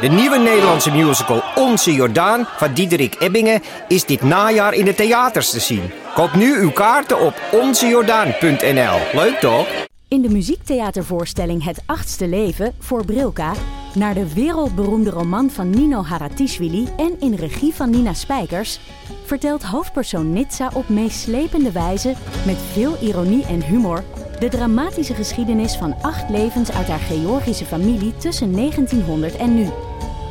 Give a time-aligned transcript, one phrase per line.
[0.00, 5.50] De nieuwe Nederlandse musical Onze Jordaan van Diederik Ebbingen is dit najaar in de theaters
[5.50, 5.90] te zien.
[6.14, 9.20] Koop nu uw kaarten op onzejordaan.nl.
[9.20, 9.66] Leuk toch?
[10.08, 13.52] In de muziektheatervoorstelling Het Achtste Leven voor Brilka
[13.94, 18.78] naar de wereldberoemde roman van Nino Haratischvili en in regie van Nina Spijkers
[19.24, 22.14] vertelt hoofdpersoon Nitsa op meeslepende wijze
[22.46, 24.04] met veel ironie en humor
[24.38, 29.68] de dramatische geschiedenis van acht levens uit haar Georgische familie tussen 1900 en nu.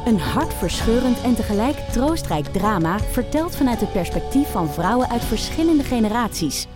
[0.06, 6.68] Een hartverscheurend en tegelijk troostrijk drama verteld vanuit het perspectief van vrouwen uit verschillende generaties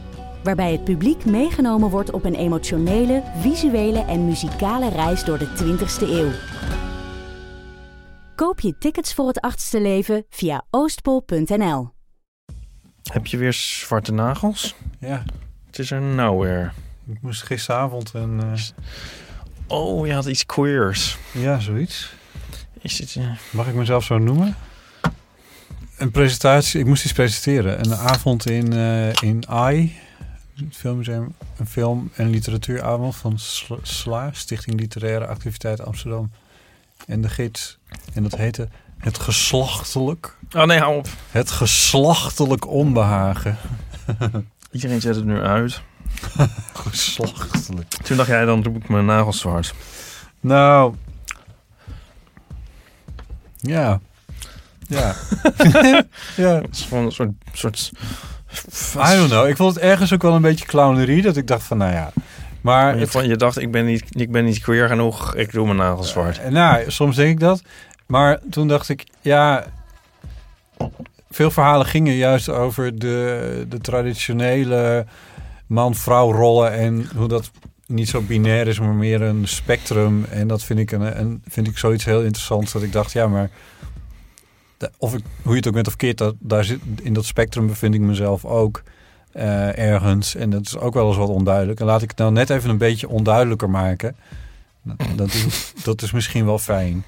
[0.44, 6.02] waarbij het publiek meegenomen wordt op een emotionele, visuele en muzikale reis door de 20ste
[6.10, 6.32] eeuw.
[8.36, 11.90] Koop je tickets voor het achtste leven via oostpol.nl.
[13.12, 14.76] Heb je weer zwarte nagels?
[15.00, 15.24] Ja,
[15.66, 16.72] Het is er nowhere.
[17.12, 18.40] ik moest gisteravond een...
[18.40, 18.62] eh,
[19.68, 21.18] Oh, je had iets queers.
[21.34, 22.14] ja, zoiets.
[22.82, 23.16] Is dit...
[23.16, 24.56] eh, Mag ik mezelf zo noemen?
[25.98, 27.80] Een presentatie, ik moest iets presenteren.
[27.86, 29.98] Een avond in, eh in AI,
[30.56, 31.34] het filmmuseum.
[31.58, 36.32] Een film- en literatuuravond van Sla, SLA, Stichting Literaire Activiteit Amsterdam.
[37.08, 37.78] En de gids.
[38.14, 40.38] En dat heette Het Geslachtelijk.
[40.56, 41.08] Oh nee, hou op.
[41.32, 43.58] Het Geslachtelijk Onbehagen.
[44.72, 45.82] Iedereen zet het nu uit.
[46.74, 47.88] Geslachtelijk.
[47.90, 49.74] Toen dacht jij, dan doe ik mijn nagels zwart.
[50.40, 50.94] Nou.
[53.60, 54.00] Ja.
[54.88, 55.16] Ja.
[56.36, 56.56] ja.
[56.62, 57.32] Het is gewoon een soort...
[57.54, 57.92] soort
[58.96, 59.48] I don't know.
[59.48, 61.22] Ik vond het ergens ook wel een beetje clownerie.
[61.22, 62.12] Dat ik dacht van, nou ja.
[62.62, 65.36] Maar Je, het, vond- je dacht, ik ben, niet, ik ben niet queer genoeg.
[65.36, 66.40] Ik doe mijn nagels zwart.
[66.40, 67.62] Eh, nou, soms denk ik dat.
[68.08, 69.66] Maar toen dacht ik, ja...
[71.32, 75.06] Veel verhalen gingen juist over de, de traditionele
[75.68, 76.74] man-vrouw rollen.
[76.74, 77.52] En hoe dat
[77.90, 80.26] niet zo binair is, maar meer een spectrum.
[80.30, 82.72] En dat vind ik, een, vind ik zoiets heel interessants.
[82.72, 83.50] Dat ik dacht, ja, maar...
[84.98, 87.68] Of ik, hoe je het ook bent of keert, dat, daar zit, in dat spectrum
[87.68, 88.84] bevind ik mezelf ook
[89.32, 90.36] eh, ergens.
[90.36, 91.80] En dat is ook wel eens wat onduidelijk.
[91.80, 94.16] En laat ik het nou net even een beetje onduidelijker maken.
[95.16, 97.04] Dat is, dat is misschien wel fijn.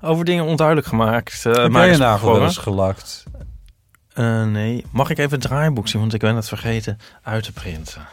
[0.00, 1.44] Over dingen onduidelijk gemaakt.
[1.46, 3.24] Uh, Heb jij je nagel wel eens gelakt?
[4.12, 4.84] Eh, nee.
[4.90, 6.00] Mag ik even het draaiboek zien?
[6.00, 8.06] Want ik ben het vergeten uit te printen.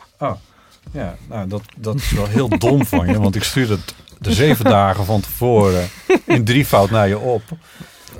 [0.91, 3.19] Ja, nou, dat, dat is wel heel dom van je.
[3.19, 5.89] Want ik stuurde het de zeven dagen van tevoren
[6.25, 7.41] in drievoud naar je op.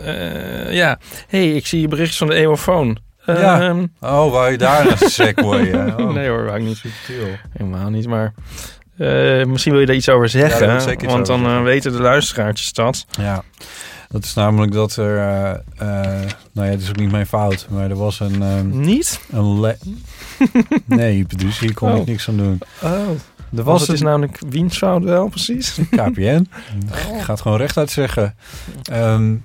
[0.01, 0.99] Eh, ja.
[1.27, 2.97] hey, ik zie je berichtjes van de eeuwofoon.
[3.25, 3.61] Ja.
[3.61, 5.93] ehm, Oh, wou je daar een segwayen?
[5.99, 6.77] Oh, Nee hoor, wou ik niet.
[6.77, 7.27] subtiel.
[7.57, 8.33] Helemaal niet, maar...
[8.97, 10.75] eh, misschien wil je daar iets over zeggen.
[10.75, 11.63] iets want over dan eh, zeggen.
[11.63, 13.05] weten de luisteraartjes dat.
[13.19, 13.43] Ja,
[14.13, 15.17] dat is namelijk dat er...
[15.17, 17.67] eh, eh, nou ja, het is ook niet mijn fout.
[17.69, 18.41] Maar er was een...
[18.41, 19.21] ehm, Niet?
[19.31, 19.77] een le
[20.85, 21.97] nee, dus hier kon Oh.
[21.97, 22.59] ik niks aan doen.
[22.83, 22.91] Oh.
[23.55, 25.79] Er Was het is namelijk wiens fout wel, precies?
[25.89, 26.47] KPN.
[27.15, 28.35] Ik ga het gewoon rechtuit zeggen.
[28.83, 29.35] Ehm,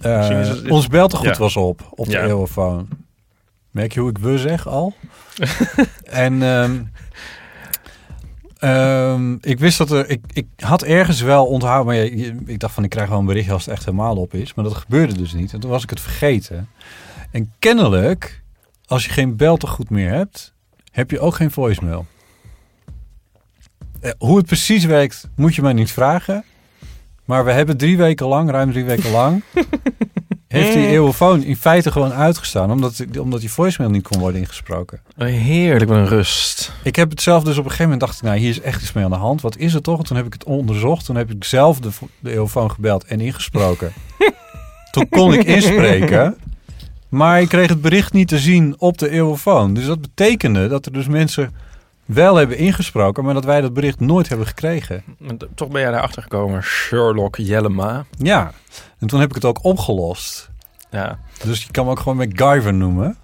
[0.00, 1.36] eh, Misschien is het- ons beltegoed Ja.
[1.38, 2.22] was op, op de Ja.
[2.24, 2.88] eeuwenfoon.
[3.70, 4.94] Merk je hoe ik we zeg al?
[6.04, 6.80] en ehm,
[8.62, 10.08] ehm, ik wist dat er...
[10.08, 11.86] Ik, ik had ergens wel onthouden...
[11.86, 12.04] Maar
[12.46, 14.54] ik dacht van, ik krijg wel een berichtje als het echt helemaal op is.
[14.54, 15.52] Maar dat gebeurde dus niet.
[15.52, 16.68] En toen was ik het vergeten.
[17.30, 18.42] En kennelijk,
[18.86, 20.54] als je geen beltegoed meer hebt...
[20.90, 22.06] heb je ook geen voicemail.
[24.00, 26.44] Eh, hoe het precies werkt, moet je mij niet vragen.
[27.24, 29.42] Maar we hebben drie weken lang, ruim drie weken lang...
[30.52, 32.70] heeft die eeuwenfoon in feite gewoon uitgestaan...
[32.70, 35.00] omdat, omdat die voicemail niet kon worden ingesproken.
[35.16, 36.72] Heerlijk, wat een rust.
[36.82, 38.22] Ik heb het zelf dus op een gegeven moment dacht ik...
[38.22, 39.40] nou, hier is echt iets mee aan de hand.
[39.40, 39.98] Wat is het toch?
[39.98, 41.04] En toen heb ik het onderzocht.
[41.04, 43.92] Toen heb ik zelf de, de eeuwenfoon gebeld en ingesproken.
[44.92, 46.36] toen kon ik inspreken...
[47.08, 49.74] Maar ik kreeg het bericht niet te zien op de eeuwenfoon.
[49.74, 51.54] Dus dat betekende dat er dus mensen
[52.04, 53.24] wel hebben ingesproken...
[53.24, 55.04] maar dat wij dat bericht nooit hebben gekregen.
[55.54, 58.04] Toch ben jij daarachter gekomen, Sherlock Jellema.
[58.18, 58.52] Ja,
[59.02, 60.50] en toen heb ik het ook opgelost.
[60.90, 63.16] Ja, Dus je kan me ook gewoon MacGyver noemen.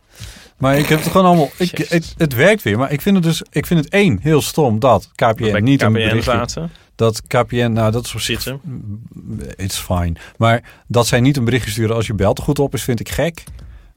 [0.56, 1.50] Maar ik heb het gewoon allemaal...
[1.56, 3.42] Ik, het, het werkt weer, maar ik vind het dus...
[3.50, 6.22] Ik vind het één heel stom dat KPN niet een KPN berichtje...
[6.22, 6.70] zaten.
[6.94, 8.56] Dat KPN, nou dat is op zich...
[9.56, 10.12] It's fine.
[10.36, 13.08] Maar dat zij niet een berichtje sturen als je belt goed op is, vind ik
[13.08, 13.42] gek.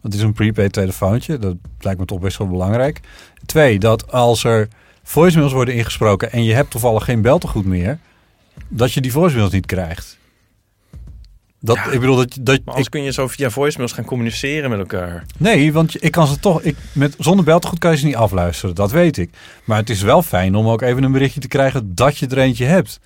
[0.02, 1.38] Want het is een prepaid telefoontje.
[1.38, 3.00] Dat lijkt me toch best wel belangrijk.
[3.46, 4.68] Twee, dat als er
[5.04, 6.32] voicemails worden ingesproken...
[6.32, 8.00] en je hebt toevallig geen beltegoed meer...
[8.68, 10.20] dat je die voicemails niet krijgt.
[11.64, 11.92] Dat, Ja.
[11.92, 15.26] ik bedoel, dat, dat Maar anders kun je zo via voicemails gaan communiceren met elkaar.
[15.38, 16.62] Nee, want ik kan ze toch.
[16.62, 19.30] Ik, met, zonder beltegoed kan je ze niet afluisteren, dat weet ik.
[19.64, 22.38] Maar het is wel fijn om ook even een berichtje te krijgen dat je er
[22.38, 23.00] eentje hebt.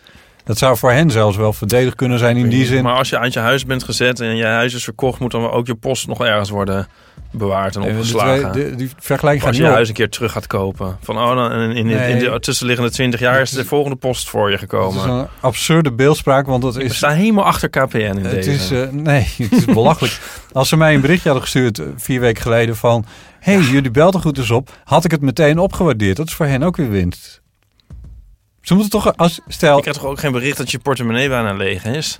[0.45, 2.83] Dat zou voor hen zelfs wel verdedigd kunnen zijn in die zin.
[2.83, 5.51] Maar als je uit je huis bent gezet en je huis is verkocht, moet dan
[5.51, 6.87] ook je post nog ergens worden
[7.31, 8.51] bewaard en Eh, de opgeslagen.
[8.51, 10.97] twee- de- die vergelijking gaat Als je je huis een keer terug gaat kopen.
[11.01, 12.11] Van, oh, dan in, in, Nee.
[12.11, 14.97] in de tussenliggende 20 jaar is de volgende post voor je gekomen.
[15.03, 16.95] is een absurde beeldspraak, want dat We is...
[16.95, 18.51] staan helemaal achter KPN in Het deze.
[18.51, 20.19] is, eh, nee, het is belachelijk.
[20.51, 23.05] Als ze mij een berichtje hadden gestuurd eh, vier weken geleden van...
[23.39, 26.17] hey, jullie belden goed eens op, had ik het meteen opgewaardeerd.
[26.17, 27.41] Dat is voor hen ook weer winst.
[28.65, 31.53] Ze moeten toch, als, stel, Ik krijg toch ook geen bericht dat je portemonnee bijna
[31.53, 32.17] leeg is?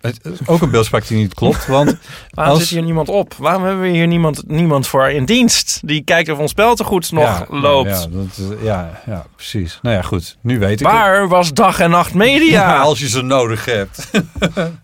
[0.00, 1.96] het is ook een beeldspraak die niet klopt, want
[2.30, 3.34] Waarom Als- zit hier niemand op?
[3.38, 5.80] Waarom hebben we hier niemand, niemand voor in dienst?
[5.84, 7.90] Die kijkt of ons spel te goed nog ja, loopt.
[8.12, 9.78] Ja, dat, ja, ja, precies.
[9.82, 10.36] Nou ja, goed.
[10.42, 10.94] Nu weet ik het.
[10.96, 12.60] Waar was dag en nacht media?
[12.74, 14.10] Ja, als je ze nodig hebt.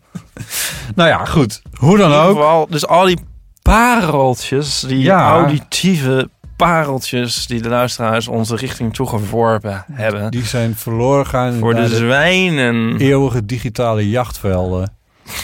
[0.94, 1.62] nou ja, goed.
[1.78, 2.36] Hoe dan ook.
[2.36, 3.18] geval, dus al die
[3.62, 5.30] pareltjes, die Ja.
[5.30, 10.30] auditieve pareltjes die de luisteraars onze richting toegeworpen hebben.
[10.30, 12.96] Die zijn verloren gaan voor de de zwijnen.
[12.96, 14.94] eeuwige digitale jachtvelden.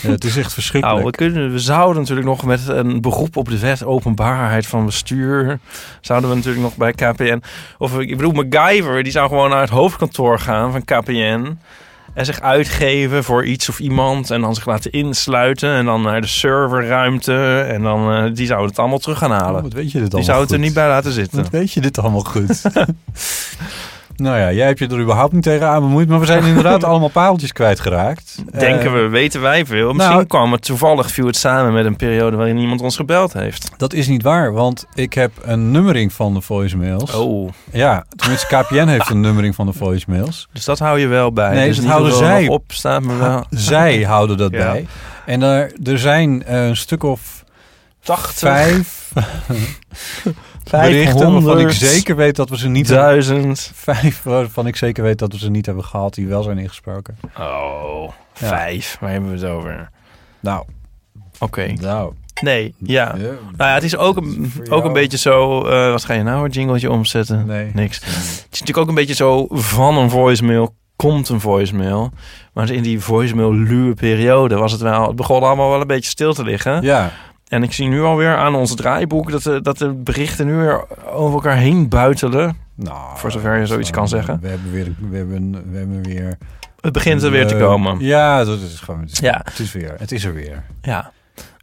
[0.02, 1.00] Ja, het is echt verschrikkelijk.
[1.00, 4.84] Nou, we, kunnen, we zouden natuurlijk nog met een beroep op de wet openbaarheid van
[4.84, 5.58] bestuur...
[6.00, 7.42] zouden we natuurlijk nog bij KPN...
[7.78, 11.58] Of ik bedoel, MacGyver, die zou gewoon naar het hoofdkantoor gaan van KPN...
[12.14, 14.30] en zich uitgeven voor iets of iemand...
[14.30, 17.60] en dan zich laten insluiten en dan naar de serverruimte...
[17.60, 19.62] en dan eh, die zouden het allemaal terug gaan Oh, halen.
[19.62, 21.42] wat weet je dit die allemaal zou het er niet bij laten zitten.
[21.42, 22.62] Wat weet je dit allemaal goed?
[24.16, 26.08] nou ja, jij hebt je er überhaupt niet tegen aan bemoeid.
[26.08, 28.36] Maar we zijn inderdaad allemaal pareltjes kwijtgeraakt.
[28.58, 29.92] Denken Eh, we, weten wij veel.
[29.92, 33.32] Misschien nou- kwam het toevallig, viel het samen met een periode waarin niemand ons gebeld
[33.32, 33.70] heeft.
[33.76, 37.14] Dat is niet waar, want ik heb een nummering van de voicemails.
[37.14, 40.48] Oh, Ja, tenminste KPN heeft een nummering van de voicemails.
[40.52, 41.54] dus dat hou je wel bij.
[41.54, 44.58] Nee, dus dat houden zij- op staat, maar wel Zij houden dat Ja.
[44.72, 44.86] bij.
[45.26, 47.44] En er, er zijn een stuk of
[48.00, 49.12] 80, vijf
[50.80, 53.70] berichten waarvan ik 500, zeker weet dat we ze niet duizend.
[53.74, 57.18] Vijf waarvan ik zeker weet dat we ze niet hebben gehad die wel zijn ingesproken.
[57.38, 58.08] Oh,
[58.38, 58.46] Ja.
[58.48, 58.96] vijf.
[59.00, 59.90] Waar hebben we het over?
[60.40, 60.64] Nou,
[61.38, 61.72] Oké.
[61.80, 62.12] nou.
[62.42, 63.14] Nee, ja.
[63.18, 63.22] ja,
[63.56, 65.64] Nou ja, het is ook een, ook een beetje zo...
[65.66, 67.46] eh, wat ga je nou, een jingletje omzetten?
[67.46, 67.70] Nee.
[67.74, 67.96] Niks.
[68.04, 68.06] Het
[68.50, 72.10] is natuurlijk ook een beetje zo van een voicemail komt een voicemail.
[72.52, 75.06] Maar in die voicemail-luwe periode was het wel...
[75.06, 76.82] Het begon allemaal wel een beetje stil te liggen.
[76.82, 77.10] Ja,
[77.52, 80.84] En ik zie nu alweer aan ons draaiboek dat de, dat de berichten nu weer
[81.12, 82.56] over elkaar heen buitelen.
[82.74, 84.38] nou, Voor zover je zoiets kan zeggen.
[84.40, 86.38] We hebben weer, we hebben, we hebben weer.
[86.80, 87.96] Het begint er weer te Eh, komen.
[88.00, 89.00] Ja, dat is gewoon.
[89.00, 89.40] Het is, Ja.
[89.44, 89.94] het is weer.
[89.98, 90.62] Het is er weer.
[90.82, 91.12] Ja.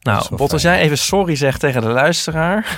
[0.01, 2.77] Nou, Bot, als jij even sorry zegt tegen de luisteraar.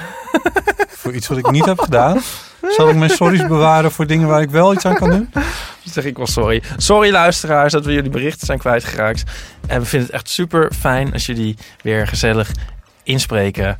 [0.89, 2.19] Voor iets wat ik niet heb gedaan,
[2.67, 5.29] zal ik mijn sorry's bewaren voor dingen waar ik wel iets aan kan doen.
[5.83, 6.63] Dan zeg ik wel sorry.
[6.77, 9.23] Sorry luisteraars dat we jullie berichten zijn kwijtgeraakt.
[9.67, 12.51] En we vinden het echt super fijn als jullie weer gezellig
[13.03, 13.77] inspreken.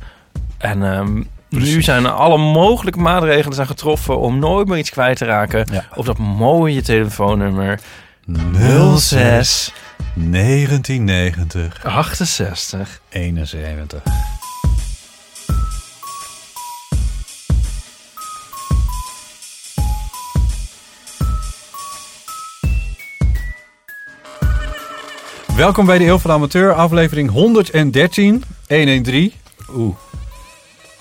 [0.58, 5.24] En ehm, nu zijn alle mogelijke maatregelen zijn getroffen om nooit meer iets kwijt te
[5.24, 5.66] raken.
[5.72, 5.84] Ja.
[5.94, 7.80] Op dat mooie telefoonnummer
[8.96, 9.72] 06
[10.14, 14.02] 1990 68 71.
[25.62, 29.32] Welkom bij de Eeuw van de Amateur, aflevering 113, 113.
[29.74, 29.96] Oeh.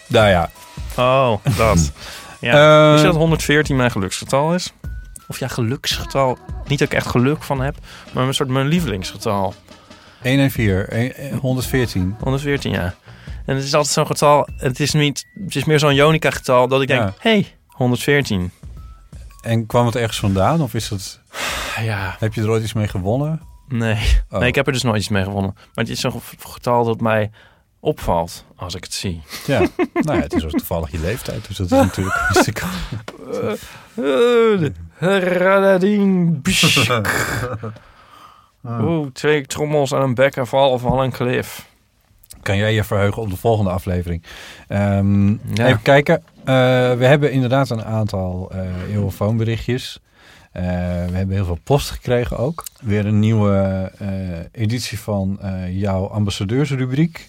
[0.07, 0.49] Nou ja.
[0.97, 1.91] Oh, dat.
[2.39, 2.83] Ja.
[2.85, 4.73] Eh, Wist je dat 114 mijn geluksgetal is?
[5.27, 6.37] Of ja, geluksgetal.
[6.67, 7.75] Niet dat ik echt geluk van heb,
[8.13, 9.53] maar een soort mijn lievelingsgetal.
[10.21, 12.15] 114, een- een- 114.
[12.19, 12.93] 114, ja.
[13.45, 14.47] En het is altijd zo'n getal.
[14.57, 17.13] Het is, niet, het is meer zo'n Jonica-getal dat ik denk: Ja.
[17.19, 18.51] hey, 114.
[19.41, 20.61] En kwam het ergens vandaan?
[20.61, 21.19] Of is het,
[21.81, 23.41] Ja, heb je er ooit iets mee gewonnen?
[23.71, 24.19] Nee.
[24.29, 24.39] Oh.
[24.39, 25.51] Nee, ik heb er dus nooit iets mee gewonnen.
[25.55, 27.31] Maar het is zo'n getal dat mij
[27.79, 29.21] opvalt als ik het zie.
[29.47, 29.59] Ja,
[29.93, 32.65] nou ja, het is ook toevallig je leeftijd, dus dat is natuurlijk hartstikke...
[34.99, 36.41] Radading.
[38.81, 41.69] Oeh, twee trommels aan een bek en val van een klif.
[42.41, 44.23] Kan jij je verheugen op de volgende aflevering?
[44.67, 45.37] Ehm, Ja.
[45.67, 46.23] Even kijken.
[46.39, 46.45] Eh,
[46.93, 49.99] we hebben inderdaad een aantal uh, eeuwenfoonberichtjes.
[50.57, 50.63] Uh,
[51.05, 52.63] we hebben heel veel post gekregen ook.
[52.81, 54.09] Weer een nieuwe uh,
[54.51, 57.27] editie van uh, jouw ambassadeursrubriek.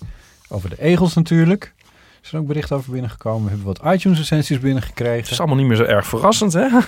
[0.48, 1.74] Over de egels natuurlijk.
[2.22, 3.42] Er zijn ook berichten over binnengekomen.
[3.42, 5.22] We hebben wat iTunes-essenties binnengekregen.
[5.22, 6.68] Het is allemaal niet meer zo erg verrassend, hè?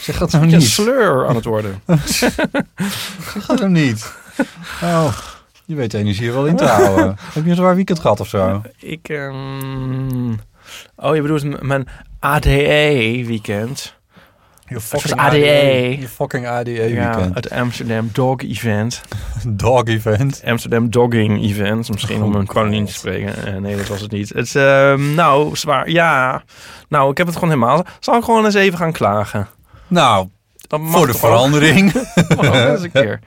[0.00, 0.62] Zeg dat nou Een niet.
[0.62, 1.82] sleur aan het worden.
[2.04, 4.12] zeg dat nou niet.
[4.82, 5.18] Oh,
[5.64, 7.16] je weet de energie wel in te houden.
[7.34, 8.62] Heb je een zwaar weekend gehad of zo?
[8.78, 10.40] Ik, um...
[10.96, 11.88] Oh, je bedoelt mijn
[12.20, 13.96] ADE-weekend.
[14.68, 15.96] Je fucking ADE.
[16.00, 17.34] Je fucking ADE ja, weekend.
[17.34, 19.00] het Amsterdam Dog Event.
[19.48, 20.42] Dog Event.
[20.44, 21.90] Amsterdam Dogging Event.
[21.90, 23.54] Misschien om een koningin te spreken.
[23.54, 24.28] Uh, nee, dat was het niet.
[24.28, 25.90] Het, uh, nou, zwaar.
[25.90, 26.42] Ja.
[26.88, 27.84] Nou, ik heb het gewoon helemaal.
[28.00, 29.48] Zal ik gewoon eens even gaan klagen?
[29.86, 30.28] Nou,
[30.68, 31.94] Voor de verandering.
[32.40, 33.20] Eens een keer.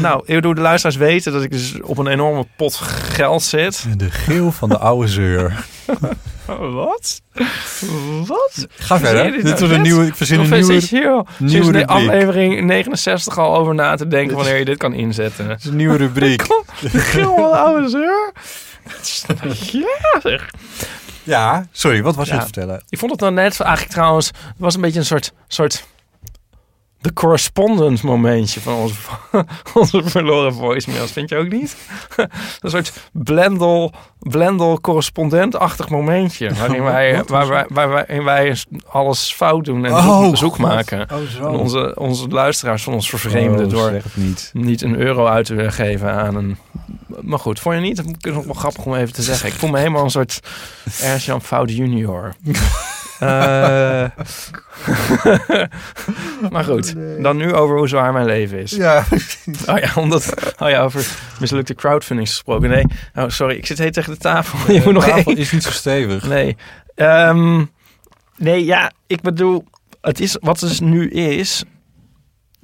[0.00, 3.98] Nou, ik bedoel, de luisteraars weten dat ik dus op een enorme pot geld zit.
[3.98, 5.64] De geel van de oude zeur.
[6.46, 7.20] Wat?
[8.26, 8.66] Wat?
[8.76, 9.24] Ga verder.
[9.24, 10.06] dit Dit nou wordt een nieuwe...
[10.06, 10.72] Ik verzin Of een nieuwe...
[10.86, 11.86] hier nieuwe rubriek.
[11.88, 15.48] aflevering 69 al over na te denken wanneer je dit kan inzetten?
[15.48, 16.42] Het is een nieuwe rubriek.
[16.82, 18.32] Geel de oude zeur?
[19.72, 20.50] Ja, zeg.
[21.22, 22.38] Ja, sorry, wat was je Ja.
[22.38, 22.82] aan het vertellen?
[22.88, 24.26] Ik vond het dan net eigenlijk trouwens...
[24.26, 25.32] Het was een beetje een soort...
[25.48, 25.84] soort
[27.04, 28.94] de correspondence momentje van onze,
[29.80, 31.12] onze verloren voicemails.
[31.12, 31.76] Vind je ook niet?
[32.60, 36.54] een soort blendel, blendel correspondent-achtig momentje.
[36.58, 38.56] Waarin wij, waar wij, waar wij, waarin wij
[38.86, 40.66] alles fout doen en Oh, zoek, zoek God.
[40.66, 41.06] maken.
[41.12, 41.18] Oh.
[41.38, 44.50] En onze, onze luisteraars van ons vervreemden Oh, door niet.
[44.52, 46.56] niet een euro uit te geven aan een...
[47.20, 47.96] Maar goed, vond je niet?
[47.96, 49.48] Dat is nog wel grappig om even te zeggen.
[49.48, 50.40] Ik voel me helemaal een soort
[51.00, 52.34] Ernst-Jan Fout junior.
[53.18, 54.04] Eh,
[56.50, 58.70] maar goed, dan nu over hoe zwaar mijn leven is.
[58.70, 59.04] Ja,
[59.66, 61.06] Oh ja, omdat, oh ja, over
[61.40, 62.68] mislukte crowdfunding gesproken.
[62.68, 64.72] Nee, oh, sorry, ik zit heel tegen de tafel.
[64.72, 65.36] Je moet nog tafel één.
[65.36, 66.28] is niet zo stevig.
[66.28, 66.56] Nee.
[66.94, 67.64] Ehm,
[68.36, 69.64] nee, ja, ik bedoel,
[70.00, 71.64] het is wat het dus nu is.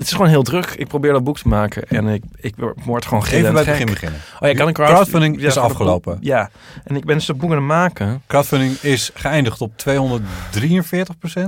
[0.00, 0.66] Het is gewoon heel druk.
[0.76, 2.54] Ik probeer dat boek te maken en ik, ik
[2.84, 4.20] word gewoon Even bij het begin beginnen.
[4.40, 6.18] Oh ja, kan een Crowdfunding is boek- afgelopen.
[6.20, 6.50] Ja,
[6.84, 8.22] en ik ben dus dat boek aan het maken.
[8.26, 9.82] Crowdfunding is geëindigd op 243%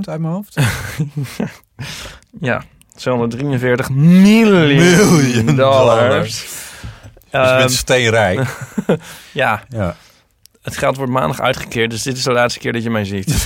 [0.09, 0.57] uit mijn hoofd.
[2.39, 2.63] Ja,
[2.95, 5.55] 243 miljoen, Miljoen dollars.
[5.55, 6.41] dollars.
[6.41, 6.71] Dus
[7.31, 8.39] je Ehm, bent steenrijk.
[9.31, 9.95] ja, Ja.
[10.61, 13.45] het geld wordt maandag uitgekeerd, dus dit is de laatste keer dat je mij ziet.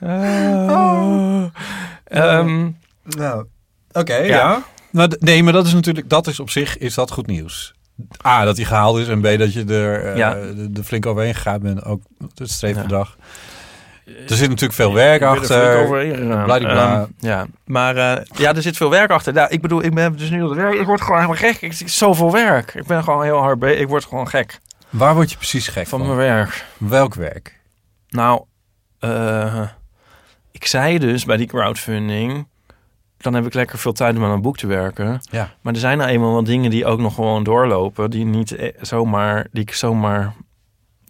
[0.00, 1.44] Ah.
[2.04, 2.68] Ehm,
[3.02, 3.44] Nou,
[3.92, 4.62] oké, ja.
[4.92, 5.06] Ja.
[5.06, 7.74] D- nee, maar dat is natuurlijk, dat is op zich is dat goed nieuws.
[8.26, 10.16] A, dat hij gehaald is en B, dat je er eh,
[10.56, 11.84] de, de flink overheen gegaan bent.
[11.84, 12.02] Ook
[12.34, 13.16] het streefbedrag.
[14.28, 15.86] Er zit natuurlijk veel werk er achter.
[17.00, 19.32] Ehm, ja, maar eh, ja, er zit veel werk achter.
[19.32, 20.74] Nou, ik bedoel, ik ben dus nu op het werk.
[20.74, 21.60] Ik word gewoon helemaal gek.
[21.62, 22.74] Ik zie zoveel werk.
[22.74, 23.80] Ik ben gewoon heel hard bezig.
[23.80, 24.58] Ik word gewoon gek
[24.90, 26.08] Waar word je precies gek van van?
[26.08, 26.64] mijn werk.
[26.78, 27.60] Welk werk?
[28.08, 28.42] Nou,
[28.98, 29.62] eh,
[30.50, 32.46] ik zei dus bij die crowdfunding...
[33.16, 35.20] dan heb ik lekker veel tijd om aan een boek te werken.
[35.30, 35.54] Ja.
[35.60, 38.10] Maar er zijn nou eenmaal wat dingen die ook nog gewoon doorlopen...
[38.10, 40.34] die, niet eh, zomaar, die ik zomaar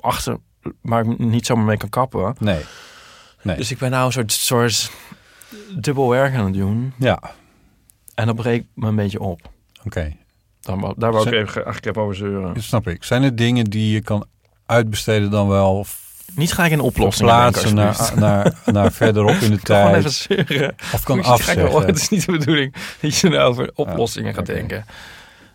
[0.00, 0.37] achter...
[0.83, 2.35] maar ik niet zomaar mee kan kappen.
[2.38, 2.61] Nee.
[3.42, 3.57] Nee.
[3.57, 4.90] Dus ik ben nou een soort, soort
[5.76, 6.92] dubbel werk aan het doen.
[6.99, 7.21] ja,
[8.14, 9.50] En dat breekt me een beetje op.
[9.85, 10.16] oké.
[10.61, 12.54] Daar, wou- daar wou ik even, eigenlijk even over zeuren.
[12.54, 13.04] Dat snap ik.
[13.04, 14.26] Zijn er dingen die je kan
[14.66, 15.85] uitbesteden dan wel
[16.38, 19.95] Niet ga ik in oplossingen plaatsen naar, naar, naar verderop in de Ik kan gewoon
[19.95, 20.47] even tijd?
[20.47, 20.75] zeuren.
[20.92, 21.87] Of kan afzeggen?
[21.87, 24.87] Het is niet de bedoeling dat je nou over oplossingen gaat denken.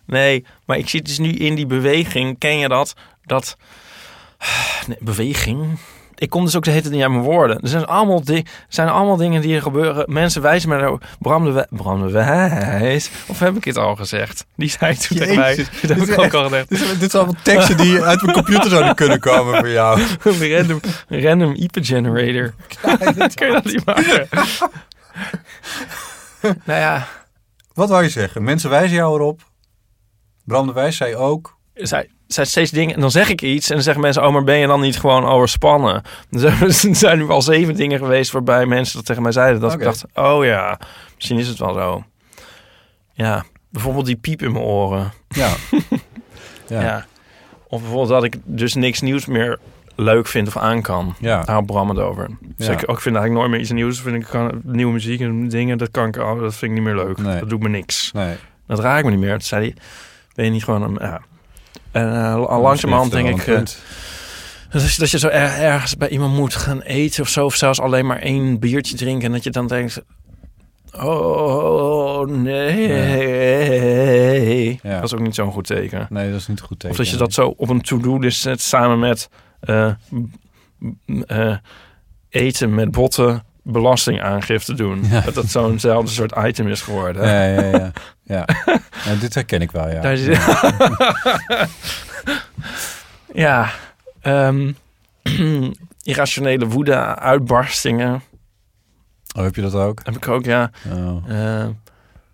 [0.04, 2.38] Nee, maar ik zit dus nu in die beweging.
[2.38, 2.94] Ken je dat?
[3.24, 3.56] Dat...
[4.86, 5.78] Nee, beweging?
[6.24, 7.60] Ik kom dus ook de hele tijd niet aan mijn woorden.
[7.60, 8.22] Er zijn allemaal,
[8.68, 10.12] zijn allemaal dingen die er gebeuren.
[10.12, 10.98] Mensen wijzen me daar...
[11.18, 13.10] Bram de, Wij- Bram de Wijs.
[13.26, 14.46] Of heb ik het al gezegd?
[14.56, 15.56] Die zei toen tegen mij.
[15.56, 16.68] Dat heb dit ik ook al gezegd.
[16.68, 20.00] Dit, zijn- dit zijn allemaal teksten die uit mijn computer zouden kunnen komen voor jou.
[20.22, 22.54] Een random, random IP generator.
[23.34, 24.28] Kun je dat niet maken?
[26.42, 27.06] nou ja,
[27.74, 28.42] Wat wou je zeggen?
[28.44, 29.40] Mensen wijzen jou erop.
[30.44, 31.56] Bram de Wijs zei ook.
[31.74, 34.44] Zij, zij steeds dingen en dan zeg ik iets en dan zeggen mensen: Oh, maar
[34.44, 36.02] ben je dan niet gewoon overspannen?
[36.30, 39.60] Er zijn- Er nu al zeven dingen geweest waarbij mensen dat tegen mij zeiden.
[39.60, 40.78] Dat ik dacht: Oh ja,
[41.14, 42.04] misschien is het wel zo.
[43.12, 45.12] Ja, bijvoorbeeld die piep in mijn oren.
[45.28, 45.50] Ja.
[46.68, 46.80] Ja.
[46.82, 47.06] Ja.
[47.68, 49.58] Of bijvoorbeeld dat ik dus niks nieuws meer
[49.96, 51.14] leuk vind of aan kan.
[51.18, 51.42] Ja.
[51.42, 52.28] Daar had Bram het over.
[52.56, 52.72] Dus Ja.
[52.72, 54.00] ik ook vind eigenlijk nooit meer iets nieuws.
[54.00, 56.86] Vind ik kan, nieuwe muziek en dingen, dat kan ik, oh, dat vind ik niet
[56.86, 57.18] meer leuk.
[57.18, 57.38] Nee.
[57.40, 58.10] Dat doet me niks.
[58.12, 58.34] Nee.
[58.66, 59.30] Dat raakt me niet meer.
[59.30, 59.74] Toen zei hij,
[60.34, 60.96] ben je niet gewoon een...
[61.00, 61.20] Ja.
[61.94, 63.46] En uh, al langzamerhand denk ik...
[63.46, 63.54] eh,
[64.70, 67.44] dat, je, dat je zo er- ergens bij iemand moet gaan eten of zo.
[67.44, 69.26] Of zelfs alleen maar één biertje drinken.
[69.26, 70.02] En dat je dan denkt...
[70.92, 72.26] Oh,
[73.08, 74.78] nee.
[74.82, 74.94] Ja.
[74.94, 76.06] Dat is ook niet zo'n goed teken.
[76.10, 76.90] nee, dat is niet goed teken.
[76.90, 79.28] Of dat je dat zo op een to-do-list zet samen met
[79.60, 79.90] eh,
[81.26, 81.56] eh,
[82.28, 85.04] eten met botten belastingaangifte doen.
[85.10, 85.20] Ja.
[85.20, 87.26] Dat dat zo'nzelfde soort item is geworden.
[87.26, 87.92] Ja, ja,
[88.24, 88.46] ja.
[88.64, 88.66] ja.
[89.04, 90.00] ja dit herken ik wel, ja.
[90.00, 90.38] Daar zit...
[93.44, 93.70] ja.
[94.20, 94.72] ehm,
[96.02, 98.22] irrationele woede, uitbarstingen.
[99.36, 100.00] Oh, heb je dat ook?
[100.04, 100.70] Heb ik ook, ja.
[100.92, 101.24] Oh.
[101.28, 101.66] Eh,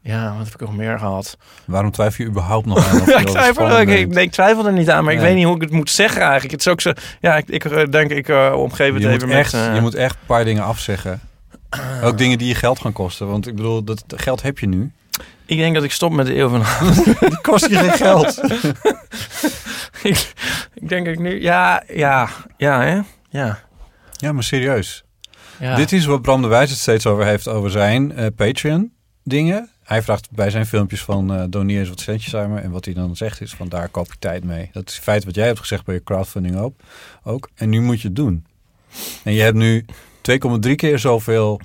[0.03, 1.37] ja, wat heb ik nog meer gehad?
[1.65, 2.97] Waarom twijfel je überhaupt nog aan?
[3.01, 5.55] Of je ik, twijfel, ik, ik twijfel er niet aan, maar ik weet niet hoe
[5.55, 6.51] ik het moet zeggen eigenlijk.
[6.51, 9.29] Het is ook zo, ja, ik, ik eh, denk, ik uh, omgeef het je, even
[9.29, 9.63] moet echt, met...
[9.63, 11.21] eh, je moet echt een paar dingen afzeggen.
[12.03, 13.27] Ook dingen die je geld gaan kosten.
[13.27, 14.93] Want ik bedoel, dat geld heb je nu.
[15.51, 16.63] Ik denk dat ik stop met de eeuw van
[17.29, 18.41] Die kost je geen geld.
[20.11, 20.33] ik,
[20.75, 21.41] ik denk dat ik nu...
[21.41, 23.01] Ja, ja, ja, hè?
[23.29, 23.59] Ja.
[24.17, 25.05] Ja, maar serieus.
[25.59, 25.77] Ja.
[25.77, 28.93] Dit is wat Bram de Wijs het steeds over heeft over zijn eh, Patreon
[29.25, 29.71] dingen.
[29.83, 32.61] Hij vraagt bij zijn filmpjes van eh doneer eens wat centjes aan me.
[32.61, 34.71] En wat hij dan zegt is van daar koop je tijd mee.
[34.73, 36.75] Dat is in feite wat jij hebt gezegd bij je crowdfunding ook.
[37.25, 37.51] ook.
[37.55, 38.47] En nu moet je het doen.
[39.25, 39.85] En je hebt nu
[40.67, 41.61] 2,3 keer zoveel...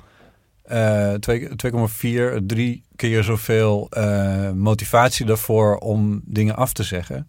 [1.20, 7.26] 2 2,4, 3 keer zoveel eh, motivatie daarvoor om dingen af te zeggen.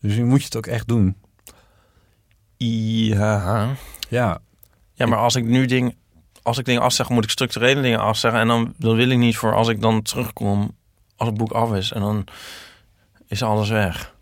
[0.00, 1.16] Dus nu moet je het ook echt doen.
[2.56, 3.76] Ja.
[4.08, 4.40] Ja,
[4.94, 5.96] Ja, maar als ik nu ding,
[6.42, 8.40] als ik dingen afzeg, moet ik structurele dingen afzeggen.
[8.40, 10.76] En dan, dan wil ik niet voor als ik dan terugkom,
[11.16, 11.92] als het boek af is.
[11.92, 12.24] En dan
[13.28, 14.14] is alles weg.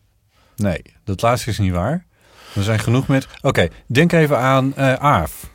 [0.57, 2.07] Nee, dat laatste is niet waar.
[2.55, 3.27] Er zijn genoeg met.
[3.43, 5.51] Oké, denk even aan eh Aaf.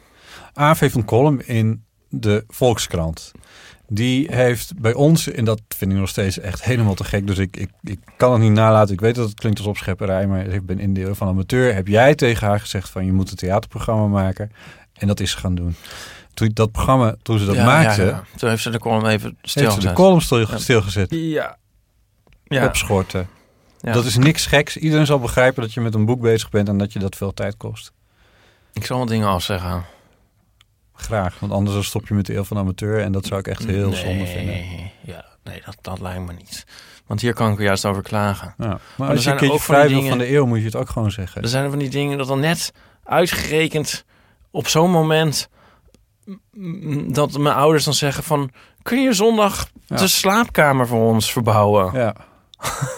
[0.53, 3.31] Aaf heeft een column in de Volkskrant.
[3.93, 7.27] Die heeft bij ons, en dat vind ik nog steeds echt helemaal te gek.
[7.27, 8.93] Dus ik, ik, ik kan het niet nalaten.
[8.93, 11.73] Ik weet dat het klinkt als opschepperij, maar ik ben in de van amateur.
[11.73, 14.51] Heb jij tegen haar gezegd van je moet een theaterprogramma maken?
[14.93, 15.75] En dat is ze gaan doen.
[16.33, 18.23] Toen dat programma, toen ze dat Ja, maakte, ja, ja.
[18.35, 19.93] Toen heeft ze de column even heeft ze de stilgezet.
[19.93, 21.07] column stil, stilgezet.
[21.09, 21.57] Ja.
[22.43, 22.65] Ja.
[22.65, 23.27] Opschorten.
[23.79, 23.91] ja.
[23.93, 24.77] Dat is niks geks.
[24.77, 27.33] Iedereen zal begrijpen dat je met een boek bezig bent en dat je dat veel
[27.33, 27.91] tijd kost.
[28.73, 29.83] Ik zal wat dingen afzeggen.
[31.03, 33.47] Graag, want anders dan stop je met de eeuw van amateur en dat zou ik
[33.47, 34.55] echt heel zonde vinden.
[35.01, 36.65] Ja, nee, dat, dat lijkt me niet.
[37.07, 38.53] Want hier kan ik er juist over klagen.
[38.57, 38.79] Ja.
[38.97, 40.89] Maar, als je zijn een keertje vrij dingen- van de eeuw, moet je het ook
[40.89, 41.41] gewoon zeggen.
[41.41, 44.05] Er zijn er van die dingen dat dan net uitgerekend
[44.51, 45.49] op zo'n moment
[47.07, 49.95] dat mijn ouders dan zeggen van kun je zondag Ja.
[49.95, 51.93] de slaapkamer voor ons verbouwen?
[51.93, 52.15] Ja.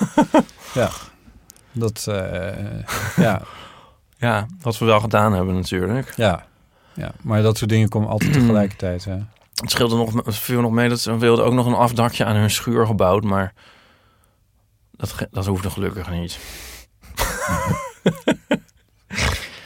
[0.73, 0.89] ja.
[1.71, 2.79] Dat, eh,
[3.15, 3.41] ja.
[4.17, 6.13] Ja, wat we wel gedaan hebben natuurlijk.
[6.15, 6.45] ja.
[6.95, 9.05] Ja, maar dat soort dingen komen altijd tegelijkertijd.
[9.05, 9.17] Hè.
[9.55, 12.35] Het scheelde nog, het viel nog mee dat ze wilden ook nog een afdakje aan
[12.35, 13.53] hun schuur gebouwd, maar
[14.91, 16.39] dat, dat hoefde gelukkig niet.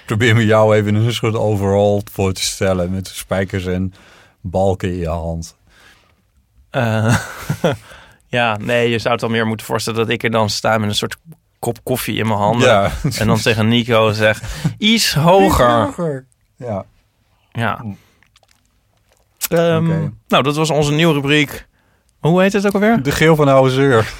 [0.06, 3.94] Probeer me jou even in een soort overall voor te stellen met spijkers en
[4.42, 5.56] balken in je hand.
[6.70, 7.20] Eh,
[8.28, 10.90] ja, nee, je zou het dan meer moeten voorstellen dat ik er dan sta met
[10.90, 11.18] een soort
[11.60, 12.68] kop koffie in mijn handen.
[12.68, 12.92] Ja.
[13.18, 14.42] En dan tegen Nico zeg,
[14.78, 16.26] iets hoger.
[16.56, 16.86] Ja.
[17.60, 17.86] Ja.
[19.50, 19.88] Ehm.
[20.28, 21.68] Nou, dat was onze nieuwe rubriek.
[22.20, 23.04] Hoe heet het ook alweer?
[23.04, 24.14] De geel van de oude zeur.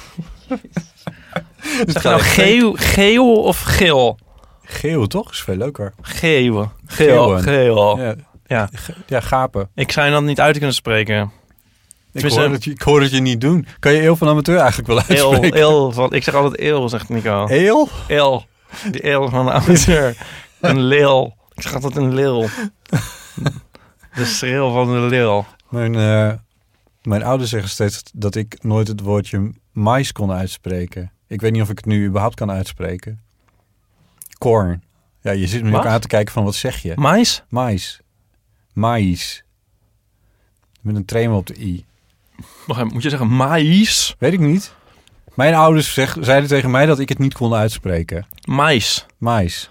[1.86, 4.18] Zeg je nou geel, geel of geel?
[4.62, 5.30] Geel, toch?
[5.30, 5.92] Is veel leuker.
[6.00, 6.70] Geel.
[6.86, 7.06] Geel.
[7.08, 7.42] Geeuwen.
[7.42, 7.98] Geel.
[7.98, 8.14] Ja,
[8.46, 8.68] Ja.
[9.06, 9.68] ja gapen.
[9.74, 11.30] Ik zou dat niet uit kunnen spreken.
[12.12, 13.66] Ik hoor, dat je, ik hoor dat je niet doen.
[13.78, 15.58] Kan je eeuw van amateur eigenlijk wel Eel, uitspreken?
[15.58, 15.92] eel.
[15.92, 17.46] Van, ik zeg altijd eel, zegt Nico.
[17.46, 17.88] Eel?
[18.08, 18.44] Eel.
[18.90, 20.16] De eel van de amateur.
[20.60, 21.36] Een leel.
[21.54, 22.48] Ik zeg altijd een leel.
[24.14, 25.46] De schreeuw van de leel.
[25.68, 26.32] Mijn, eh,
[27.02, 31.12] mijn ouders zeggen steeds dat ik nooit het woordje mais kon uitspreken.
[31.26, 33.20] Ik weet niet of ik het nu überhaupt kan uitspreken.
[34.38, 34.82] Corn.
[35.20, 36.92] Ja, je zit me nu ook aan te kijken van wat zeg je?
[36.96, 37.42] Mais?
[37.48, 38.00] Mais.
[38.72, 39.42] Mais.
[40.80, 41.84] Met een tremor op de i.
[42.66, 44.14] Wacht Moet je zeggen maïs?
[44.18, 44.74] Weet ik niet.
[45.34, 48.26] Mijn ouders zeg, zeiden tegen mij dat ik het niet kon uitspreken.
[48.44, 49.06] Mais.
[49.18, 49.70] Mais.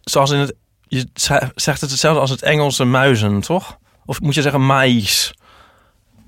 [0.00, 0.54] Zoals in het...
[0.90, 3.78] Je ze- zegt het hetzelfde als het Engelse muizen, toch?
[4.04, 5.34] Of moet je zeggen maïs?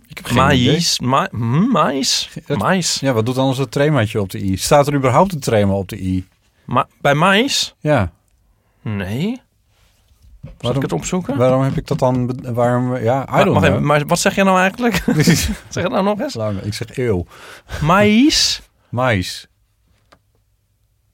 [0.06, 1.00] Ik heb Maïs?
[1.00, 2.28] Ma mais?
[2.46, 2.98] Dat- Mais?
[3.00, 4.56] Ja, wat doet anders dat tremaatje op de i?
[4.56, 6.26] Staat er überhaupt een trema op de i?
[6.64, 7.74] Ma bij mais?
[7.80, 8.12] Ja.
[8.82, 9.40] Nee.
[10.42, 11.36] Zal Waarom- ik het opzoeken?
[11.36, 12.38] Waarom heb ik dat dan...
[12.54, 12.96] Waarom...
[12.96, 13.70] Ja, I Maar, don't know.
[13.70, 14.94] even, maar wat zeg je nou eigenlijk?
[15.68, 16.34] zeg het nou nog eens.
[16.34, 16.60] Lang.
[16.62, 17.26] Ik zeg eeuw.
[17.80, 18.60] Maïs?
[18.88, 19.46] Mais.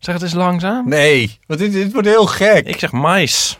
[0.08, 0.88] Zeg het eens langzaam.
[0.88, 2.66] Nee, want dit, dit wordt heel gek.
[2.66, 3.58] Ik zeg mais.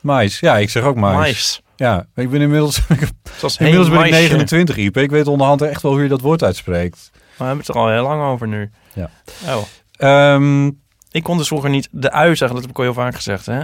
[0.00, 0.40] Mais.
[0.40, 1.16] Ja, ik zeg ook mais.
[1.16, 1.62] Mais.
[1.76, 2.80] Ja, ik ben inmiddels,
[3.38, 4.28] Zoals inmiddels ben ik meisje.
[4.28, 4.96] 29, Iep.
[4.96, 7.10] Ik weet onderhand echt wel hoe je dat woord uitspreekt.
[7.12, 8.70] We hebben het er al heel lang over nu.
[8.92, 9.10] Ja.
[9.46, 9.62] Oh.
[9.96, 10.66] Ehm,
[11.10, 12.48] Ik kon dus vroeger niet de ui zeggen.
[12.56, 13.58] Dat heb ik al heel vaak gezegd, hè.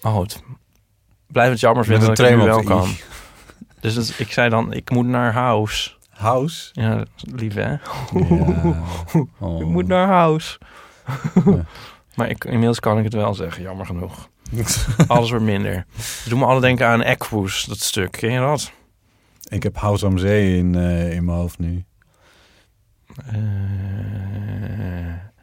[0.00, 0.42] Maar goed.
[1.26, 2.64] Blijf het jammer vinden dat ik nu wel i.
[2.64, 2.88] kan.
[3.80, 5.90] Dus dat, ik zei dan, ik moet naar house.
[6.10, 6.70] house.
[6.72, 7.70] Ja, is lief, hè.
[7.70, 7.80] Ja.
[9.40, 9.60] Oh.
[9.60, 10.58] Ik moet naar house.
[11.44, 11.64] Ja.
[12.16, 14.28] maar ik, inmiddels kan ik het wel zeggen, jammer genoeg.
[15.06, 15.86] Alles wordt minder.
[15.96, 18.10] Het doet me alle denken aan Equus, dat stuk.
[18.10, 18.72] Ken je dat?
[19.48, 21.84] Ik heb House am Zee in, eh, in mijn hoofd nu.
[23.26, 23.34] Eh,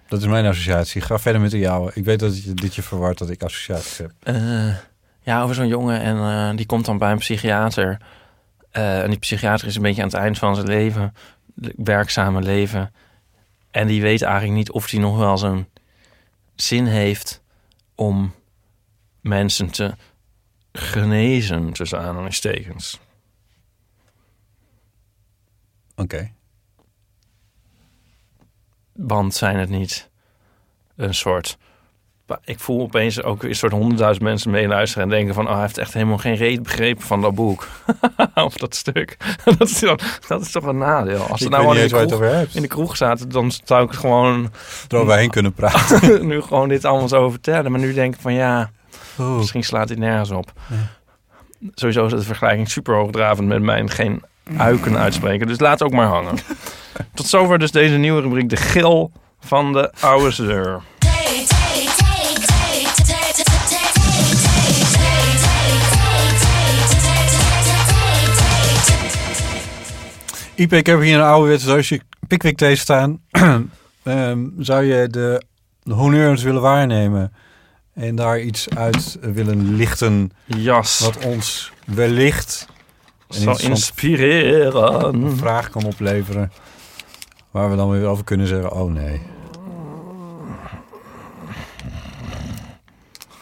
[0.07, 1.01] Dat is mijn associatie.
[1.01, 1.91] Ga verder met de jouwe.
[1.93, 4.11] Ik weet dat je, dit je verward dat ik associaties heb.
[4.19, 4.75] Eh,
[5.21, 7.97] ja, over zo'n jongen en die komt dan bij een psychiater.
[8.71, 11.13] En die psychiater is een beetje aan het eind van zijn leven,
[11.75, 12.93] werkzame leven.
[13.71, 15.67] En die weet eigenlijk niet of hij nog wel zo'n
[16.55, 17.41] zin heeft
[17.95, 18.33] om
[19.21, 19.95] mensen te
[20.71, 22.99] genezen, tussen aanhalingstekens.
[25.95, 26.31] Oké.
[28.93, 30.09] Want zijn het niet
[30.95, 31.57] een soort
[32.43, 35.77] ik voel opeens ook een soort honderdduizend mensen meeluisteren en denken van, oh, hij heeft
[35.77, 37.67] echt helemaal geen reet begrepen van dat boek.
[38.33, 39.17] of dat stuk.
[39.57, 41.21] dat, is dan, dat is toch een nadeel.
[41.21, 44.51] Als ze nou in de, kroeg, in de kroeg zaten, dan zou ik gewoon
[44.87, 46.27] Eroverheen kunnen praten.
[46.27, 47.71] nu gewoon dit allemaal zo vertellen.
[47.71, 48.71] Maar nu denk ik van, ja,
[49.17, 50.51] misschien slaat dit nergens op.
[51.73, 54.23] Sowieso is de vergelijking super hoogdravend met mijn geen
[54.57, 55.47] uiken uitspreken.
[55.47, 56.37] Dus laat ook maar hangen.
[57.13, 60.81] Tot zover dus deze nieuwe rubriek, de gil van de oude zeur.
[70.61, 73.21] Ipe, ik heb hier een ouderwetse doosje Pickwick thee staan.
[74.03, 75.43] Ehm, zou je de,
[75.83, 77.33] de honneurs willen waarnemen
[77.93, 80.99] en daar iets uit willen lichten Jas.
[80.99, 82.67] wat ons wellicht
[83.27, 85.37] een zal inspireren.
[85.37, 86.51] vraag kan opleveren
[87.51, 89.21] waar we dan weer over kunnen zeggen, oh nee.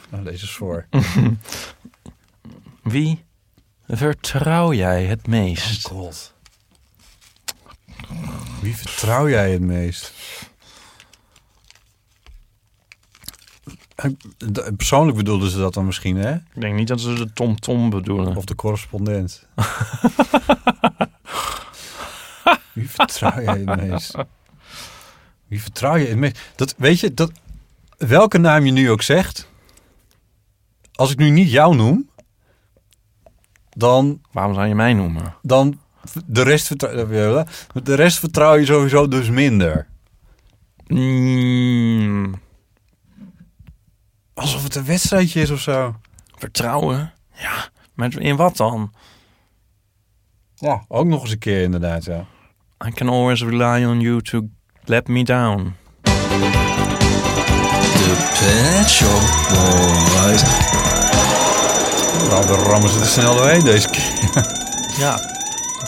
[0.10, 0.86] Nou, deze is voor.
[2.84, 3.26] Wie
[3.88, 5.88] vertrouw jij het meest?
[5.88, 6.38] God.
[8.62, 10.14] Wie vertrouw jij het meest?
[14.54, 16.34] D- Persoonlijk bedoelden ze dat dan misschien, hè?
[16.34, 18.36] Ik denk niet dat ze de Tom Tom bedoelen.
[18.36, 19.46] Of de correspondent.
[22.74, 24.14] Wie vertrouw jij het meest?
[25.48, 26.40] Wie vertrouw je het meest?
[26.56, 27.32] Dat, weet je, dat,
[27.98, 29.48] welke naam je nu ook zegt...
[30.94, 32.10] Als ik nu niet jou noem...
[33.70, 35.36] Dan Waarom zou je mij noemen?
[35.42, 35.80] dan
[36.26, 37.44] de rest, vertrouw,
[37.84, 39.88] de rest vertrouw je sowieso dus minder.
[40.88, 42.36] Mm,
[44.34, 45.96] Alsof het een wedstrijdje is of zo.
[46.38, 47.14] vertrouwen?
[47.34, 48.94] Ja, maar in wat dan?
[50.56, 52.26] Ja, ook nog eens een keer inderdaad, ja.
[52.88, 54.48] I can always rely on you to
[54.84, 55.76] let me down.
[57.94, 60.42] De Pet Shop Boys.
[62.30, 64.04] Nou, we rammen ze er snel doorheen deze keer.
[64.98, 65.20] Ja,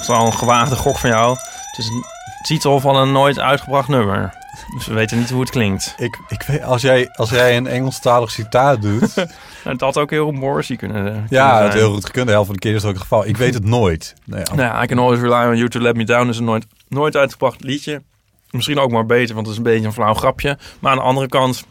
[0.07, 1.37] dat is wel een gewaagde gok van jou.
[1.37, 2.03] Het is een
[2.41, 4.33] titel van een nooit uitgebracht nummer.
[4.73, 5.95] Dus we weten niet hoe het klinkt.
[5.97, 9.15] Ik, ik weet, als jij, als jij een Engelstalig citaat doet...
[9.63, 11.63] Het had ook heel Morrissey kunnen, kunnen ja, zijn.
[11.63, 12.25] het heel goed gekund.
[12.25, 13.27] De helft van de keer is het ook het geval.
[13.27, 14.13] Ik weet het nooit.
[14.25, 16.43] Nee, Nou ja, I can always rely on you to let me down is een
[16.43, 18.01] nooit, nooit uitgebracht liedje.
[18.49, 20.57] Misschien ook maar beter, want het is een beetje een flauw grapje.
[20.79, 21.65] Maar aan de andere kant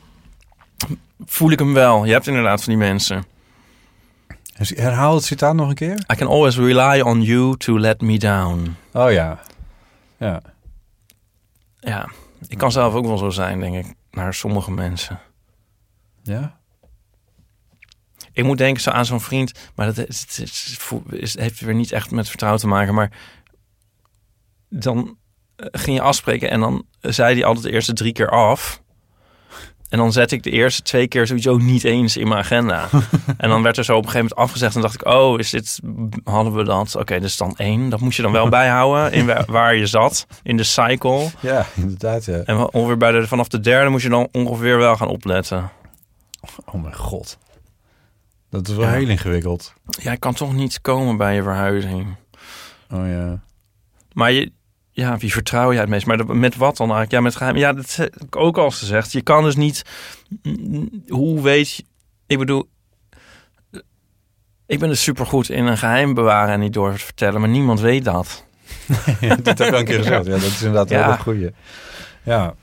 [1.26, 2.04] voel ik hem wel.
[2.04, 3.24] Je hebt inderdaad van die mensen.
[4.68, 6.04] Herhaal het citaat nog een keer.
[6.12, 8.76] I can always rely on you to let me down.
[8.92, 9.40] Oh ja.
[10.16, 10.42] Ja.
[11.78, 12.08] Ja,
[12.48, 15.20] ik kan zelf ook wel zo zijn, denk ik, naar sommige mensen.
[16.22, 16.58] Ja?
[18.32, 20.78] Ik moet denken zo aan zo'n vriend, maar dat is, het is,
[21.10, 22.94] is- heeft weer niet echt met vertrouwen te maken.
[22.94, 23.10] Maar
[24.68, 25.16] dan
[25.56, 28.82] eh, ging je afspreken en dan zei hij altijd de eerste drie keer af.
[29.90, 32.88] En dan zet ik de eerste twee keer sowieso niet eens in mijn agenda.
[33.36, 34.74] en dan werd er zo op een gegeven moment afgezegd.
[34.74, 35.80] En dacht ik, oh, is dit,
[36.24, 36.96] hadden we dat?
[36.96, 37.88] Oké, dus dan één.
[37.88, 41.28] Dat moest je dan wel bijhouden in wa- waar je zat, in de cycle.
[41.40, 42.36] Ja, inderdaad, ja.
[42.44, 45.70] En ongeveer bij de, vanaf de derde moest je dan ongeveer wel gaan opletten.
[46.64, 47.38] Oh mijn god.
[48.50, 48.92] Dat is wel Ja.
[48.92, 49.72] heel ingewikkeld.
[49.86, 52.06] Jij kan toch niet komen bij je verhuizing.
[52.92, 53.40] Oh ja.
[54.12, 54.52] Maar je,
[55.00, 56.06] ja, wie vertrouw jij het meest?
[56.06, 57.12] Maar met wat dan eigenlijk?
[57.12, 57.56] Ja, met geheim.
[57.56, 59.12] Ja, dat heb ik ook al gezegd.
[59.12, 59.82] Je kan dus niet.
[60.42, 61.84] mm, Hoe weet je.
[62.26, 62.68] Ik bedoel.
[64.66, 67.80] Ik ben dus supergoed in een geheim bewaren en niet door te vertellen, maar niemand
[67.80, 68.44] weet dat.
[69.42, 70.24] dat heb ik al een keer gezegd.
[70.26, 71.12] Ja, dat is inderdaad wel Ja.
[71.12, 71.50] een goeie.
[72.22, 72.54] Ja.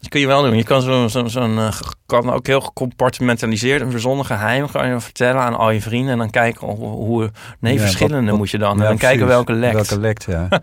[0.00, 0.56] Dat kun je wel doen.
[0.56, 1.72] Je kan zo'n zo, zo'n eh,
[2.06, 6.30] kan ook heel gecompartimentaliseerd en verzonnen geheim je vertellen aan al je vrienden en dan
[6.30, 8.80] kijken hoe, hoe nee, Ja, verschillende moet je dan.
[8.80, 9.74] En dan kijken welke lekt.
[9.74, 10.48] Welke lekt, ja.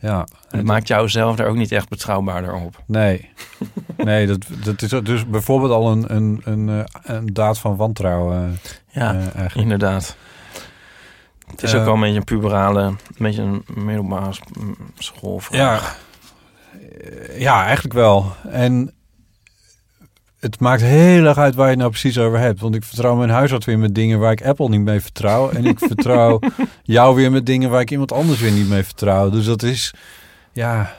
[0.00, 0.26] ja.
[0.50, 2.82] En het maakt jou zelf daar ook niet echt betrouwbaarder op.
[2.86, 3.28] Nee.
[3.96, 6.84] Nee, dat, dat is dus bijvoorbeeld al een, een, een, eh,
[7.16, 8.58] een daad van wantrouwen.
[8.88, 9.54] Ja, eh, eigenlijk.
[9.54, 10.16] inderdaad.
[11.46, 14.70] Het is Eh, ook wel een beetje een puberale, een beetje een middelbare s- m,
[14.98, 15.58] schoolvraag.
[15.60, 16.80] Ja.
[16.80, 18.32] Eh, Ja, eigenlijk wel.
[18.50, 18.92] En
[20.40, 22.60] het maakt heel erg uit waar je het nou precies over hebt.
[22.60, 25.50] Want ik vertrouw mijn huisarts weer met dingen waar ik Apple niet mee vertrouw.
[25.50, 26.38] En ik vertrouw
[26.82, 29.30] jou weer met dingen waar ik iemand anders weer niet mee vertrouw.
[29.30, 29.94] Dus dat is,
[30.52, 30.94] ja,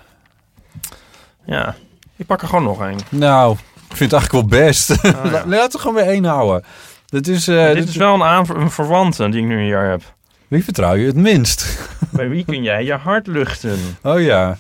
[1.46, 1.76] Ja,
[2.16, 3.00] ik pak er gewoon nog een.
[3.10, 3.54] nou,
[3.90, 4.90] ik vind het eigenlijk wel best.
[4.92, 5.32] Ah, ja.
[5.32, 6.64] La- Laten we gewoon weer één houden.
[7.06, 10.02] Dit is, eh, dit dit is wel een, een verwante die ik nu hier heb.
[10.48, 11.88] Wie vertrouw je het minst?
[12.10, 13.80] Bij wie kun jij je hart luchten?
[14.04, 14.58] Oh ja.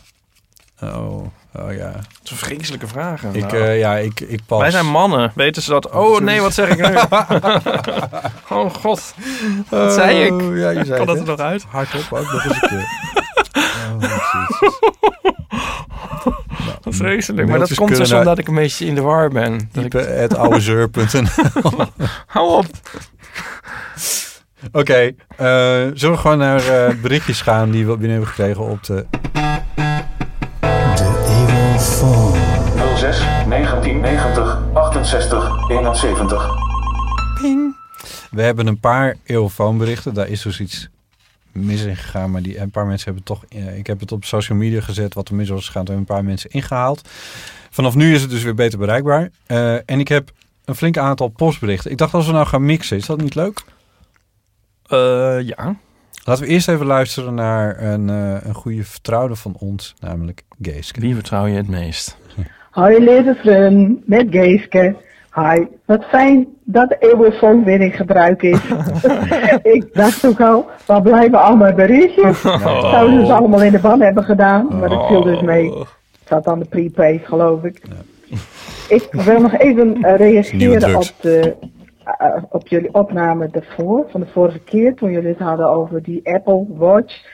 [0.82, 1.92] Oh, oh ja.
[1.92, 3.36] Dat is een vreselijke vragen.
[3.36, 4.60] Ik, Nou, eh, ja, ik, ik pas.
[4.62, 5.32] Wij zijn mannen.
[5.36, 5.90] Weten ze dat?
[5.90, 6.96] Oh nee, wat zeg ik nu?
[8.58, 9.14] oh god.
[9.70, 10.32] Wat zei ik?
[10.32, 11.64] Oh, Ja, je zei Kan dat het, er nog uit?
[11.68, 12.88] Hardop ook nog eens een keer.
[16.26, 16.36] Oh.
[16.84, 17.48] Nou, vreselijk.
[17.48, 19.70] Maar dat komt dus naar omdat ik een beetje in de war ben.
[19.72, 21.86] Dat ik, Type@ouwezeur.nl.
[22.26, 22.66] hou op.
[24.72, 25.48] Oké, eh,
[25.94, 28.84] zullen we gewoon naar eh, berichtjes gaan die we binnen hebben gekregen op.
[28.84, 29.06] De
[31.80, 32.38] Evil Phone.
[32.98, 36.50] 06 1990 68 71.
[38.32, 40.14] We hebben een paar eeuwfoonberichten.
[40.14, 40.90] Daar is dus iets
[41.52, 42.32] mis in gegaan.
[42.32, 43.46] Maar die, een paar mensen hebben toch...
[43.50, 45.86] eh, ik heb het op social media gezet wat er mis was gegaan.
[45.86, 47.10] Toen hebben een paar mensen ingehaald.
[47.70, 49.30] Vanaf nu is het dus weer beter bereikbaar.
[49.46, 50.32] Eh, en ik heb
[50.66, 51.92] een flink aantal postberichten.
[51.92, 53.62] Ik dacht als we nou gaan mixen, is dat niet leuk?
[54.88, 55.76] Eh, ja.
[56.30, 61.00] Laten we eerst even luisteren naar een, eh, een goede vertrouwde van ons, namelijk Geeske.
[61.00, 62.18] Wie vertrouw je het meest?
[62.72, 64.96] Hoi lieve vriend, met Geeske.
[65.36, 68.60] Hi, wat fijn dat de eeuwenfoon weer in gebruik is.
[69.76, 72.42] ik dacht ook al, waar blijven al mijn berichtjes?
[72.42, 75.74] Zouden ze ze allemaal in de ban hebben gedaan, maar dat viel dus mee.
[75.74, 75.88] Het
[76.28, 77.82] zat aan de prepaid, geloof ik.
[78.90, 81.56] Ik wil nog even eh, reageren op, de,
[82.18, 86.34] eh, op jullie opname daarvoor, van de vorige keer, toen jullie het hadden over die
[86.34, 87.26] Apple Watch.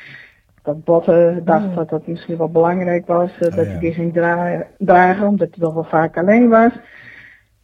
[0.63, 3.69] Dat Botte dacht dat dat misschien wel belangrijk was, eh, dat Oh, ja.
[3.69, 6.71] hij die ging dra- dragen, omdat hij toch wel vaak alleen was.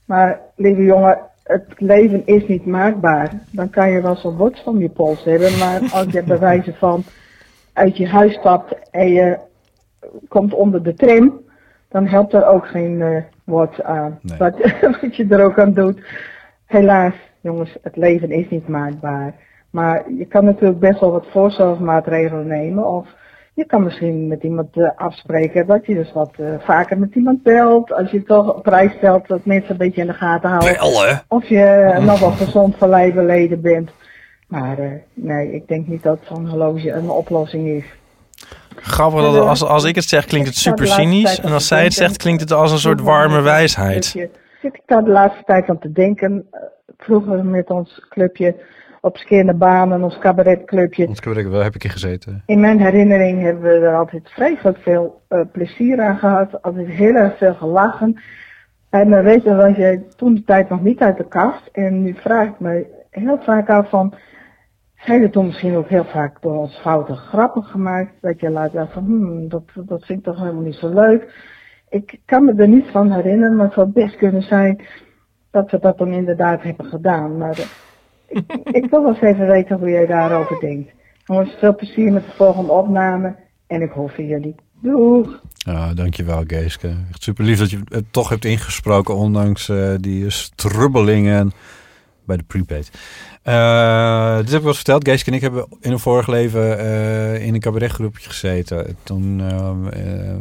[0.06, 3.32] Maar lieve jongen, het leven is niet maakbaar.
[3.52, 6.74] Dan kan je wel zo'n watch van je pols hebben, maar als je bij wijze
[6.74, 7.04] van
[7.74, 9.38] uit je huis stapt en je
[10.28, 11.40] komt onder de tram,
[11.90, 14.20] dan helpt er ook geen eh watch aan.
[14.22, 14.38] Nee.
[14.38, 14.58] Wat,
[15.02, 16.02] wat je er ook aan doet.
[16.72, 19.34] Helaas, jongens, het leven is niet maakbaar.
[19.70, 22.88] Maar je kan natuurlijk best wel wat voorzorgsmaatregelen nemen.
[22.88, 23.08] Of
[23.54, 27.44] je kan misschien met iemand eh, afspreken dat je dus wat eh, vaker met iemand
[27.44, 27.94] belt.
[27.94, 30.74] Als je toch op prijs stelt dat mensen een beetje in de gaten houden.
[30.74, 31.24] Bellen?
[31.28, 32.90] Of je eh, nog wel gezond van
[33.62, 33.92] bent.
[34.48, 37.86] Maar eh, nee, ik denk niet dat zo'n horloge een oplossing is.
[38.76, 41.40] Grappig dat als, als ik het zeg klinkt het super cynisch.
[41.40, 44.30] En als zij het zegt klinkt het als een soort warme wijsheid.
[44.62, 46.48] Zit ik daar de laatste tijd aan te denken.
[46.52, 46.62] eh,
[46.98, 48.56] Vroeger met ons clubje
[49.02, 51.08] op Skinnerbanen, ons cabaretclubje.
[51.08, 52.44] Ons cabaret, waar heb ik in gezeten?
[52.46, 56.62] In mijn herinnering hebben we er altijd vreselijk veel eh, plezier aan gehad.
[56.62, 58.22] Altijd heel erg veel gelachen.
[58.90, 61.70] En dan weet je, was je toen de tijd nog niet uit de kast.
[61.72, 64.14] En nu vraag ik me heel vaak af van...
[64.96, 68.12] Zijn er toen misschien ook heel vaak door ons foute grappen gemaakt?
[68.22, 71.34] Dat je laat van, hmm, dat, dat vind ik toch helemaal niet zo leuk.
[71.92, 74.82] Ik kan me er niet van herinneren, maar het zou best kunnen zijn
[75.52, 77.38] dat we dat dan inderdaad hebben gedaan.
[77.38, 77.66] Maar eh,
[78.28, 78.52] ik,
[78.84, 80.92] ik wil wel eens even weten hoe jij daarover denkt.
[81.26, 83.36] Jongens, veel plezier met de volgende opname
[83.68, 84.56] en ik hoor van jullie.
[84.82, 85.42] Doeg!
[85.94, 86.88] Dankjewel Geeske.
[87.10, 91.52] Echt super lief dat je het toch hebt ingesproken, ondanks eh, die strubbelingen
[92.26, 92.92] bij de prepaid.
[93.42, 95.08] Eh dit heb ik wel eens verteld.
[95.08, 98.98] Geeske en ik hebben in een vorig leven eh, in een cabaretgroepje gezeten.
[99.04, 100.36] Toen, eh,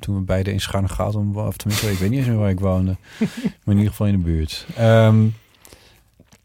[0.00, 2.96] toen we beide in Scharnegaten, of tenminste, ik weet niet eens meer waar ik woonde.
[3.64, 4.66] maar in ieder geval in de buurt.
[4.76, 5.26] Ehm,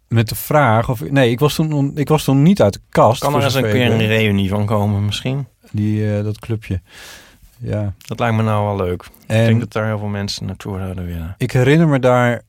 [0.08, 1.10] met de vraag of...
[1.10, 3.22] Nee, ik was toen, ik was toen niet uit de kast.
[3.22, 5.48] Kan er eens een keer ik een reunie van komen misschien?
[5.72, 6.82] Die, dat clubje.
[7.58, 7.94] Ja.
[7.98, 9.04] Dat lijkt me nou wel leuk.
[9.04, 11.36] ik En denk dat daar heel veel mensen naartoe zouden willen.
[11.38, 12.42] ik herinner me daar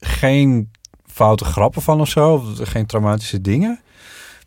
[0.00, 0.70] geen
[1.12, 2.38] foute grappen van of zo.
[2.56, 3.80] Geen traumatische dingen.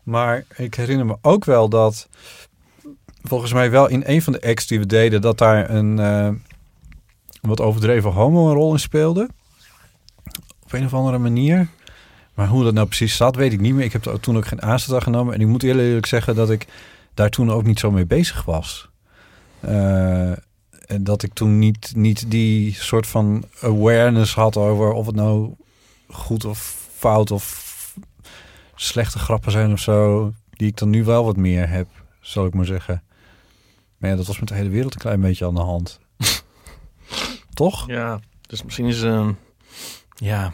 [0.04, 2.08] Maar ik herinner me ook wel dat...
[3.24, 5.22] Volgens mij wel in een van de acts die we deden...
[5.22, 6.30] dat daar een eh,
[7.42, 9.30] wat overdreven homo een rol in speelde.
[10.64, 11.68] Op een of andere manier.
[12.34, 13.86] Maar hoe dat nou precies zat, weet ik niet meer.
[13.86, 15.34] Ik heb toen ook geen aanstoot aan genomen.
[15.34, 16.68] En ik moet eerlijk eerlijk zeggen dat ik
[17.14, 18.90] daar toen ook niet zo mee bezig was.
[19.60, 20.32] Eh,
[20.86, 25.56] en dat ik toen niet, niet die soort van awareness had over of het nou
[26.08, 27.64] goed of fout of
[28.76, 30.32] slechte grappen zijn of zo.
[30.50, 31.88] Die ik dan nu wel wat meer heb,
[32.20, 33.04] zal ik maar zeggen.
[33.98, 36.00] Maar ja, dat was met de hele wereld een klein beetje aan de hand.
[37.54, 37.88] Toch?
[37.88, 39.02] Ja, dus misschien is...
[39.04, 39.32] ehm
[40.16, 40.54] ja,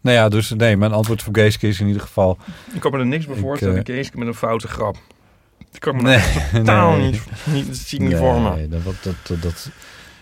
[0.00, 2.38] Nou ja, dus nee, mijn antwoord voor Geeske is in ieder geval...
[2.72, 3.76] ik kan me er niks bij voorstellen.
[3.76, 4.96] Ik Geeske met een foute grap.
[5.72, 7.10] Ik kan me Nee, nee, totaal nee.
[7.10, 8.54] niet, niet, zie ik niet voor me.
[8.54, 9.70] Nee, dat, dat, dat, dat,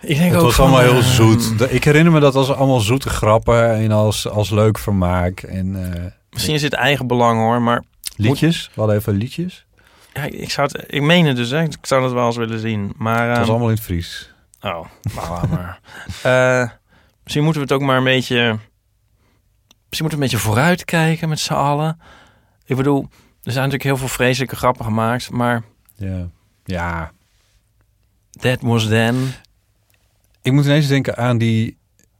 [0.02, 1.72] Ik denk het ook was van, allemaal heel eh, zoet.
[1.72, 5.40] Ik herinner me dat als allemaal zoete grappen en als, als leuk vermaak.
[5.40, 7.82] En eh, Misschien is dit eigen belang hoor, maar
[8.16, 9.66] liedjes, we hadden even liedjes.
[10.14, 11.62] ja, ik zou het, ik meen het dus, hè.
[11.62, 12.92] ik zou het wel eens willen zien.
[12.96, 14.30] Maar, Het was ehm, allemaal in het Fries.
[14.60, 15.80] Oh, laat maar.
[16.22, 16.68] Eh,
[17.22, 18.58] misschien moeten we het ook maar een beetje...
[19.88, 22.00] Misschien moeten we een beetje vooruitkijken met z'n allen.
[22.64, 23.00] Ik bedoel,
[23.42, 25.62] er zijn natuurlijk heel veel vreselijke grappen gemaakt, maar
[25.96, 26.28] Ja.
[26.64, 27.12] ja,
[28.40, 29.34] that was then.
[30.42, 31.76] Ik moet ineens denken aan die...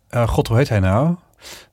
[0.09, 1.15] eh, God, hoe heet hij nou?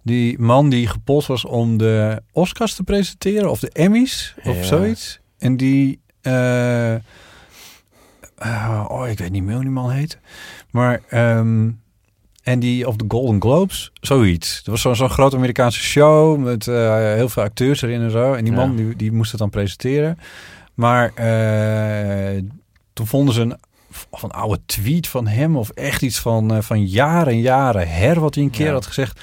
[0.01, 3.51] Die man die gepolst was om de Oscars te presenteren.
[3.51, 4.35] Of de Emmys.
[4.43, 4.63] Of Ja.
[4.63, 5.19] zoiets.
[5.37, 5.99] En die...
[6.21, 10.17] eh, eh, oh, ik weet niet meer hoe die man heet.
[10.71, 11.69] Maar, ehm,
[12.43, 14.55] en die op de Golden Globes, zoiets.
[14.55, 18.33] Dat was zo'n zo'n grote Amerikaanse show met heel veel acteurs erin en zo.
[18.33, 18.59] En die Ja.
[18.59, 20.17] man die, die moest het dan presenteren.
[20.73, 21.13] Maar
[22.93, 23.55] toen vonden ze een,
[24.09, 27.89] of een oude tweet van hem of echt iets van, eh, van jaren en jaren
[27.89, 28.71] her wat hij een keer Ja.
[28.73, 29.21] had gezegd.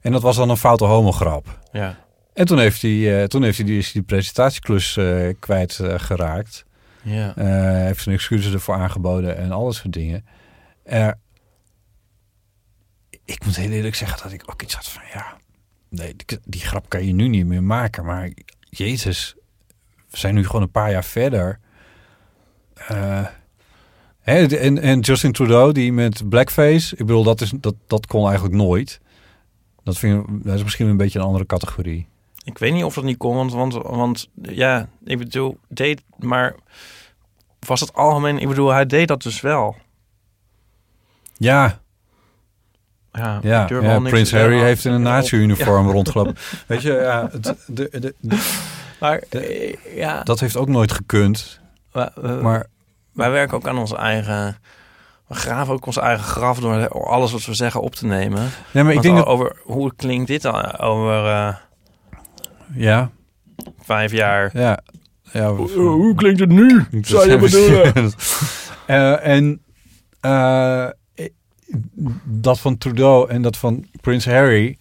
[0.00, 1.58] En dat was dan een foute homograp.
[1.72, 1.98] Ja.
[2.34, 4.98] En toen heeft hij, eh, toen heeft hij die, is die presentatieklus
[5.38, 6.64] kwijt eh, geraakt.
[7.02, 7.36] Ja.
[7.36, 10.24] Eh, Hij heeft zijn excuses ervoor aangeboden en al dat soort dingen.
[13.24, 15.36] Ik moet heel eerlijk zeggen dat ik ook iets had van ja,
[15.88, 18.04] nee, die, die grap kan je nu niet meer maken.
[18.04, 19.34] Maar Jezus,
[20.10, 21.60] we zijn nu gewoon een paar jaar verder.
[24.30, 28.24] Hè, en, en Justin Trudeau, die met blackface, ik bedoel, dat, is, dat, dat kon
[28.26, 29.00] eigenlijk nooit.
[29.82, 32.06] Dat, vind ik, dat is misschien een beetje een andere categorie.
[32.44, 36.54] Ik weet niet of dat niet kon, want, want, want ja, ik bedoel, deed, maar
[37.66, 39.76] was het algemeen, ik bedoel, hij deed dat dus wel.
[41.36, 41.80] Ja,
[43.12, 46.36] Ja, Ja, Prins Harry heeft in een nazi-uniform rondgelopen.
[46.66, 48.66] Weet je, ja, het, de, de, de-
[49.00, 51.60] Maar eh, ja, dat heeft ook nooit gekund.
[52.22, 52.66] Maar
[53.20, 54.56] wij werken ook aan onze eigen,
[55.26, 58.50] we graven ook ons eigen graf door alles wat we zeggen op te nemen.
[58.70, 59.26] nee, maar ik denk dat...
[59.26, 61.54] over hoe klinkt dit dan over eh,
[62.74, 63.10] Ja,
[63.82, 64.50] vijf jaar?
[64.52, 64.80] ja.
[65.32, 66.86] ja hoe klinkt het nu?
[67.00, 67.92] zou je bedoelen?
[68.86, 69.62] Eh, en
[70.20, 70.86] eh,
[72.24, 74.78] dat van Trudeau en dat van Prins Harry...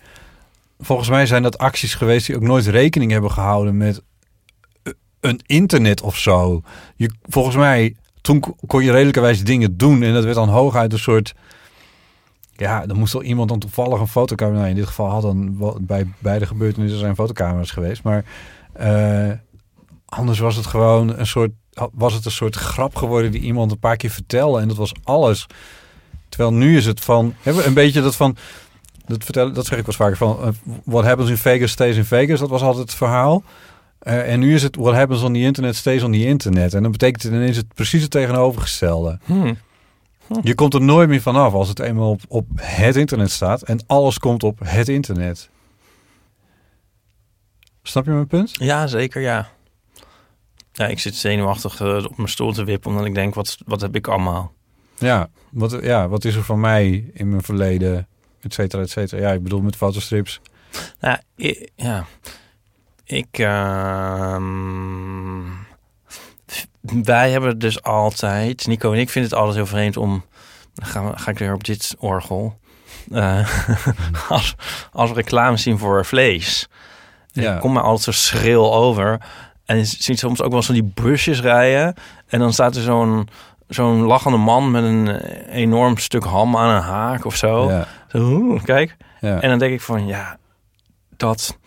[0.81, 4.01] Volgens mij zijn dat acties geweest die ook nooit rekening hebben gehouden met
[5.19, 6.61] een internet of zo.
[6.95, 10.93] Je, volgens mij, toen ko- kon je redelijkerwijs dingen doen en dat werd dan hooguit
[10.93, 11.33] een soort...
[12.55, 14.57] Ja, dan moest wel iemand dan toevallig een fotocamera...
[14.57, 18.03] Nou, in dit geval had dan bij beide gebeurtenissen zijn fotocamera's geweest.
[18.03, 18.25] Maar
[18.73, 19.31] eh,
[20.05, 21.51] anders was het gewoon een soort...
[21.93, 24.61] Was het een soort grap geworden die iemand een paar keer vertelde.
[24.61, 25.45] En dat was alles.
[26.29, 27.33] Terwijl nu is het van...
[27.41, 28.35] Hebben een beetje dat van...
[29.05, 30.41] Dat, vertellen, dat zeg ik wel vaker van...
[30.41, 30.47] eh,
[30.83, 32.39] what happens in Vegas stays in Vegas.
[32.39, 33.43] Dat was altijd het verhaal.
[33.99, 36.73] Eh, en nu is het what happens on the internet stays on the internet.
[36.73, 39.19] En dan betekent het ineens het precies het tegenovergestelde.
[39.25, 39.53] Hm.
[40.41, 43.61] Je komt er nooit meer vanaf als het eenmaal op, op het internet staat.
[43.61, 45.49] En alles komt op het internet.
[47.83, 48.51] Snap je mijn punt?
[48.53, 49.49] Ja, zeker, ja.
[50.71, 53.81] Ja, ik zit zenuwachtig eh, op mijn stoel te wippen, omdat ik denk, wat, wat
[53.81, 54.53] heb ik allemaal?
[54.97, 58.07] Ja wat, ja, wat is er van mij in mijn verleden?
[58.41, 59.21] Et cetera, et cetera.
[59.21, 60.41] Ja, ik bedoel met fotostrips.
[60.99, 61.17] Nou,
[61.75, 62.05] ja.
[63.09, 64.51] Ik, ehm,
[66.81, 70.25] wij hebben dus altijd, Nico en ik vinden het altijd heel vreemd om,
[70.73, 72.59] dan gaan we, ga ik weer op dit orgel,
[73.11, 73.49] eh,
[74.29, 74.55] als,
[74.91, 76.67] als we reclame zien voor vlees.
[77.31, 77.53] Ja.
[77.53, 79.21] Ik kom maar altijd zo schril over.
[79.65, 81.93] En je ziet soms ook wel zo die busjes rijden.
[82.27, 83.29] En dan staat er zo'n
[83.67, 85.07] zo'n lachende man met een
[85.49, 87.69] enorm stuk ham aan een haak of zo.
[87.69, 88.97] Ja, Zo, kijk.
[89.19, 89.41] ja.
[89.41, 90.37] En dan denk ik van, ja,
[91.17, 91.57] dat...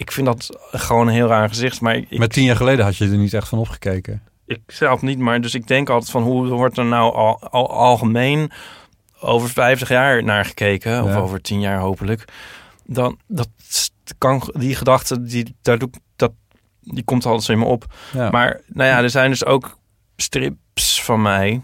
[0.00, 1.80] Ik vind dat gewoon een heel raar gezicht.
[1.80, 4.22] Maar ik, Maar tien jaar geleden had je er niet echt van opgekeken.
[4.46, 5.18] ik zelf niet.
[5.18, 8.50] Maar dus ik denk altijd van, hoe wordt er nou al, al- algemeen
[9.20, 11.04] over 50 jaar naar gekeken?
[11.04, 12.24] Of over 10 jaar hopelijk.
[12.84, 13.48] Dan, dat
[14.18, 16.32] kan, die gedachte, die, daar doe, ik- dat,
[16.80, 17.84] die komt altijd in me op.
[18.12, 18.30] Ja.
[18.30, 19.78] Maar nou ja, er zijn dus ook
[20.16, 21.60] strips van mij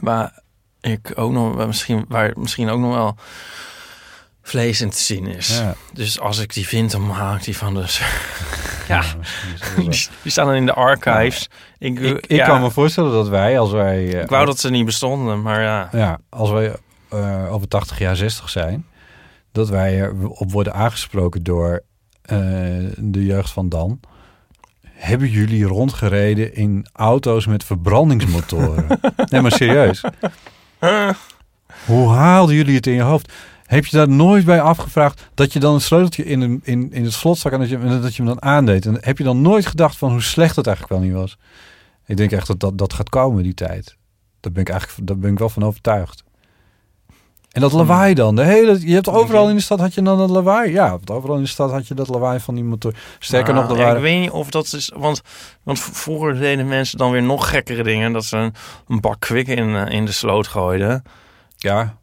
[0.00, 0.40] waar
[0.80, 3.16] ik ook nog misschien waar misschien ook nog wel
[4.42, 5.58] vlees in te zien is.
[5.58, 5.74] ja.
[5.92, 7.84] Dus als ik die vind, dan haal ik die van de.
[8.88, 9.02] ja,
[10.22, 11.48] die, staan dan in de archives.
[11.78, 14.14] Ik, ik, kan me voorstellen dat wij, als wij...
[14.14, 15.88] eh, ik wou dat ze niet bestonden, maar ja.
[15.92, 16.76] Ja, als wij
[17.08, 18.86] eh, over 80 jaar 60 zijn,
[19.52, 21.82] dat wij erop worden aangesproken door
[22.22, 22.38] eh,
[22.96, 24.00] de jeugd van dan.
[24.82, 28.86] Hebben jullie rondgereden in auto's met verbrandingsmotoren?
[29.30, 30.04] nee, maar serieus.
[31.86, 33.32] Hoe haalden jullie het in je hoofd?
[33.72, 37.04] Heb je daar nooit bij afgevraagd dat je dan een sleuteltje in, een, in, in
[37.04, 38.86] het slot stak en dat je, dat je hem dan aandeed?
[38.86, 41.38] En heb je dan nooit gedacht van hoe slecht het eigenlijk wel niet was?
[42.06, 43.96] Ik denk echt dat dat, dat gaat komen, die tijd.
[44.40, 46.24] Daar ben ik eigenlijk daar ben ik wel van overtuigd.
[47.50, 48.36] En dat lawaai dan.
[48.36, 50.72] De hele, je hebt overal in de stad had je dan dat lawaai.
[50.72, 52.94] Ja, overal in de stad had je dat lawaai van die motor.
[53.18, 54.02] Sterker nog, Nou, er ja, waren...
[54.02, 54.92] ik weet niet of dat is.
[54.96, 55.22] Want,
[55.62, 58.12] want vroeger deden mensen dan weer nog gekkere dingen.
[58.12, 58.54] Dat ze een,
[58.88, 61.02] een bak kwik in, eh, in de sloot gooiden.
[61.56, 62.00] Ja.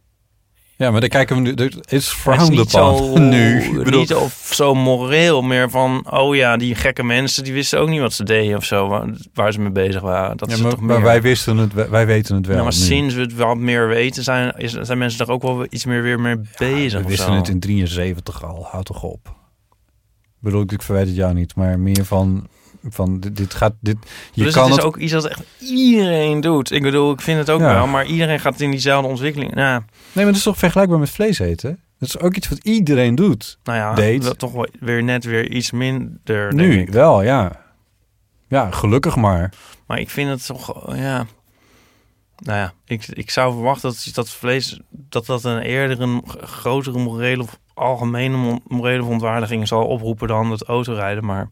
[0.79, 1.49] Ja, maar daar kijken we nu...
[1.49, 3.61] Het is frowned niet upon nu.
[3.61, 7.79] Ik bedoel, niet of zo moreel, meer van, oh ja, die gekke mensen, die wisten
[7.79, 10.37] ook niet wat ze deden of zo, waar, waar ze mee bezig waren.
[10.37, 11.05] Dat ja, is maar, toch maar meer.
[11.05, 12.55] wij wisten het, wij, weten het wel.
[12.55, 12.79] ja, maar nu.
[12.79, 16.01] sinds we het wat meer weten, zijn, is, zijn mensen er ook wel iets meer
[16.01, 16.99] weer mee bezig.
[16.99, 17.39] We of wisten zo.
[17.39, 18.67] het in 73 al.
[18.69, 19.27] Houd toch op.
[20.23, 22.47] Ik bedoel, ik verwijt het jou niet, maar meer van...
[22.89, 23.97] Van dit, dit gaat, dit,
[24.33, 26.71] je dus kan het is het, ook iets dat echt iedereen doet.
[26.71, 27.73] Ik bedoel, ik vind het ook Ja.
[27.73, 29.53] wel, maar iedereen gaat in diezelfde ontwikkeling.
[29.53, 31.79] Nou, Nee, maar dat is toch vergelijkbaar met vlees eten?
[31.99, 33.57] Dat is ook iets wat iedereen doet.
[33.63, 34.23] nou ja, Deed.
[34.23, 36.53] dat toch weer net weer iets minder.
[36.53, 36.89] nu ik.
[36.89, 37.65] wel, ja.
[38.47, 39.53] Ja, gelukkig maar.
[39.87, 41.25] Maar ik vind het toch, ja.
[42.39, 46.99] Nou ja, ik, ik zou verwachten dat dat vlees, dat dat een eerder een grotere
[46.99, 51.25] morele of algemene mo- morele verontwaardiging zal oproepen dan het autorijden.
[51.25, 51.49] Maar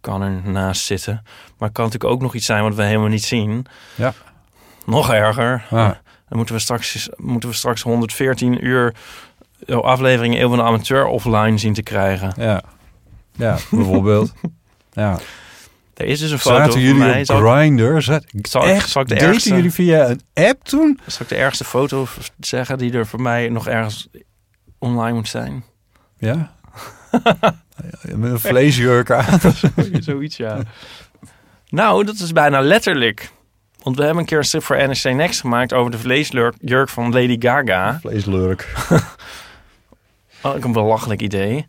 [0.00, 1.22] kan er naast zitten.
[1.58, 3.66] Maar kan natuurlijk ook nog iets zijn wat we helemaal niet zien.
[3.94, 4.14] Ja.
[4.86, 5.64] Nog erger.
[5.70, 5.90] Ah.
[6.28, 8.94] Dan moeten we straks, moeten we straks 114 uur
[9.66, 12.32] eh, afleveringen Eeuw van de Amateur offline zien te krijgen.
[12.36, 12.62] Ja,
[13.36, 14.32] ja bijvoorbeeld.
[14.92, 15.18] ja.
[15.94, 17.20] Er is dus een foto Zaten van jullie mij.
[17.20, 18.00] op Grindr?
[18.00, 18.88] Zat, zal, ik- echt?
[18.90, 19.48] zal ik de ergste...
[19.54, 21.00] jullie via een app toen?
[21.06, 22.06] Zal ik de ergste foto
[22.40, 24.08] zeggen die er voor mij nog ergens
[24.78, 25.64] online moet zijn?
[26.18, 26.52] Ja.
[28.02, 29.40] Met een vleesjurk aan.
[30.00, 30.58] Zoiets, ja.
[31.68, 33.30] Nou, dat is bijna letterlijk.
[33.82, 37.12] Want we hebben een keer een strip voor NRC Next gemaakt over de vleesjurk van
[37.12, 37.98] Lady Gaga.
[38.00, 38.68] Vleeslurk.
[40.42, 41.66] Oh, ik een belachelijk idee.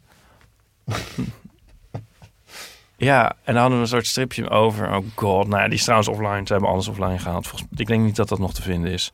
[2.97, 4.95] Ja, en dan hadden we een soort stripje over.
[4.95, 6.41] Oh god, nou ja, die is trouwens offline.
[6.45, 7.47] Ze hebben alles offline gehaald.
[7.47, 9.11] Volgens, ik denk niet dat dat nog te vinden is.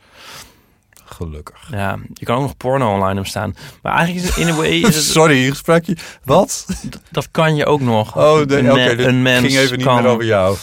[1.15, 1.67] Gelukkig.
[1.71, 3.55] Ja, je kan ook nog porno online op staan.
[3.81, 4.69] Maar eigenlijk is het in a way...
[4.71, 5.97] Is het, Sorry, sprak je.
[6.23, 6.65] Wat?
[7.11, 8.17] dat kan je ook nog.
[8.17, 9.03] Oh, nee, Een oké.
[9.03, 10.57] een mens ging even niet kan- meer over jou.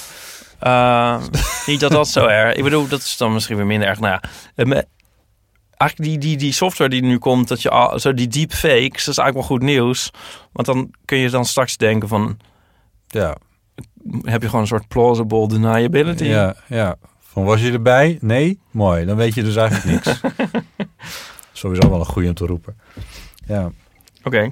[0.62, 1.18] Uh,
[1.66, 2.54] niet dat dat zo erg.
[2.56, 4.00] Ik bedoel, dat is dan misschien weer minder erg.
[4.00, 4.84] Nou ja,
[5.76, 9.14] eigenlijk die, die, die software die nu komt, dat je al, zo die deepfakes, dat
[9.14, 10.10] is eigenlijk wel goed nieuws.
[10.52, 12.38] Want dan kun je dan straks denken van,
[13.06, 13.36] Ja,
[14.22, 16.24] heb je gewoon een soort plausible deniability?
[16.24, 16.96] ja, ja.
[17.32, 18.18] Van was je erbij?
[18.20, 18.58] Nee?
[18.70, 19.04] Mooi.
[19.04, 20.20] Dan weet je dus eigenlijk niks.
[21.52, 22.76] Sowieso wel een goeie om te roepen.
[23.46, 23.70] Ja.
[24.22, 24.50] Oké.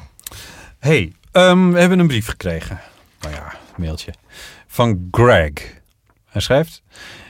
[0.78, 2.80] Hey, ehm, we hebben een brief gekregen.
[3.20, 4.14] Nou ja, mailtje.
[4.66, 5.52] Van Greg.
[6.26, 6.82] Hij schrijft...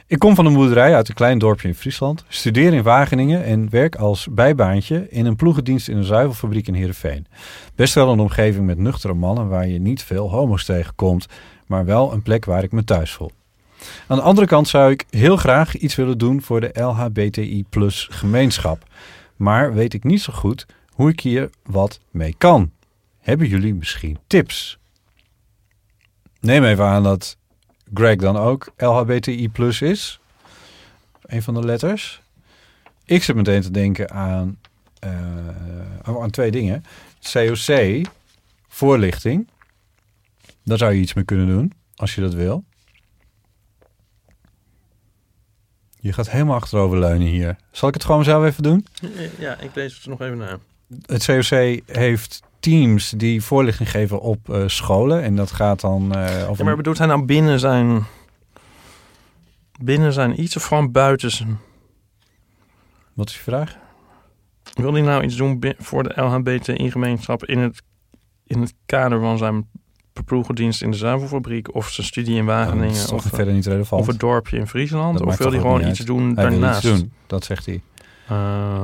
[0.06, 2.24] Ik kom van een boerderij uit een klein dorpje in Friesland.
[2.28, 7.26] Studeer in Wageningen en werk als bijbaantje in een ploegendienst in een zuivelfabriek in Heerenveen.
[7.74, 11.26] Best wel een omgeving met nuchtere mannen waar je niet veel homo's tegenkomt,
[11.66, 13.30] maar wel een plek waar ik me thuis voel.
[14.06, 18.08] Aan de andere kant zou ik heel graag iets willen doen voor de LHBTI plus
[18.10, 18.84] gemeenschap.
[19.36, 22.70] Maar weet ik niet zo goed hoe ik hier wat mee kan.
[23.20, 24.78] Hebben jullie misschien tips?
[26.40, 27.36] Neem even aan dat
[27.94, 30.20] Greg dan ook LHBTI plus is.
[31.22, 32.22] Een van de letters.
[33.04, 34.58] Ik zit meteen te denken aan,
[34.98, 35.10] eh,
[36.02, 36.84] aan twee dingen.
[37.32, 38.06] COC,
[38.68, 39.48] voorlichting.
[40.64, 42.64] Daar zou je iets mee kunnen doen, als je dat wil.
[46.00, 47.56] Je gaat helemaal achteroverleunen hier.
[47.70, 48.86] Zal ik het gewoon zelf even doen?
[49.38, 50.58] Ja, ik lees het nog even na.
[51.06, 55.22] Het COC heeft teams die voorlichting geven op eh, scholen.
[55.22, 56.58] En dat gaat dan eh over...
[56.58, 58.04] Ja, maar bedoelt hij nou binnen zijn,
[59.80, 61.58] binnen zijn iets of gewoon buiten zijn?
[63.12, 63.76] Wat is je vraag?
[64.74, 67.82] Wil hij nou iets doen voor de LHBTI-gemeenschap in het,
[68.46, 69.68] in het kader van zijn
[70.24, 74.00] ploegendienst in de zuivelfabriek of zijn studie in Wageningen of, eh, verder niet relevant.
[74.02, 75.18] of het dorpje in Friesland?
[75.18, 76.06] Dat of wil hij gewoon iets uit.
[76.06, 76.84] doen Hij daarnaast?
[76.84, 77.82] iets doen, dat zegt hij.
[78.26, 78.80] Ah.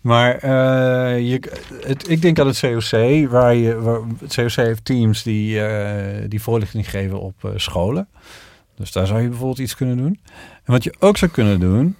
[0.00, 1.40] Maar eh, je,
[1.86, 6.24] het, ik denk aan het COC, waar je, waar, het COC heeft teams die, eh,
[6.28, 8.08] die voorlichting geven op eh, scholen.
[8.76, 10.20] Dus daar zou je bijvoorbeeld iets kunnen doen.
[10.64, 11.96] En wat je ook zou kunnen doen,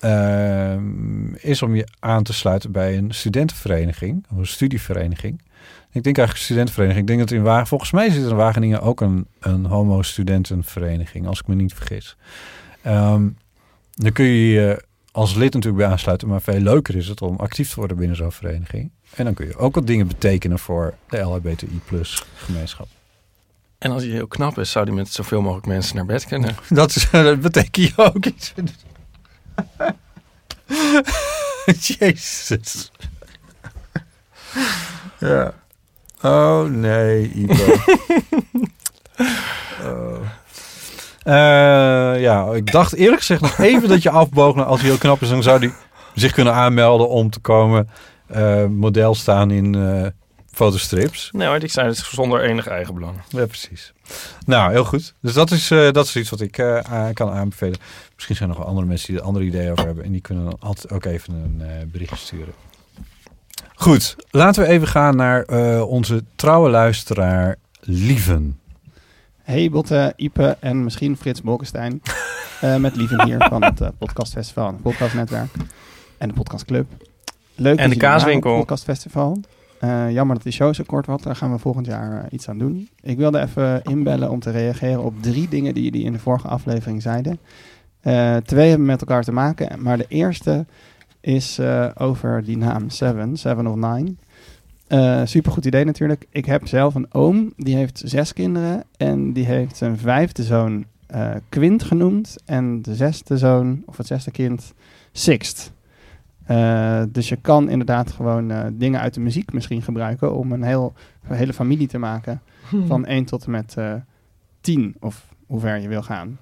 [0.00, 5.42] ehm, is om je aan te sluiten bij een studentenvereniging, of een studievereniging.
[5.92, 7.08] Ik denk eigenlijk studentenvereniging.
[7.08, 11.26] Ik denk dat in Wageningen, volgens mij zit er in Wageningen ook een, een homo-studentenvereniging,
[11.26, 12.16] als ik me niet vergis.
[12.82, 13.28] Ehm,
[13.94, 17.36] dan kun je je als lid natuurlijk bij aansluiten, maar veel leuker is het om
[17.36, 18.90] actief te worden binnen zo'n vereniging.
[19.14, 22.86] En dan kun je ook wat dingen betekenen voor de LHBTI plus gemeenschap.
[23.78, 26.54] En als hij heel knap is, zou hij met zoveel mogelijk mensen naar bed kunnen.
[26.68, 28.54] Dat, is, dat betekent je ook iets.
[31.98, 32.90] Jezus.
[35.18, 35.54] Ja.
[36.22, 37.46] Oh nee,
[39.84, 40.20] oh.
[41.22, 44.64] Eh, ja, ik dacht eerlijk gezegd nog even dat je afboog.
[44.64, 45.72] Als hij heel knap is, dan zou hij
[46.14, 47.88] zich kunnen aanmelden om te komen
[48.26, 50.06] eh, model staan in eh,
[50.52, 51.28] fotostrips.
[51.32, 53.16] Nee ik zei het zonder enig eigenbelang.
[53.28, 53.92] Ja, precies.
[54.46, 55.14] Nou, heel goed.
[55.20, 56.52] Dus dat is, dat is iets wat ik
[57.12, 57.78] kan aanbevelen.
[58.14, 60.04] Misschien zijn er nog andere mensen die er andere ideeën over hebben.
[60.04, 62.52] En die kunnen dan altijd ook even een berichtje sturen.
[63.74, 68.58] Goed, laten we even gaan naar eh, onze trouwe luisteraar Lieven.
[69.42, 72.00] Hey Botte, Ipe en misschien Frits Bolkestein.
[72.60, 75.50] Eh, met Lieven hier van het eh, podcastfestival en het podcastnetwerk.
[76.18, 76.86] En de podcastclub.
[77.54, 78.50] Leuk En dat de kaaswinkel.
[78.50, 79.40] het podcastfestival.
[79.82, 81.22] Eh, jammer dat die show zo kort wordt.
[81.22, 82.88] Daar gaan we volgend jaar iets aan doen.
[83.00, 86.48] Ik wilde even inbellen om te reageren op drie dingen die jullie in de vorige
[86.48, 87.38] aflevering zeiden.
[88.00, 89.82] Eh, twee hebben met elkaar te maken.
[89.82, 90.66] Maar de eerste
[91.22, 94.14] is eh, over die naam Seven, Seven of Nine.
[94.86, 96.26] Eh supergoed idee natuurlijk.
[96.30, 98.84] Ik heb zelf een oom, die heeft zes kinderen.
[98.96, 102.36] En die heeft zijn vijfde zoon eh, Quint genoemd.
[102.44, 104.74] En de zesde zoon, of het zesde kind,
[105.12, 105.72] Sixt.
[107.08, 110.92] Dus je kan inderdaad gewoon dingen uit de muziek misschien gebruiken om een, heel,
[111.28, 112.42] een hele familie te maken.
[112.86, 113.94] Van 1 tot en met eh
[114.62, 116.38] 10, of hoe ver je wil gaan.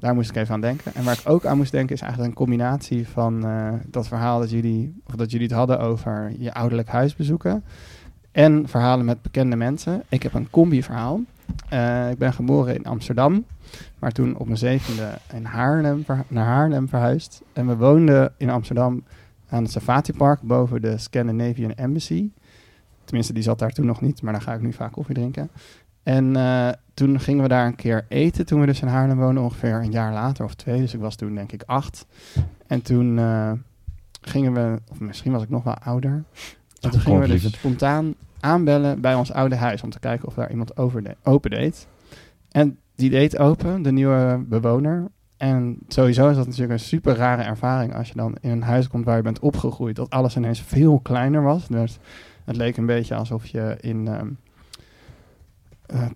[0.00, 0.94] Daar moest ik even aan denken.
[0.94, 4.38] En waar ik ook aan moest denken is eigenlijk een combinatie van eh, dat verhaal
[4.38, 7.64] dat jullie, of dat jullie het hadden over je ouderlijk huis bezoeken.
[8.32, 10.02] En verhalen met bekende mensen.
[10.08, 11.20] Ik heb een combi-verhaal.
[11.68, 13.44] Eh, ik ben geboren in Amsterdam,
[13.98, 17.42] maar toen op mijn zevende in Haarlem, naar Haarlem verhuisd.
[17.52, 19.04] En we woonden in Amsterdam
[19.48, 22.30] aan het Safati Park boven de Scandinavian Embassy.
[23.04, 25.50] Tenminste, die zat daar toen nog niet, maar daar ga ik nu vaak koffie drinken.
[26.02, 29.42] En eh, toen gingen we daar een keer eten, toen we dus in Haarlem woonden,
[29.42, 30.80] ongeveer een jaar later of twee.
[30.80, 32.06] Dus ik was toen denk ik acht.
[32.66, 33.52] En toen eh,
[34.20, 36.24] gingen we, of misschien was ik nog wel ouder.
[36.80, 40.34] En toen gingen we dus spontaan aanbellen bij ons oude huis om te kijken of
[40.34, 41.86] daar iemand over de- open deed.
[42.50, 45.08] En die deed open, de nieuwe bewoner.
[45.36, 48.88] En sowieso is dat natuurlijk een super rare ervaring als je dan in een huis
[48.88, 51.68] komt waar je bent opgegroeid, dat alles ineens veel kleiner was.
[51.68, 51.98] Dus
[52.44, 54.26] het leek een beetje alsof je in ehm
[55.92, 56.06] eh,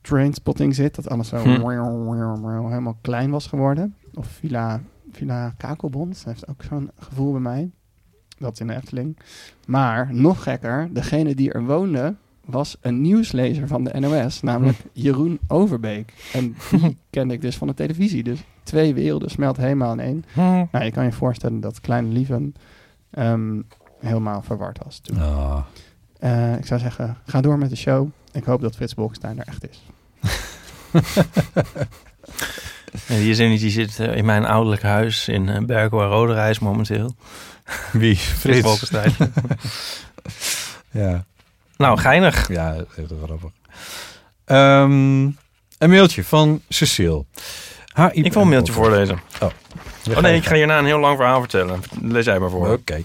[0.00, 1.48] Trainspotting zit, dat alles zo Hm.
[2.68, 3.94] helemaal klein was geworden.
[4.14, 4.80] Of Villa,
[5.12, 7.70] Villa Kakelbond, dat heeft ook zo'n gevoel bij mij.
[8.38, 9.18] Dat is in de Efteling.
[9.66, 12.14] Maar nog gekker, degene die er woonde,
[12.44, 16.30] was een nieuwslezer van de NOS, namelijk Jeroen Overbeek.
[16.32, 18.22] En die kende ik dus van de televisie.
[18.22, 20.24] Dus twee werelden smelten helemaal in één.
[20.72, 22.54] Nou, je kan je voorstellen dat Kleine Lieven
[23.10, 23.60] ehm,
[23.98, 25.18] helemaal verward was toen.
[25.20, 25.58] Ah.
[26.18, 28.08] Eh, ik zou zeggen, ga door met de show.
[28.32, 29.82] Ik hoop dat Frits Bolkestein er echt is.
[33.06, 36.08] En die, is in, die zit eh, in mijn ouderlijk huis in uh, Berkel en
[36.08, 37.14] Roderijs momenteel.
[37.92, 38.16] Wie?
[38.16, 38.60] Frits Frits.
[38.60, 39.12] Bolkestein.
[40.92, 41.24] Ja.
[41.76, 42.48] nou, geinig.
[42.48, 43.50] Ja, heel grappig.
[44.44, 45.22] Ehm,
[45.78, 47.24] een mailtje van Cecile.
[48.12, 49.20] Ik wil een mailtje voorlezen.
[49.40, 49.50] Oh,
[50.08, 51.80] Oh nee, ik ga hierna een heel lang verhaal vertellen.
[52.02, 52.72] Lees jij maar voor.
[52.72, 53.02] Oké.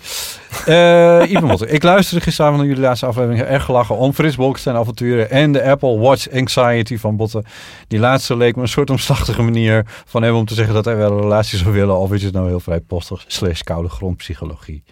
[0.66, 3.42] Eh Ivan Motter, ik luisterde gisteravond naar jullie laatste aflevering.
[3.42, 7.46] Erg gelachen om Frits Bolkestein avonturen en de Apple Watch Anxiety van Botten.
[7.88, 10.96] Die laatste leek me een soort omslachtige manier van hem om te zeggen dat hij
[10.96, 11.98] wel een relatie zou willen.
[11.98, 14.84] Of is het nou heel vrijpostig slash koude grondpsychologie.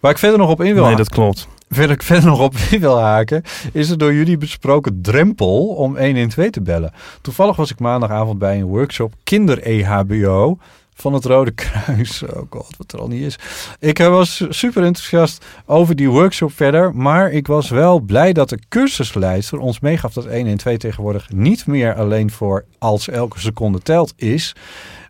[0.00, 1.48] Waar ik verder nog op in wil Nee, dat klopt.
[1.68, 5.98] Verder ik verder nog op in wil haken, is het door jullie besproken drempel om
[5.98, 6.92] 112 te bellen.
[7.20, 10.58] Toevallig was ik maandagavond bij een workshop kinder-EHBO
[10.94, 12.22] van het Rode Kruis.
[12.34, 13.38] Oh god, wat er al niet is.
[13.78, 18.48] Ik eh, was super enthousiast over die workshop verder, maar ik was wel blij dat
[18.48, 24.12] de cursusleider ons meegaf dat 112 tegenwoordig niet meer alleen voor als elke seconde telt
[24.16, 24.54] is,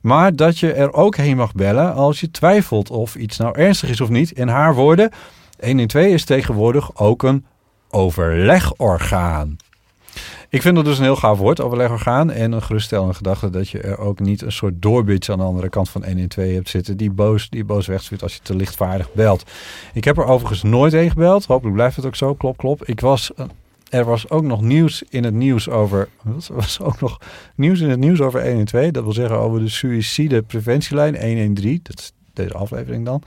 [0.03, 3.89] maar dat je er ook heen mag bellen als je twijfelt of iets nou ernstig
[3.89, 4.30] is of niet.
[4.30, 5.11] In haar woorden,
[5.61, 7.45] 112 is tegenwoordig ook een
[7.91, 9.57] overlegorgaan.
[10.49, 12.31] Ik vind dat dus een heel gaaf woord, overlegorgaan.
[12.31, 15.69] En een geruststellende gedachte dat je er ook niet een soort doorbits aan de andere
[15.69, 16.97] kant van 112 hebt zitten.
[16.97, 19.51] Die boos, die boos wegstuurt als je te lichtvaardig belt.
[19.93, 21.45] Ik heb er overigens nooit heen gebeld.
[21.45, 22.35] Hopelijk blijft het ook zo.
[22.35, 22.85] Klop, klop.
[22.85, 23.45] Ik was, eh,
[23.89, 26.09] er was ook nog nieuws in het nieuws over.
[26.25, 27.19] Er was ook nog
[27.55, 28.91] nieuws in het nieuws over 112.
[28.91, 31.81] Dat wil zeggen over de suïcidepreventielijn 113.
[31.83, 33.22] Dat deze aflevering dan.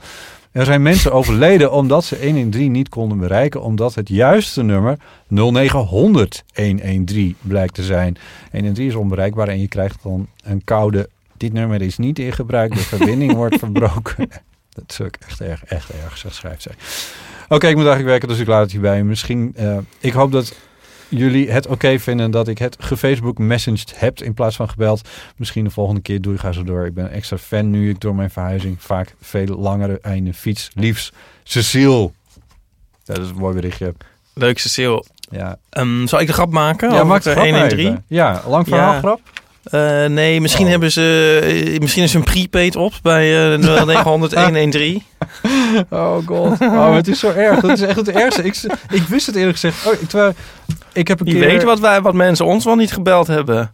[0.52, 4.98] Er zijn mensen overleden omdat ze 113 niet konden bereiken, omdat het juiste nummer
[5.28, 8.16] 0900 113 blijkt te zijn.
[8.50, 11.08] 113 is onbereikbaar en je krijgt dan een koude.
[11.36, 14.28] Dit nummer is niet in gebruik, de verbinding wordt verbroken.
[14.68, 16.74] Dat is ook echt erg, echt erg, zegt schrijft zij.
[17.48, 19.04] Oké, ik moet eigenlijk werken, dus ik laat het hierbij.
[19.04, 20.54] Misschien, uh, ik hoop dat
[21.08, 25.08] jullie het oké okay vinden dat ik het gefacebook messaged heb in plaats van gebeld.
[25.36, 26.86] Misschien de volgende keer doe ik ga zo door.
[26.86, 30.70] Ik ben extra fan nu ik door mijn verhuizing vaak veel langere einde fiets.
[30.74, 32.10] Liefst Cecile.
[33.04, 33.94] Dat is een mooi berichtje.
[34.34, 35.04] Leuk Cecile.
[35.30, 35.58] Ja.
[35.70, 36.92] Um, zal ik de grap maken?
[36.92, 37.96] Ja, maak de grap 1 en 3.
[38.06, 38.98] Ja, lang verhaal ja.
[38.98, 39.20] grap.
[39.74, 40.70] Uh, nee, misschien Oh.
[40.70, 41.40] hebben ze
[41.72, 45.02] uh, misschien is een prepaid op bij uh, 900 113.
[45.90, 46.60] Oh god.
[46.60, 47.60] Oh, het is zo erg.
[47.60, 48.42] Dat is echt het ergste.
[48.42, 48.56] Ik,
[48.90, 49.86] ik wist het eerlijk gezegd.
[49.86, 50.32] Oh, ik, terwijl,
[50.92, 51.46] ik heb een Je keer...
[51.46, 53.72] weet wat, wij, wat mensen ons wel niet gebeld hebben.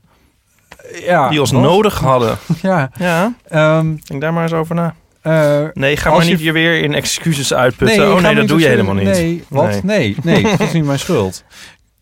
[1.04, 1.62] Ja, die ons wat?
[1.62, 2.38] nodig hadden.
[2.62, 2.90] Ja.
[2.98, 3.34] Ja.
[3.78, 4.94] Um, Denk daar maar eens over na.
[5.22, 6.52] Uh, nee, ga maar niet je...
[6.52, 7.98] weer in excuses uitputten.
[7.98, 9.04] Nee, oh nee, dat doe je dus- helemaal niet.
[9.04, 9.82] Nee, wat?
[9.82, 11.44] Nee, nee, nee dat is niet mijn schuld.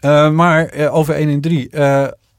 [0.05, 1.69] Uh, maar uh, over 1 en 3.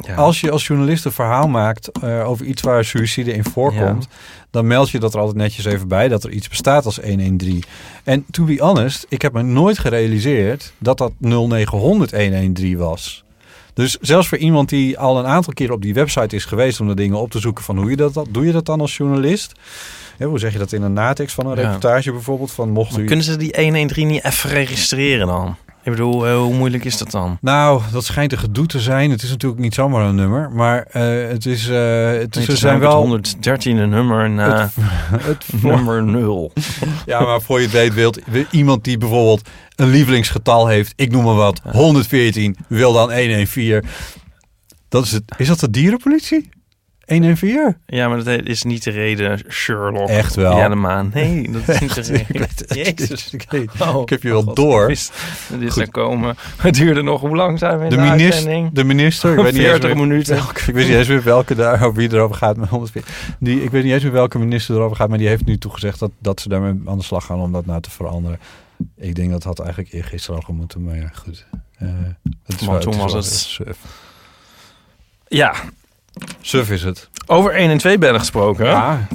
[0.07, 0.15] Ja.
[0.15, 4.07] als je als journalist een verhaal maakt eh, over iets waar suïcide in voorkomt,
[4.51, 7.63] dan meld je dat er altijd netjes even bij dat er iets bestaat als 113.
[8.03, 13.23] En to be honest, ik heb me nooit gerealiseerd dat dat 0900 113 was.
[13.73, 16.87] Dus zelfs voor iemand die al een aantal keer op die website is geweest om
[16.87, 19.51] de dingen op te zoeken van hoe je dat, doe je dat dan als journalist?
[20.17, 22.51] Ja, hoe zeg je dat in een natekst van een reportage bijvoorbeeld?
[22.51, 23.05] Van mocht u...
[23.05, 25.55] kunnen ze die 113 niet even registreren dan?
[25.83, 27.37] Ik bedoel, eh, hoe moeilijk is dat dan?
[27.41, 29.11] Nou, dat schijnt een gedoe te zijn.
[29.11, 31.67] Het is natuurlijk niet zomaar een nummer, maar eh, het is.
[31.69, 33.19] eh het is, Het er zijn wel.
[33.19, 36.51] 113e nummer na Het, nummer 0.
[37.05, 38.19] ja, maar voor je het weet, wilt
[38.51, 43.83] iemand die bijvoorbeeld een lievelingsgetal heeft, ik noem maar wat, 114, wil dan 114.
[44.89, 45.23] Dat is het.
[45.37, 46.49] Is dat de dierenpolitie?
[47.21, 47.75] 114?
[47.85, 50.07] Ja, maar dat is niet de reden, Sherlock.
[50.09, 50.57] Echt wel?
[50.57, 51.11] Ja, de maan.
[51.13, 52.41] Nee, dat is niet de reden.
[52.41, 52.63] Het.
[52.75, 53.33] Jezus.
[53.33, 53.45] Ik,
[53.79, 54.87] Oh, heb je wel God, door.
[54.87, 55.11] Dit
[55.59, 56.35] is er komen.
[56.57, 58.71] Het duurde nog, hoe lang zijn we in De, de, minister, uitzending?
[58.73, 60.35] de minister, ik weet niet eens 40 meer, minuten.
[60.35, 62.57] welke- ik weet niet eens meer welke daar, over wie erover gaat.
[62.57, 63.35] Met 140.
[63.39, 65.99] die, ik weet niet eens meer welke minister erover gaat, maar die heeft nu toegezegd
[65.99, 68.39] dat, dat ze daarmee aan de slag gaan om dat nou te veranderen.
[68.97, 71.45] Ik denk dat had eigenlijk eergisteren al gemoeten, maar ja, goed.
[72.43, 73.13] Het is wel- toen is was
[73.57, 73.77] het-.
[75.27, 75.53] Ja,
[76.41, 77.09] Suf is het.
[77.25, 78.65] over 1 en 2 bellen gesproken.
[78.65, 79.07] Ja.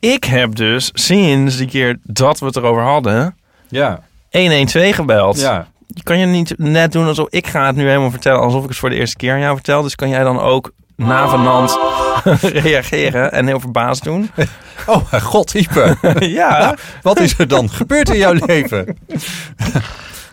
[0.00, 3.36] Ik heb dus sinds die keer dat we het erover hadden,
[3.68, 4.00] Ja.
[4.30, 5.40] 112 gebeld.
[5.40, 5.66] Ja.
[6.02, 8.78] Kan je niet net doen alsof ik ga het nu helemaal vertellen, alsof ik het
[8.78, 9.82] voor de eerste keer aan jou vertel.
[9.82, 11.78] Dus kan jij dan ook navenant
[12.42, 14.30] reageren en heel verbaasd doen?
[14.86, 15.96] Oh, mijn god, Ipe.
[16.40, 16.74] ja.
[17.02, 18.96] Wat is er dan gebeurd in jouw leven?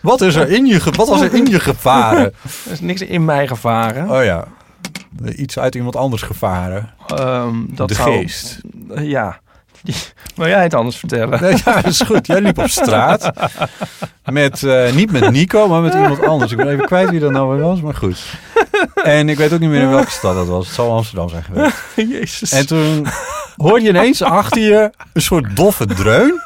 [0.02, 2.34] wat, is er in je, wat was er in je gevaren?
[2.66, 4.10] Er is niks in mij gevaren.
[4.10, 4.48] Oh ja.
[5.36, 6.90] Iets uit iemand anders gevaren.
[7.08, 8.60] Ehm, dat de zou- geest.
[8.96, 9.40] Eh, ja.
[10.36, 11.42] Wil jij het anders vertellen?
[11.42, 12.28] Nee, ja, dat is goed.
[12.28, 13.32] Jij liep op straat.
[14.26, 16.52] Met, eh, niet met Nico, maar met iemand anders.
[16.52, 18.34] Ik ben even kwijt wie dat nou weer was, maar goed.
[19.04, 20.66] En ik weet ook niet meer in welke stad dat was.
[20.66, 21.76] Het zal Amsterdam zijn geweest.
[22.20, 22.52] Jezus.
[22.52, 23.08] En toen
[23.56, 26.42] hoorde je ineens achter je een soort doffe dreun.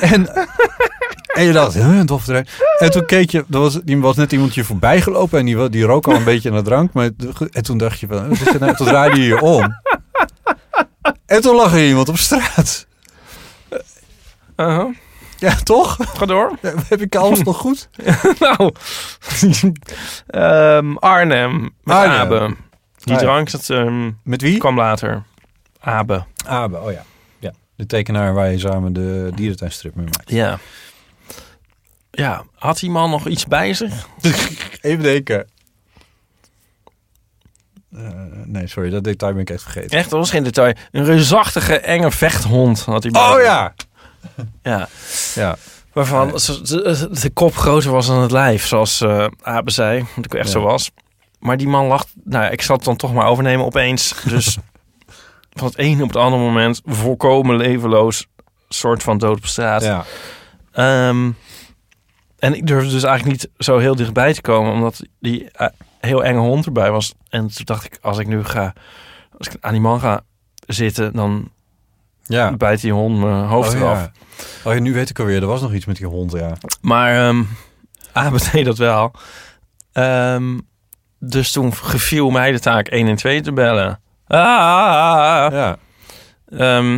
[0.00, 0.28] En,
[1.26, 2.46] en je dacht, huh, een doffe dreun.
[2.78, 5.68] En toen keek je, er was, die was net iemand je voorbij gelopen en die,
[5.68, 6.92] die rook al een beetje naar drank.
[6.92, 7.10] Maar,
[7.50, 8.74] en toen dacht je van, wat is nou?
[8.76, 9.76] Toen draaide je je om.
[11.26, 12.86] En toen lag er iemand op straat.
[14.56, 14.94] Uh-huh.
[15.38, 15.96] Ja, toch?
[16.00, 16.58] Ga door.
[16.88, 17.88] Heb ik alles nog goed?
[18.38, 18.72] nou,
[20.26, 22.20] Ehm, Arnhem met Arnhem.
[22.20, 22.56] Abe.
[22.98, 24.58] Die drank dat ehm, Met wie?
[24.58, 25.22] kwam later.
[25.80, 26.24] Abe.
[26.46, 27.04] Abe, oh ja.
[27.82, 30.30] De tekenaar waar je samen de dierentuinstrip mee maakt.
[30.30, 30.58] Ja.
[32.10, 34.08] Ja, had die man nog iets bij zich?
[34.80, 35.46] Even denken.
[37.92, 38.00] Eh,
[38.44, 39.98] nee, sorry, dat detail ben ik echt vergeten.
[39.98, 40.74] Echt, dat was geen detail.
[40.90, 43.74] Een reusachtige, enge vechthond had hij Oh ja!
[44.62, 44.88] Ja.
[45.34, 45.56] Ja.
[45.92, 50.04] Waarvan de, de kop groter was dan het lijf, zoals eh Abe zei.
[50.16, 50.52] Dat ik echt Ja.
[50.52, 50.90] zo was.
[51.38, 52.08] Maar die man lacht.
[52.24, 54.14] Nou, ik zal het dan toch maar overnemen opeens.
[54.24, 54.58] Dus
[55.52, 58.26] van het ene op het andere moment volkomen levenloos,
[58.68, 59.82] soort van dood op straat.
[59.82, 60.04] Ja.
[60.72, 61.30] Ehm,
[62.38, 65.66] en ik durfde dus eigenlijk niet zo heel dichtbij te komen, omdat die eh,
[66.00, 67.14] heel enge hond erbij was.
[67.28, 68.72] En toen dacht ik, als ik nu ga,
[69.38, 70.20] als ik aan die man ga
[70.66, 71.50] zitten, dan
[72.22, 72.52] Ja.
[72.52, 73.98] bijt die hond mijn hoofd oh, eraf.
[73.98, 74.12] ja.
[74.64, 75.40] Oh ja, nu weet ik alweer.
[75.40, 76.52] Er was nog iets met die hond, ja.
[76.80, 77.48] Maar um,
[78.12, 79.12] Abe deed dat wel.
[79.92, 80.58] Ehm,
[81.18, 84.00] dus toen geviel mij de taak 1 en 2 te bellen.
[84.38, 85.76] Ah, Ja.
[86.58, 86.92] Ehm,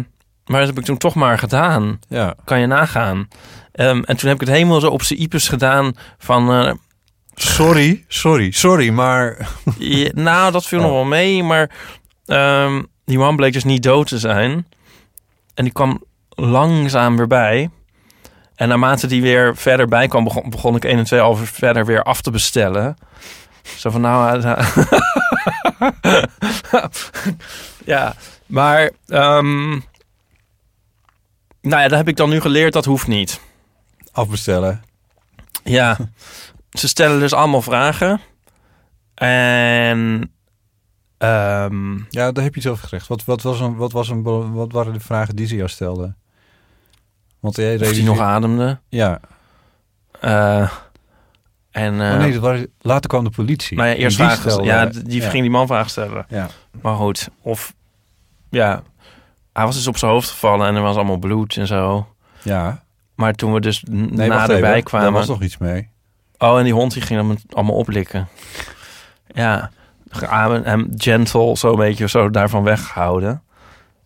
[0.46, 2.00] maar dat heb ik toen toch maar gedaan.
[2.08, 2.34] Ja.
[2.44, 3.28] Kan je nagaan.
[3.72, 6.52] Ehm, en toen heb ik het helemaal zo op zijn ipes gedaan van...
[6.52, 6.72] eh,
[7.36, 9.48] Sorry, sorry, sorry, maar...
[9.78, 11.70] je- nou, dat viel nog wel mee, maar
[12.26, 14.66] ehm, die man bleek dus niet dood te zijn.
[15.54, 17.70] En die kwam langzaam weer bij.
[18.54, 21.86] En naarmate die weer verder bij kwam, begon, begon ik 1 en 2 al verder
[21.86, 22.96] weer af te bestellen.
[23.64, 24.42] Zo van nou...
[24.42, 24.68] eh,
[27.84, 28.14] ja,
[28.46, 28.90] maar...
[29.06, 29.68] ehm,
[31.60, 33.40] nou ja, dat heb ik dan nu geleerd, dat hoeft niet.
[34.12, 34.82] Afbestellen.
[35.64, 35.96] Ja,
[36.70, 38.20] ze stellen dus allemaal vragen.
[39.14, 40.30] En...
[41.18, 43.06] ehm, Ja, daar heb je iets over gezegd.
[43.06, 46.16] Wat, wat, was een, wat, was een, wat waren de vragen die ze jou stelden?
[47.40, 48.78] Want jij die realiseert- nog ademde.
[48.88, 49.20] Ja.
[50.20, 50.70] Eh,
[51.74, 53.76] en, eh, oh nee, dat waren, later kwam de politie.
[53.76, 54.50] maar ja, eerst die vragen.
[54.50, 55.28] stelde- ja, die ja.
[55.28, 56.26] ging die man vragen stellen.
[56.28, 56.48] Ja.
[56.82, 57.74] Maar goed, of
[58.50, 58.82] ja,
[59.52, 62.06] hij was dus op zijn hoofd gevallen en er was allemaal bloed en zo.
[62.42, 62.82] Ja.
[63.14, 65.06] Maar toen we dus Nee, naderbij kwamen.
[65.06, 65.88] Daar was nog iets mee.
[66.38, 68.28] Oh, en die hond die ging hem allemaal oplikken.
[69.26, 69.70] Ja,
[70.64, 73.42] hem gentle zo een beetje zo daarvan weghouden.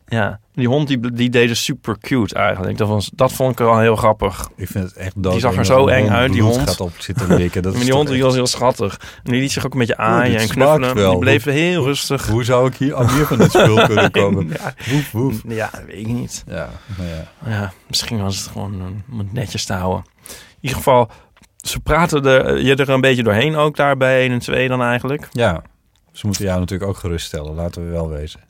[0.06, 2.78] Ja, die hond die, die deed dus super cute eigenlijk.
[2.78, 4.48] Dat, was, dat vond ik wel heel grappig.
[4.56, 5.32] Ik vind het echt dood.
[5.32, 6.58] Die zag er zo eng uit, die hond.
[6.58, 7.62] gaat op zitten likken.
[7.62, 9.00] Dat maar die hond die was heel schattig.
[9.24, 10.94] En die liet zich ook een beetje aaien dit en knuffelen.
[10.94, 11.10] wel.
[11.10, 12.26] Die bleef heel rustig.
[12.26, 14.48] Hoe zou ik hier aan meer van dit spul kunnen komen?
[14.48, 14.74] Ja.
[14.90, 15.42] Woef, woef.
[15.46, 16.44] Ja, dat weet ik niet.
[16.46, 17.50] Ja, ja.
[17.50, 20.04] Ja, misschien was het gewoon eh, om het netjes te houden.
[20.28, 21.10] In ieder geval,
[21.56, 24.82] ze praten er, je er een beetje doorheen ook daar bij 1 en 2 dan
[24.82, 25.28] eigenlijk.
[25.30, 25.62] Ja,
[26.12, 28.40] ze moeten jou natuurlijk ook geruststellen, laten we wel wezen.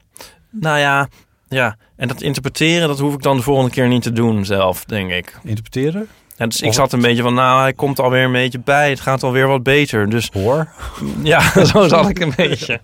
[0.50, 1.08] Nou ja,
[1.48, 1.76] ja.
[1.96, 5.10] En dat interpreteren, dat hoef ik dan de volgende keer niet te doen zelf, denk
[5.10, 5.38] ik.
[5.42, 6.08] Interpreteren?
[6.36, 8.90] Ja, dus ik zat een beetje van, nou, hij komt alweer een beetje bij.
[8.90, 10.08] Het gaat alweer wat beter.
[10.10, 10.68] Dus Hoor?
[11.22, 11.40] ja,
[11.72, 12.80] zo zat ik een beetje.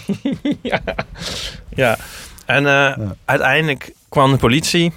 [0.62, 0.80] ja.
[1.68, 1.96] ja.
[2.46, 4.92] En eh, uiteindelijk kwam de politie.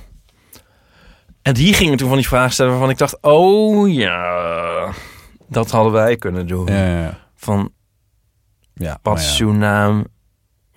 [1.41, 3.18] En die gingen toen van die vragen stellen waarvan ik dacht...
[3.22, 4.93] Oh ja,
[5.47, 6.66] dat hadden wij kunnen doen.
[6.66, 7.20] Ja.
[7.36, 7.72] Van,
[8.74, 10.06] ja wat is uw naam?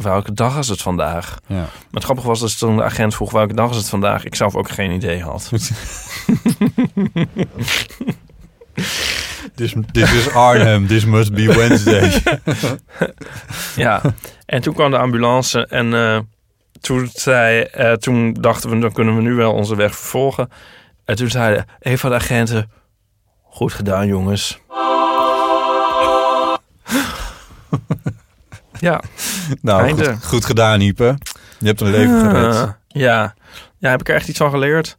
[0.03, 1.38] Welke dag is het vandaag?
[1.46, 1.57] Ja.
[1.57, 4.24] Maar het grappige was dat toen de agent vroeg welke dag is het vandaag...
[4.24, 5.51] ik zelf ook geen idee had.
[9.55, 12.22] This, this is Arnhem, this must be Wednesday.
[13.76, 14.03] Ja,
[14.46, 16.18] en toen kwam de ambulance en eh,
[16.80, 20.51] toen, zei, eh, toen dachten we, dan kunnen we nu wel onze weg vervolgen.
[21.05, 22.70] En toen zeiden een van de agenten,
[23.42, 24.59] goed gedaan jongens.
[28.81, 29.03] ja.
[29.62, 31.18] nou, goed, goed gedaan, Ipe.
[31.59, 32.55] Je hebt een leven gered.
[32.55, 33.35] Ah, ja.
[33.79, 34.99] ja, heb ik er echt iets van geleerd?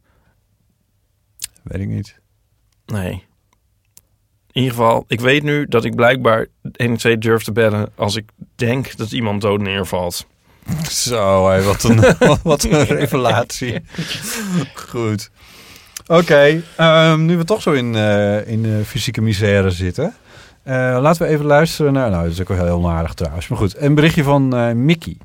[1.62, 2.20] Weet ik niet.
[2.86, 3.28] Nee.
[4.52, 7.92] In ieder geval, ik weet nu dat ik blijkbaar 1 en 2 durf te bellen
[7.94, 8.24] als ik
[8.54, 10.26] denk dat iemand dood neervalt.
[10.90, 13.82] Zo, hé, wat, een, wat een revelatie.
[14.74, 15.30] Goed.
[16.06, 20.14] Oké, ehm, nu we toch zo in, eh, in eh, fysieke misère zitten...
[20.62, 22.10] eh, laten we even luisteren naar...
[22.10, 23.48] Nou, dat is ook wel heel onaardig trouwens.
[23.48, 25.16] Maar goed, een berichtje van eh Mickey.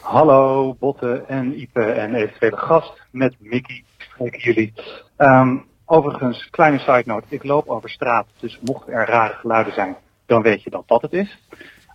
[0.00, 4.72] Hallo Botte en Ipe en eventuele gast met Mickey spreken jullie.
[5.16, 9.96] Ehm, overigens, kleine side note, ik loop over straat, dus mochten er rare geluiden zijn,
[10.26, 11.38] dan weet je dat dat het is.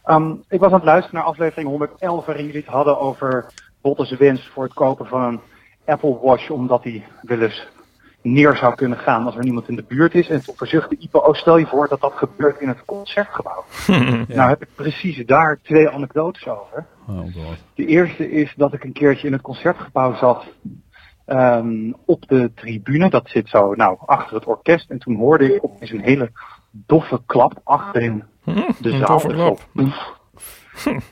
[0.03, 3.45] Ehm, ik was aan het luisteren naar aflevering 111 waarin jullie het hadden over
[3.81, 5.39] Botte's wens voor het kopen van een
[5.85, 7.49] Apple Watch, omdat hij wel
[8.31, 10.29] neer zou kunnen gaan als er niemand in de buurt is.
[10.29, 13.63] En toen verzuchtte Ipe, oh stel je voor dat dat gebeurt in het concertgebouw.
[14.27, 16.85] Nou heb ik precies daar twee anekdotes over.
[17.07, 17.57] Oh god.
[17.75, 20.45] De eerste is dat ik een keertje in het concertgebouw zat
[21.25, 23.09] ehm, op de tribune.
[23.09, 24.89] Dat zit zo nou, achter het orkest.
[24.89, 26.31] En toen hoorde ik opeens een hele
[26.71, 29.19] doffe klap achterin de een zaal.
[29.19, 29.59] klap.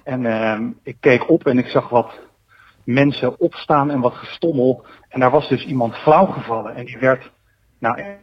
[0.03, 2.19] En ehm, ik keek op en ik zag wat
[2.83, 4.85] mensen opstaan en wat gestommel.
[5.15, 6.75] En daar was dus iemand flauw gevallen.
[6.75, 7.31] En die werd,
[7.79, 8.17] nou,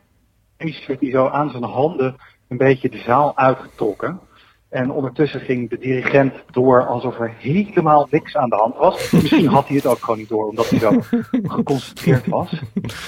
[0.59, 2.17] ineens werd die zo aan zijn handen
[2.49, 4.21] een beetje de zaal uitgetrokken.
[4.69, 9.11] En ondertussen ging de dirigent door alsof er helemaal niks aan de hand was.
[9.11, 11.01] Misschien had hij het ook gewoon niet door, omdat hij zo
[11.57, 12.63] geconcentreerd was.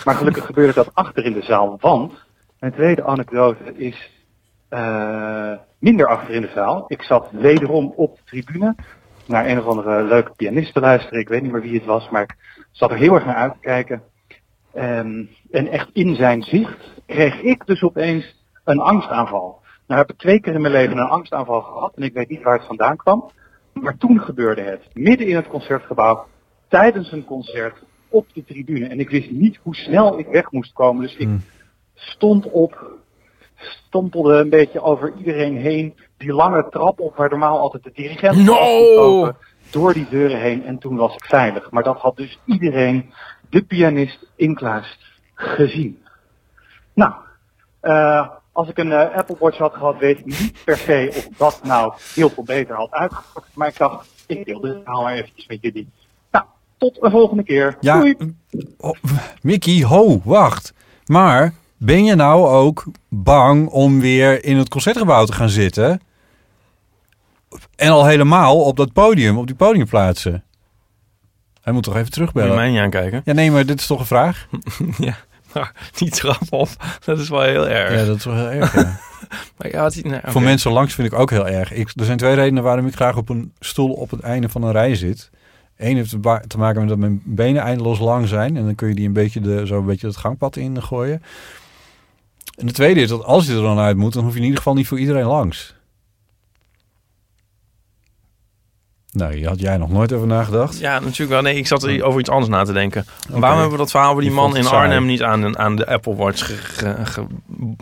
[0.05, 2.13] Maar gelukkig gebeurde dat achter in de zaal, want
[2.59, 4.11] mijn tweede anekdote is
[4.69, 6.85] eh, minder achter in de zaal.
[6.87, 8.75] Ik zat wederom op de tribune
[9.29, 11.21] naar een of andere leuke pianist te luisteren.
[11.21, 12.37] Ik weet niet meer wie het was, maar ik
[12.71, 14.03] zat er heel erg naar uit te kijken.
[14.73, 19.63] Ehm, en echt in zijn zicht kreeg ik dus opeens een angstaanval.
[19.87, 22.43] Nou heb ik twee keer in mijn leven een angstaanval gehad en ik weet niet
[22.43, 23.31] waar het vandaan kwam.
[23.73, 26.27] Maar toen gebeurde het, midden in het concertgebouw,
[26.69, 27.83] tijdens een concert,
[28.15, 28.87] op de tribune.
[28.87, 31.29] En ik wist niet hoe snel ik weg moest komen, dus ik
[31.95, 32.99] stond op,
[33.57, 35.95] stompelde een beetje over iedereen heen,
[36.25, 39.33] die lange trap op waar normaal altijd de dirigent No!
[39.71, 41.71] door die deuren heen en toen was ik veilig.
[41.71, 43.13] Maar dat had dus iedereen,
[43.51, 44.99] de pianist Inklaas,
[45.35, 46.03] gezien.
[46.95, 47.13] Nou,
[47.81, 51.29] eh, als ik een eh, Apple Watch had gehad, weet ik niet per se of
[51.37, 53.49] dat nou heel veel beter had uitgepakt.
[53.55, 55.89] Maar ik dacht, ik deel dit verhaal maar eventjes met jullie.
[56.31, 56.45] Nou,
[56.77, 57.77] tot een volgende keer.
[57.81, 58.17] Ja, Doei!
[58.79, 58.95] oh,
[59.43, 60.73] Mickey, ho, wacht.
[61.07, 66.01] Maar ben je nou ook bang om weer in het concertgebouw te gaan zitten?
[67.77, 70.45] En al helemaal op dat podium, op die podiumplaatsen?
[71.63, 72.55] Hij moet toch even Moet je terugbellen?
[72.55, 73.23] mij niet aankijken?
[73.25, 74.47] Ja, nee, maar dit is toch een vraag?
[74.99, 75.17] ja,
[75.53, 76.69] maar die trap op,
[77.05, 78.01] dat is wel heel erg.
[78.01, 78.75] Ja, dat is wel heel erg.
[78.75, 78.99] ja.
[79.57, 79.91] Maar ja.
[80.25, 81.73] Voor mensen langs vind ik ook heel erg.
[81.73, 84.63] Ik, er zijn twee redenen waarom ik graag op een stoel op het einde van
[84.63, 85.31] een rij zit.
[85.77, 86.11] Eén heeft
[86.47, 88.57] te maken met dat mijn benen eindeloos lang zijn.
[88.57, 91.23] En dan kun je die een beetje de, zo een beetje het gangpad in gooien.
[92.59, 94.45] En de tweede is dat als je er dan uit moet, dan hoef je in
[94.45, 95.74] ieder geval niet voor iedereen langs.
[99.15, 100.79] Nou, hier had jij nog nooit over nagedacht.
[100.79, 101.43] Ja, natuurlijk wel.
[101.43, 103.07] Nee, ik zat er over iets anders na te denken.
[103.29, 104.77] Waarom hebben we dat verhaal over die Je man in saai.
[104.83, 107.27] Arnhem niet aan, de- aan de Apple Watch ge- ge- ge-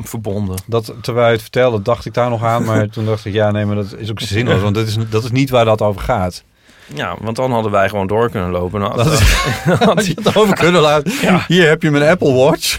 [0.02, 0.56] verbonden?
[0.66, 2.64] Dat, terwijl je het vertelde, dacht ik daar nog aan.
[2.64, 4.60] Maar toen dacht ik, ja, nee, maar dat is ook zinloos.
[4.60, 6.44] Want dat is, dat is niet waar dat over gaat.
[6.94, 8.80] Ja, want dan hadden wij gewoon door kunnen lopen.
[8.80, 9.20] Nou, Dat
[9.78, 11.12] Had je het over kunnen laten.
[11.22, 11.44] Ja.
[11.48, 12.78] Hier heb je mijn Apple Watch.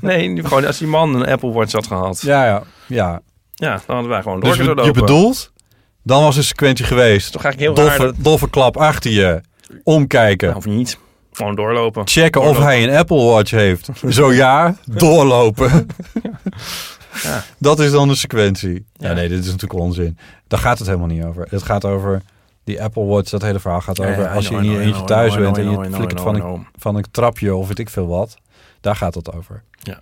[0.00, 2.20] nee, gewoon als die man een Apple Watch had gehad.
[2.22, 3.20] ja, ja, ja.
[3.54, 5.00] Ja, dan hadden wij gewoon door Dus kunnen je lopen.
[5.00, 5.52] bedoelt,
[6.06, 7.32] dan was een sequentie geweest.
[7.32, 9.40] Toch eigenlijk heel Doffe, doffe klap achter je.
[9.82, 10.56] Omkijken.
[10.56, 10.98] Of niet.
[11.32, 12.08] Gewoon doorlopen.
[12.08, 13.88] Checken of hij een Apple Watch heeft.
[14.08, 15.86] Zo ja, doorlopen.
[17.22, 17.42] Ja.
[17.58, 18.84] Dat is dan de sequentie.
[18.92, 19.14] Ja, Ja.
[19.14, 20.18] nee, dit is natuurlijk onzin.
[20.48, 21.46] Daar gaat het helemaal niet over.
[21.50, 22.22] Het gaat over
[22.64, 23.30] die Apple Watch.
[23.30, 26.20] Dat hele verhaal gaat over als je in je eentje thuis bent en je flikkert
[26.20, 28.36] van een, van een trapje of weet ik veel wat.
[28.80, 29.62] Daar gaat het over.
[29.82, 30.00] Ja.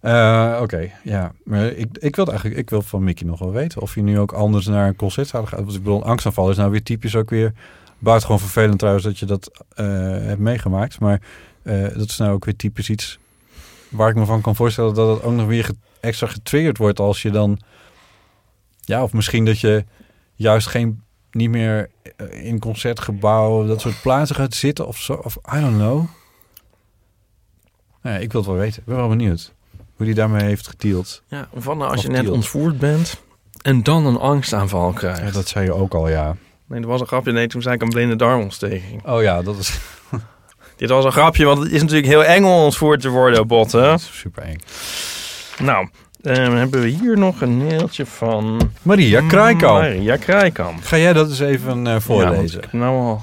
[0.00, 1.32] Eh, Oké, ja.
[1.44, 4.18] Maar ik, ik wil eigenlijk, ik wil van Mickey nog wel weten of je nu
[4.18, 5.64] ook anders naar een concert zou gaan.
[5.64, 7.52] Want ik bedoel, angstaanval is nou weer typisch ook weer
[7.98, 11.00] buitengewoon vervelend trouwens dat je dat eh, hebt meegemaakt.
[11.00, 11.20] Maar
[11.62, 13.18] eh, dat is nou ook weer typisch iets
[13.88, 17.22] waar ik me van kan voorstellen dat het ook nog weer extra getriggerd wordt als
[17.22, 17.60] je dan,
[18.80, 19.84] ja, of misschien dat je
[20.34, 21.90] juist geen niet meer
[22.30, 26.06] in concertgebouw dat soort plaatsen gaat zitten of zo, of I don't know.
[28.02, 28.78] Ja, ik wil het wel weten.
[28.80, 29.52] Ik ben wel benieuwd
[29.96, 31.22] hoe die daarmee heeft gedeeld.
[31.28, 33.20] Ja, van nou als je net ontvoerd bent
[33.62, 35.20] en dan een angstaanval krijgt.
[35.20, 36.36] Ja, dat zei je ook al, ja.
[36.66, 37.32] Nee, dat was een grapje.
[37.32, 39.06] Nee, toen zei ik een blinde darmontsteking.
[39.06, 39.78] Oh ja, dat is
[40.76, 43.98] Dit was een grapje, want het is natuurlijk heel eng om ontvoerd te worden, botten.
[43.98, 44.56] super eng.
[45.62, 45.88] Nou,
[46.22, 48.70] eh, hebben we hier nog een mailtje van...
[48.82, 49.80] Maria Kraaikamp.
[49.80, 50.82] Maria Kraaikamp.
[50.84, 52.62] Ga jij dat eens even Ja, voorlezen?
[52.72, 53.22] nou al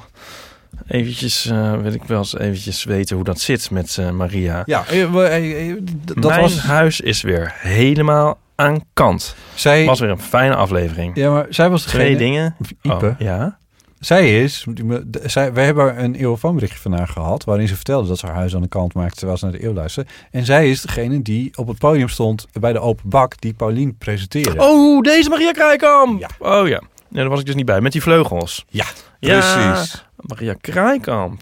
[0.88, 4.64] eventjes, eh, wil ik wel eens eventjes weten hoe dat zit met eh, Maria.
[4.66, 6.60] Ja, eh, we- dat Mijn was...
[6.60, 9.36] huis is weer helemaal aan kant.
[9.54, 11.16] Zij, was weer een fijne aflevering.
[11.16, 12.04] ja, maar zij was degene...
[12.04, 12.56] Twee dingen.
[12.82, 13.06] Ipe.
[13.06, 13.58] Oh, ja.
[14.00, 14.66] Zij is...
[15.26, 17.44] Zij, wij hebben een eeuwfoonberichtje van haar gehad...
[17.44, 19.16] waarin ze vertelde dat ze haar huis aan de kant maakte...
[19.16, 20.10] terwijl ze naar de eeuw luisterde.
[20.32, 22.46] En zij is degene die op het podium stond...
[22.60, 24.56] bij de open bak die Paulien presenteerde.
[24.64, 26.28] Oh, deze Maria Kraaikamp.
[26.40, 26.82] Oh ja.
[27.10, 27.82] Nee, daar was ik dus niet bij.
[27.82, 28.66] Met die vleugels.
[28.70, 28.86] Ja,
[29.20, 29.40] Ja,
[29.74, 30.06] precies.
[30.28, 31.42] Maria Kraaikamp.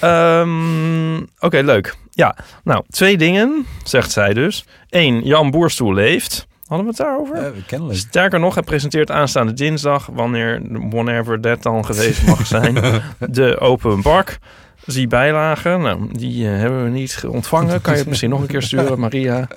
[0.00, 1.94] Ehm, Oké, leuk.
[2.10, 4.64] Ja, nou, twee dingen, zegt zij dus.
[4.90, 6.46] Eén, Jan Boerstoel leeft.
[6.66, 7.34] Hadden we het daarover?
[7.36, 7.98] Eh, kennelijk.
[7.98, 10.60] Sterker nog, hij presenteert aanstaande dinsdag, wanneer,
[10.90, 12.74] whenever dat dan geweest mag zijn,
[13.30, 14.38] de open bak.
[14.86, 15.80] Zie bijlagen.
[15.80, 17.80] Nou, die eh, hebben we niet ge- ontvangen.
[17.80, 19.48] Kan je het misschien nog een keer sturen, Maria?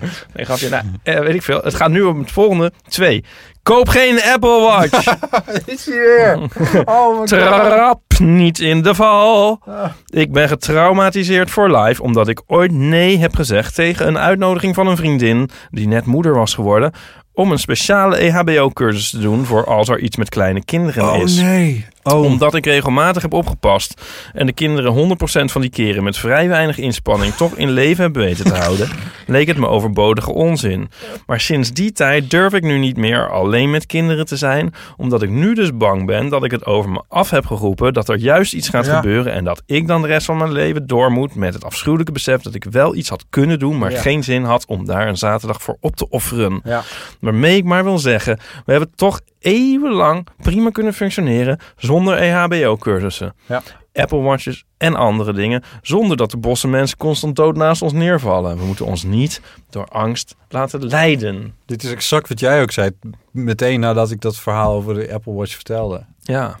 [0.34, 0.68] Nee, grapje.
[0.68, 1.60] Nou, eh, weet ik veel.
[1.62, 2.72] Het gaat nu om het volgende.
[2.88, 3.24] Twee.
[3.62, 5.14] Koop geen Apple Watch.
[5.66, 6.38] Is hij weer?
[6.84, 9.60] Oh, Trap niet in de val.
[10.06, 14.86] Ik ben getraumatiseerd voor life omdat ik ooit nee heb gezegd tegen een uitnodiging van
[14.86, 16.92] een vriendin die net moeder was geworden
[17.38, 21.36] om een speciale EHBO-cursus te doen voor als er iets met kleine kinderen Oh is
[21.36, 21.86] nee.
[22.02, 26.48] Oh, omdat ik regelmatig heb opgepast en de kinderen 100% van die keren met vrij
[26.48, 28.88] weinig inspanning toch in leven hebben weten te houden,
[29.26, 30.90] leek het me overbodige onzin.
[31.26, 35.22] Maar sinds die tijd durf ik nu niet meer alleen met kinderen te zijn, omdat
[35.22, 38.16] ik nu dus bang ben dat ik het over me af heb geroepen dat er
[38.18, 38.94] juist iets gaat Ja.
[38.96, 42.12] gebeuren en dat ik dan de rest van mijn leven door moet met het afschuwelijke
[42.12, 44.00] besef dat ik wel iets had kunnen doen, maar Ja.
[44.00, 46.60] geen zin had om daar een zaterdag voor op te offeren.
[46.64, 46.82] Ja.
[47.30, 53.34] Waarmee ik maar wil zeggen, we hebben toch eeuwenlang prima kunnen functioneren zonder EHBO-cursussen.
[53.46, 53.62] Ja.
[53.92, 58.58] Apple Watches en andere dingen, zonder dat de bossen mensen constant dood naast ons neervallen.
[58.58, 61.54] We moeten ons niet door angst laten leiden.
[61.66, 62.90] Dit is exact wat jij ook zei.
[63.30, 66.04] Meteen nadat ik dat verhaal over de Apple Watch vertelde.
[66.22, 66.58] Ja,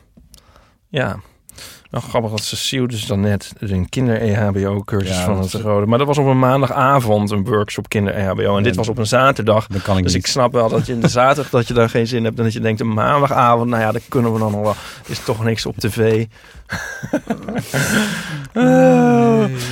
[0.88, 1.20] ja.
[1.90, 5.86] Nou, grappig dat Cecile dus dan net een kinder-EHBO-cursus Ja, van het Rode.
[5.86, 8.56] Maar dat was op een maandagavond een workshop kinder-EHBO.
[8.56, 9.66] En dit was op een zaterdag.
[9.66, 10.22] Dan kan ik Dus niet.
[10.24, 12.38] ik snap wel dat je in de zaterdag dat je daar geen zin hebt.
[12.38, 14.74] En dat je denkt een maandagavond, nou ja, dat kunnen we dan nog wel.
[15.06, 16.26] Is toch niks op tv.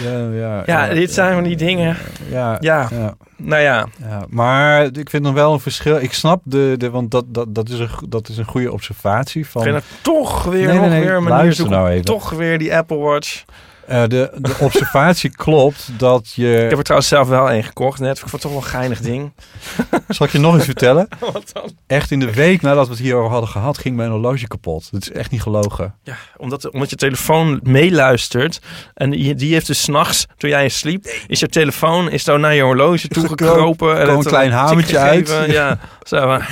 [0.03, 1.97] Ja, ja, Ja, dit zijn van die dingen.
[2.30, 2.88] Ja, Ja,
[3.36, 3.86] nou ja.
[4.09, 4.24] ja.
[4.28, 5.97] Maar ik vind nog wel een verschil.
[6.01, 9.47] Ik snap de, de want dat, dat, dat, is een, dat is een goede observatie
[9.47, 9.62] van.
[9.62, 11.76] Ga je nou toch weer Nee, nog nee, nee, weer een manier luister zoeken.
[11.78, 12.05] nou even.
[12.05, 13.44] Toch weer die Apple Watch.
[13.87, 16.55] Eh, de, de observatie klopt dat je.
[16.55, 18.12] Ik heb er trouwens zelf wel een gekocht net.
[18.12, 19.32] Ik vond het toch wel een geinig ding.
[20.09, 21.09] Zal ik je nog eens vertellen?
[21.32, 21.70] Wat dan?
[21.87, 24.89] Echt in de week nadat we het hierover hadden gehad, ging mijn horloge kapot.
[24.93, 25.95] Dat is echt niet gelogen.
[26.03, 28.61] Ja, omdat, omdat je telefoon meeluistert.
[28.95, 32.55] En die, die heeft dus s'nachts, toen jij sliep, is je telefoon is zo naar
[32.55, 33.97] je horloge toegekropen.
[33.97, 35.45] en kwam een het klein hamertje uit.
[35.47, 36.43] Ja, zo van,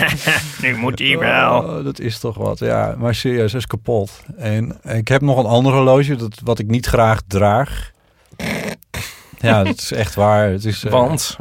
[0.62, 1.58] nu moet die wel.
[1.58, 2.58] Oh, dat is toch wat.
[2.58, 4.22] Ja, maar serieus, is kapot.
[4.36, 7.90] En ik heb nog een ander horloge, dat, wat ik niet graag draag.
[9.38, 10.48] Ja, dat is echt waar.
[10.50, 11.36] Het is, eh, Want,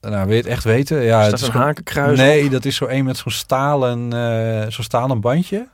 [0.00, 1.02] nou, wil je het echt weten?
[1.02, 2.18] Ja, is het is een gewoon- hakenkruis?
[2.18, 5.68] Nee, dat is zo een met zo'n stalen, eh zo'n stalen bandje.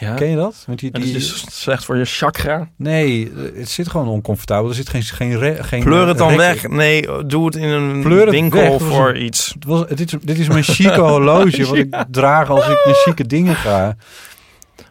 [0.00, 0.14] Ja.
[0.14, 0.64] Ken je dat?
[0.66, 1.04] Met die, die...
[1.04, 2.68] is dus slecht voor je chakra.
[2.76, 4.68] Nee, het zit gewoon oncomfortabel.
[4.68, 5.02] Er zit geen...
[5.02, 6.68] geen, re- geen Pleur het dan rek- weg.
[6.68, 9.52] Nee, doe het in een Pleur het winkel voor een- iets.
[9.54, 12.94] Het was, dit, is, dit is mijn chique horloge, wat ik draag als ik naar
[12.94, 13.96] chique dingen ga.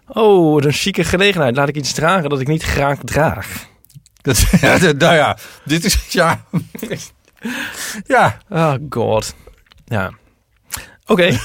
[0.07, 1.55] Oh, wat een chique gelegenheid.
[1.55, 3.65] Laat ik iets dragen dat ik niet graag draag.
[4.21, 6.05] Dat, ja, nou ja, dit is...
[6.09, 6.45] Ja,
[8.15, 9.35] ja Oh god.
[9.85, 10.11] Ja.
[11.05, 11.29] Oké.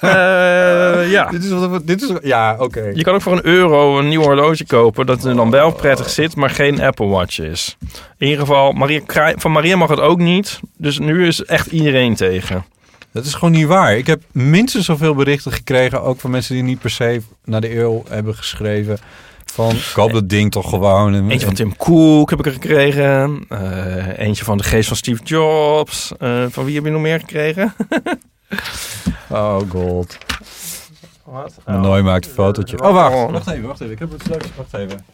[0.00, 1.28] Eh, ja.
[1.30, 1.86] dit is wat...
[1.86, 2.90] Dit is, ja, oké.
[2.94, 6.10] Je kan ook voor een euro een nieuw horloge kopen dat er dan wel prettig
[6.10, 7.76] zit, maar geen Apple Watch is.
[8.18, 9.02] In ieder geval, Maria,
[9.36, 10.60] van Maria mag het ook niet.
[10.76, 12.64] Dus nu is echt iedereen tegen.
[13.12, 13.96] Dat is gewoon niet waar.
[13.96, 17.78] Ik heb minstens zoveel berichten gekregen, ook van mensen die niet per se naar de
[17.78, 18.98] eeuw hebben geschreven.
[19.44, 21.14] Van, koop dat ding toch gewoon.
[21.14, 23.44] En, Eentje van Tim Cook heb ik er gekregen.
[23.48, 26.12] Eh, eentje van de geest van Steve Jobs.
[26.18, 27.74] Eh, van wie heb je nog meer gekregen?
[29.28, 30.18] Oh god.
[31.24, 31.54] Wat?
[31.66, 32.82] Manoy maakt een fotootje.
[32.82, 33.14] Oh, wacht.
[33.14, 33.30] Oh.
[33.30, 33.92] Wacht even, wacht even.
[33.92, 34.46] Ik heb het straks.
[34.56, 35.04] Wacht even.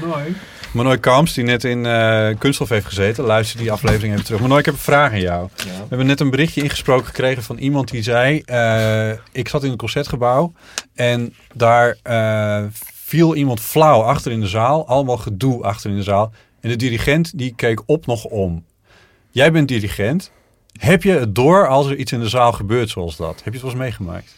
[0.00, 0.34] Manoy.
[0.72, 3.24] Manoy Kamps, die net in eh Kunststof heeft gezeten.
[3.24, 4.40] Luister die aflevering even terug.
[4.40, 5.48] Manoy, ik heb een vraag aan jou.
[5.56, 8.42] We hebben net een berichtje ingesproken gekregen van iemand die zei...
[8.44, 10.52] eh, ik zat in een concertgebouw
[10.94, 12.64] en daar eh,
[12.94, 14.86] viel iemand flauw achter in de zaal.
[14.88, 16.32] Allemaal gedoe achter in de zaal.
[16.60, 18.64] En de dirigent die keek op nog om.
[19.30, 20.30] Jij bent dirigent.
[20.78, 23.34] Heb je het door als er iets in de zaal gebeurt zoals dat?
[23.34, 24.34] Heb je het wel eens meegemaakt?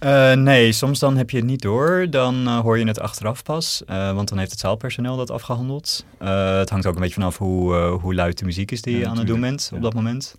[0.00, 2.06] Eh, nee, soms dan heb je het niet door.
[2.10, 3.82] Dan eh, hoor je het achteraf pas.
[3.86, 6.04] eh, want dan heeft het zaalpersoneel dat afgehandeld.
[6.18, 9.00] Eh, het hangt ook een beetje vanaf hoe, hoe luid de muziek is die Ja,
[9.00, 10.36] je aan het doen bent op dat moment.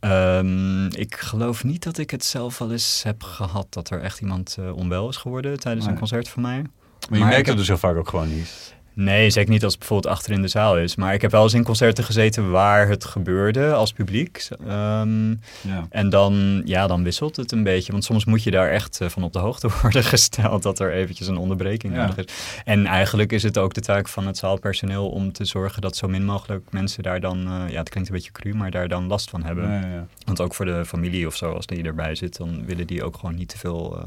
[0.00, 4.20] Ehm, ik geloof niet dat ik het zelf wel eens heb gehad dat er echt
[4.20, 5.94] iemand onwel is geworden tijdens Nee.
[5.94, 6.56] een concert van mij.
[6.62, 6.68] Maar
[7.00, 8.73] je Maar merkt heb- het dus heel vaak ook gewoon niet.
[8.96, 10.96] Nee, zeker niet als het bijvoorbeeld achter in de zaal is.
[10.96, 14.48] Maar ik heb wel eens in concerten gezeten waar het gebeurde als publiek.
[14.66, 15.86] Ehm, Ja.
[15.90, 17.92] en dan, ja, dan wisselt het een beetje.
[17.92, 20.92] Want soms moet je daar echt eh, van op de hoogte worden gesteld dat er
[20.92, 22.00] eventjes een onderbreking Ja.
[22.06, 22.34] nodig is.
[22.64, 26.08] En eigenlijk is het ook de taak van het zaalpersoneel om te zorgen dat zo
[26.08, 29.06] min mogelijk mensen daar dan, eh, ja, het klinkt een beetje cru, maar daar dan
[29.06, 29.68] last van hebben.
[29.70, 30.06] Ja, ja.
[30.24, 33.16] Want ook voor de familie of zo, als die erbij zit, dan willen die ook
[33.16, 34.06] gewoon niet te veel eh,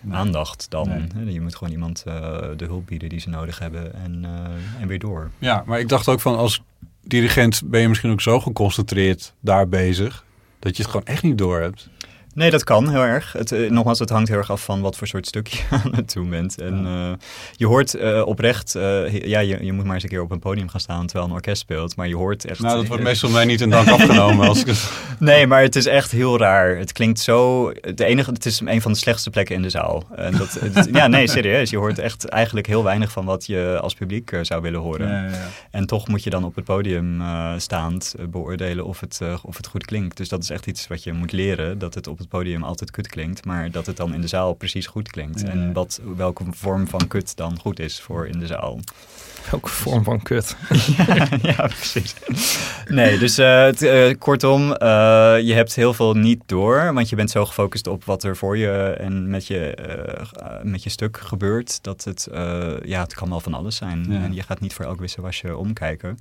[0.00, 0.16] Nee.
[0.16, 0.88] aandacht dan.
[1.14, 1.32] Nee.
[1.32, 2.14] Je moet gewoon iemand eh,
[2.56, 5.30] de hulp bieden die ze nodig hebben en, eh, en weer door.
[5.38, 6.62] Ja, maar ik dacht ook van als
[7.04, 10.24] dirigent ben je misschien ook zo geconcentreerd daar bezig
[10.58, 11.88] dat je het gewoon echt niet door hebt.
[12.40, 13.32] Nee, dat kan heel erg.
[13.32, 15.94] Het, eh, nogmaals, het hangt heel erg af van wat voor soort stuk je aan
[15.94, 16.60] het doen bent.
[16.60, 17.12] En eh,
[17.56, 18.72] je hoort eh, oprecht,
[19.22, 21.34] ja, je, je moet maar eens een keer op een podium gaan staan terwijl een
[21.34, 21.96] orkest speelt.
[21.96, 22.60] Maar je hoort echt...
[22.60, 24.74] Nou, dat wordt meestal mij niet in dank afgenomen als ik.
[25.18, 26.76] Nee, maar het is echt heel raar.
[26.76, 27.72] Het klinkt zo.
[27.94, 30.04] De enige, het is een van de slechtste plekken in de zaal.
[30.16, 31.70] En dat, het- ja, nee, serieus.
[31.70, 35.08] Je hoort echt eigenlijk heel weinig van wat je als publiek zou willen horen.
[35.08, 35.48] Ja, ja, ja.
[35.70, 37.22] En toch moet je dan op het podium
[37.56, 40.16] staand beoordelen of het, of het goed klinkt.
[40.16, 41.78] Dus dat is echt iets wat je moet leren.
[41.78, 44.54] Dat het op het podium altijd kut klinkt, maar dat het dan in de zaal
[44.54, 45.40] precies goed klinkt.
[45.40, 45.48] Ja.
[45.48, 48.80] En wat, welke vorm van kut dan goed is voor in de zaal.
[49.50, 50.56] Welke vorm van kut?
[51.42, 52.14] ja, precies.
[52.88, 54.88] Nee, dus eh, het, eh, kortom, eh,
[55.42, 58.56] je hebt heel veel niet door, want je bent zo gefocust op wat er voor
[58.56, 59.74] je en met je,
[60.62, 64.06] met je stuk gebeurt, dat het, eh, ja, het kan wel van alles zijn.
[64.08, 64.22] Ja.
[64.22, 66.18] En je gaat niet voor elk wisselwasje omkijken.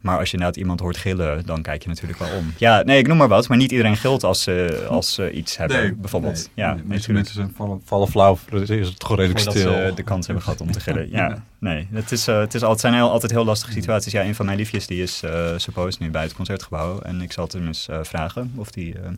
[0.00, 2.52] Maar als je inderdaad iemand hoort gillen, dan kijk je natuurlijk wel om.
[2.56, 5.56] Ja, nee, ik noem maar wat, maar niet iedereen gilt als ze, als ze iets
[5.56, 6.50] hebben, bijvoorbeeld.
[6.54, 7.14] ja, nee, mensen, natuurlijk.
[7.14, 9.52] mensen zijn vallen, vallen flauw, is het gewoon redelijk stil.
[9.72, 10.96] ze de kans hebben gehad om te gillen.
[11.10, 11.42] Ja, Ja.
[11.58, 11.88] nee.
[11.92, 14.12] Het, is, het, is altijd, zijn heel, altijd heel lastige situaties.
[14.12, 17.00] Ja, een van mijn liefjes die is eh supposed nu bij het concertgebouw.
[17.00, 19.10] En ik zal het hem eens eh, vragen of die, eh,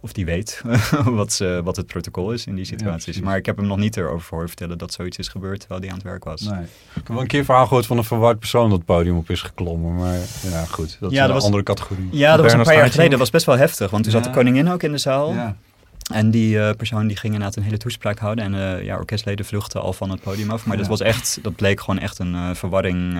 [0.00, 0.62] of die weet
[1.04, 3.20] wat, ze, wat het protocol is in die situaties.
[3.20, 5.90] maar ik heb hem nog niet erover horen vertellen dat zoiets is gebeurd terwijl hij
[5.90, 6.40] aan het werk was.
[6.40, 6.60] Nee.
[6.62, 9.30] Ik heb wel een keer verhaal gehoord van een verward persoon dat het podium op
[9.30, 9.94] is geklommen.
[9.96, 10.96] Maar ja, goed.
[11.00, 12.08] Dat is Ja, dat een was- andere categorie.
[12.10, 13.10] Ja, dat was een paar jaar geleden.
[13.10, 15.32] Dat was best wel heftig, want toen zat de koningin ook in de zaal.
[15.32, 15.56] Ja.
[16.12, 18.44] En die eh, persoon die ging inderdaad een hele toespraak houden.
[18.44, 20.66] En eh, ja, orkestleden vluchtten al van het podium af.
[20.66, 23.18] Maar dat was echt, dat bleek gewoon echt een eh, verwarring.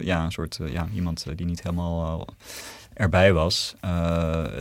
[0.00, 2.26] ja, een soort, ja, iemand die niet helemaal
[2.94, 3.74] erbij was.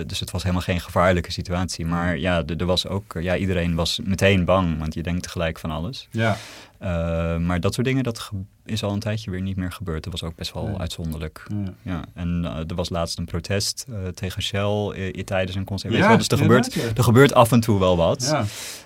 [0.05, 1.85] Dus het was helemaal geen gevaarlijke situatie.
[1.85, 4.79] Maar ja, er was ook, ja, iedereen was meteen bang.
[4.79, 6.07] Want je denkt tegelijk van alles.
[6.11, 6.37] Ja.
[6.79, 8.31] Eh, maar dat soort dingen, dat
[8.65, 10.03] is al een tijdje weer niet meer gebeurd.
[10.03, 11.45] Dat was ook best wel uitzonderlijk.
[11.49, 11.73] Ja.
[11.81, 15.93] Ja, en eh, er was laatst een protest eh, tegen Shell tijdens een concert.
[15.93, 16.17] Ja?
[16.17, 18.27] Dus er gebeurt, er gebeurt af en toe wel wat.
[18.31, 18.45] Ja.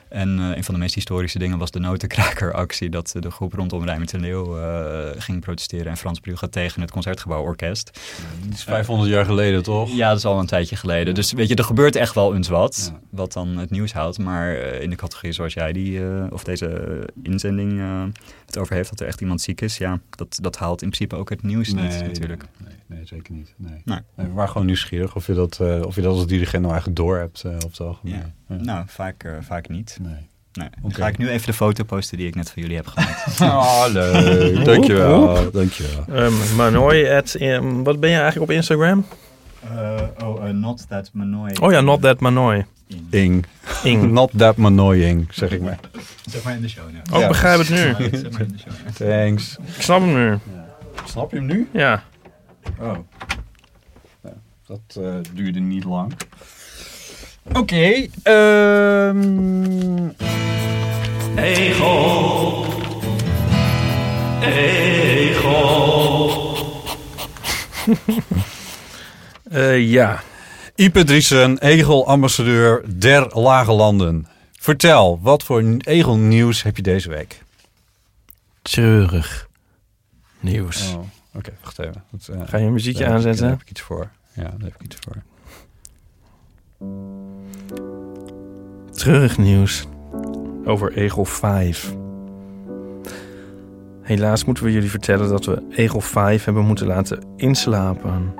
[0.09, 2.89] En een van de meest historische dingen was de notenkrakeractie.
[2.89, 4.57] Dat de groep rondom Rijmer ten Leeuw
[5.17, 5.85] ging protesteren.
[5.85, 7.99] En Frans Brugge tegen het Concertgebouworkest.
[8.45, 9.95] Dat is 500 jaar geleden, toch?
[9.95, 11.13] Ja, dat is al een tijdje geleden.
[11.13, 12.93] Dus weet je, er gebeurt echt wel eens wat.
[13.09, 14.19] Wat dan het nieuws houdt.
[14.19, 18.03] Maar in de categorie zoals jij die, of deze inzending eh,
[18.45, 18.89] het over heeft.
[18.89, 19.77] Dat er echt iemand ziek is.
[19.77, 22.45] Ja, dat, dat haalt in principe ook het nieuws niet natuurlijk.
[22.57, 23.53] Nee, nee, nee, zeker niet.
[23.57, 23.81] Nee.
[23.86, 23.99] Nee.
[24.15, 26.73] Nee, we waren gewoon nieuwsgierig of je dat, eh, of je dat als dirigent nou
[26.73, 28.15] eigenlijk door hebt uh, op het algemeen.
[28.15, 28.55] Ja.
[28.55, 28.63] Ja.
[28.63, 29.97] Nou, vaak, eh, vaak niet.
[30.01, 30.29] Nee.
[30.53, 30.69] Nee.
[30.81, 30.93] Dan Oké.
[30.93, 33.41] ga ik nu even de foto posten die ik net van jullie heb gemaakt.
[33.41, 34.65] Oh, leuk.
[34.65, 35.51] Dankjewel.
[35.51, 36.23] Dankjewel.
[36.23, 39.05] Um, Manoy at, um, wat ben je eigenlijk op Instagram?
[40.23, 41.55] oh, not that Manoy.
[41.61, 42.65] Oh ja, not that Manoy.
[43.09, 43.45] Ing.
[43.84, 44.11] Ing.
[44.19, 45.79] Not that annoying, zeg ik maar.
[46.29, 46.84] Zeg maar in de show.
[46.91, 47.15] Ja.
[47.15, 47.75] Oh, ik begrijp het nu.
[47.77, 48.73] Zeg maar in de show.
[49.09, 49.57] Thanks.
[49.75, 50.38] Ik snap hem nu.
[51.05, 51.67] Snap je hem nu?
[51.71, 52.03] Ja.
[52.79, 52.97] Oh.
[54.21, 54.36] Nou,
[54.67, 56.13] dat eh, duurde niet lang.
[57.53, 58.07] Oké.
[58.23, 60.07] ehm,
[61.36, 62.65] Egel.
[64.41, 65.91] Egel.
[69.51, 70.23] Eh, ja.
[70.76, 74.28] Ipe Driessen, egel-ambassadeur der Lage Landen.
[74.59, 77.41] Vertel, wat voor egelnieuws heb je deze week?
[78.61, 79.47] Treurig
[80.39, 80.93] nieuws.
[80.93, 80.99] Oh,
[81.36, 82.03] Oké, wacht even.
[82.11, 83.41] Dat, eh, Ga je een muziekje daar heb ik- aanzetten?
[83.47, 84.09] Daar heb ik iets voor.
[84.34, 85.15] Ja, daar heb ik iets voor.
[88.91, 89.86] Treurig nieuws
[90.65, 91.93] over Egel 5.
[94.01, 98.34] Helaas moeten we jullie vertellen dat we Egel 5 hebben moeten laten inslapen.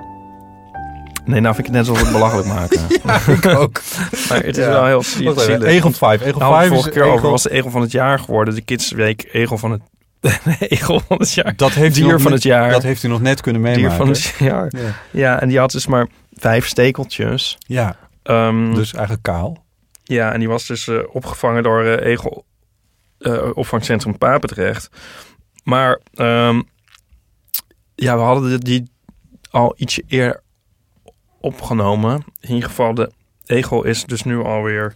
[1.24, 2.80] Nee, nou vind ik het net alsof we het belachelijk maken.
[3.36, 3.80] ik ook.
[4.28, 4.70] maar het is Ja.
[4.70, 5.46] wel heel zielig.
[5.62, 6.20] Egel 5.
[6.22, 8.54] Egel Nou, 5 vorige is keer over was de Egel van het jaar geworden.
[8.54, 9.80] De Kidsweek Egel van het...
[10.58, 11.56] egel van het jaar.
[11.56, 12.70] Dat heeft Dier nog van net- het jaar.
[12.70, 13.96] Dat heeft hij nog net kunnen Dier meemaken.
[13.96, 14.66] van het jaar.
[14.76, 14.94] Ja.
[15.10, 15.40] Ja.
[15.40, 17.58] en die had dus maar vijf stekeltjes.
[17.58, 19.64] Ja, Ehm, dus eigenlijk kaal.
[20.04, 22.44] Ja, en die was dus eh, opgevangen door eh, Egel
[23.18, 24.88] eh, opvangcentrum Papendrecht.
[25.64, 26.60] Maar ehm,
[27.94, 28.90] ja, we hadden de- die
[29.50, 30.42] al ietsje eerder
[31.44, 32.24] opgenomen.
[32.40, 33.10] In ieder geval, de
[33.46, 34.94] Egel is dus nu alweer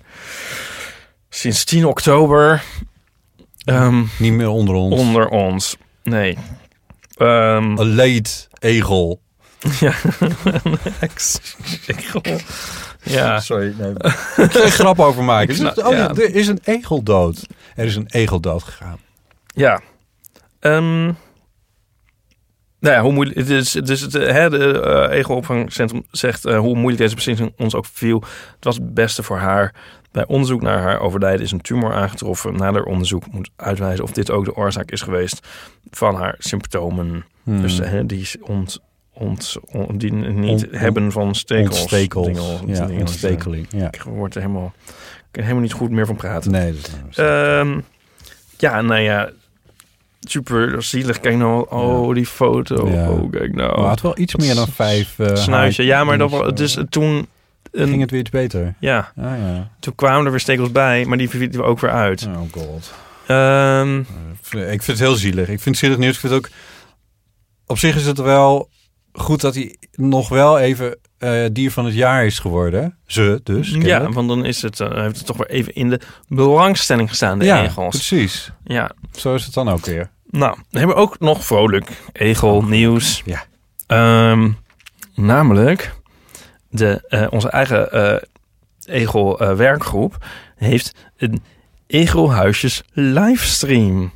[1.28, 2.62] sinds 10 oktober
[3.64, 4.94] ehm, Niet meer onder ons.
[4.94, 5.76] onder ons.
[6.02, 6.38] Nee.
[7.16, 9.20] Ehm, Een leed egel.
[9.80, 9.92] ja,
[11.00, 12.22] ex-egel.
[13.02, 13.40] Ja.
[13.40, 13.90] Sorry, nee.
[14.36, 15.54] Ik ga een grap over maken.
[15.54, 17.46] Snap- Dus, oh ja, er is een egel dood.
[17.74, 18.98] Er is een egel dood gegaan.
[19.46, 19.80] Ja.
[20.60, 21.12] Ehm
[22.80, 23.38] nou ja, hoe moeilijk.
[23.38, 27.52] Het is, dus het eh, hè, de eh ego-opvangcentrum zegt eh, hoe moeilijk deze beslissing
[27.56, 28.20] ons ook viel.
[28.54, 29.74] Het was het beste voor haar.
[30.12, 32.56] Bij onderzoek naar haar overlijden is een tumor aangetroffen.
[32.56, 35.46] Nader onderzoek moet uitwijzen of dit ook de oorzaak is geweest
[35.90, 37.24] van haar symptomen.
[37.42, 37.60] Hmm.
[37.62, 38.78] Dus hè, die ont,
[39.12, 41.80] ont, ont- die niet Ont- hebben van stekels.
[41.80, 42.26] Ontstekels.
[42.26, 43.66] Dingel- ja, ontstekeling.
[43.70, 43.86] Ja.
[43.86, 44.92] Ik word er helemaal, ik
[45.30, 46.50] kan helemaal niet goed meer van praten.
[46.50, 47.22] Nee, dat is nou zo.
[47.22, 47.80] Ehm,
[48.58, 49.30] ja, nou ja,
[50.20, 51.20] super zielig.
[51.20, 52.88] Kijk nou, oh, die foto.
[52.88, 53.10] Ja.
[53.10, 53.80] Oh, kijk nou.
[53.80, 55.84] Maar het wel iets meer dan vijf eh, Snuitje.
[55.84, 57.26] Ja, maar dat, haartjes, wa- dus eh, toen...
[57.72, 58.74] Een, ging het weer iets beter.
[58.80, 59.70] Ja, Ah ja.
[59.80, 62.28] toen kwamen er weer stekels bij, maar die vielen we ook weer uit.
[62.36, 62.92] Oh god.
[63.26, 63.98] Ehm,
[64.52, 65.48] Ik vind het heel zielig.
[65.48, 66.14] Ik vind het zielig nieuws.
[66.14, 66.50] Ik vind het ook...
[67.66, 68.68] Op zich is het wel
[69.12, 72.96] goed dat hij nog wel even eh, dier van het jaar is geworden.
[73.06, 73.70] Ze dus.
[73.70, 77.38] ja, want dan is het, eh, heeft het toch weer even in de belangstelling gestaan,
[77.38, 77.94] de ja egels.
[77.96, 78.50] precies.
[78.64, 80.10] Ja, Zo is het dan ook weer.
[80.30, 83.22] nou, we hebben ook nog vrolijk egel nieuws.
[83.24, 83.44] Ja.
[83.86, 84.50] Ehm,
[85.14, 85.94] namelijk,
[86.70, 88.22] de, eh, onze eigen
[88.84, 91.42] egel werkgroep heeft een
[91.86, 94.12] egelhuisjes livestream.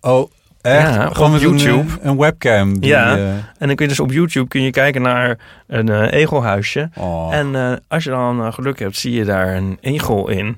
[0.00, 0.30] Oh,
[0.64, 0.94] echt?
[0.94, 1.90] Ja, Gewoon op met een, YouTube.
[2.00, 2.80] eh, Een, webcam.
[2.80, 3.16] Die, Ja.
[3.16, 6.90] eh, En dan kun je dus op YouTube kun je kijken naar een eh, egelhuisje.
[6.98, 10.56] oh, En als je dan geluk hebt, zie je daar een egel in.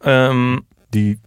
[0.00, 0.56] Ehm,
[0.90, 1.20] die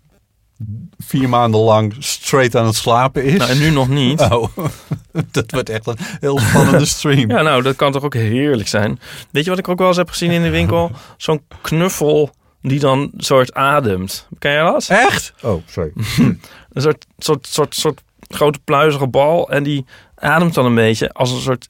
[0.98, 3.38] vier maanden lang straight aan het slapen is.
[3.38, 4.22] nou, en nu nog niet.
[4.22, 4.58] Oh,
[5.32, 7.30] dat wordt echt een heel spannende stream.
[7.30, 9.00] Ja, nou, dat kan toch ook heerlijk zijn.
[9.32, 10.92] Weet je wat ik ook wel eens heb gezien in de winkel?
[11.18, 12.30] Zo'n knuffel
[12.62, 14.28] die dan soort ademt.
[14.40, 14.88] Ken je dat?
[14.90, 15.34] Echt?
[15.42, 15.92] Oh, sorry.
[16.70, 19.50] Een soort, soort, soort, soort grote pluizige bal.
[19.52, 19.86] En die
[20.16, 21.70] ademt dan een beetje als een soort...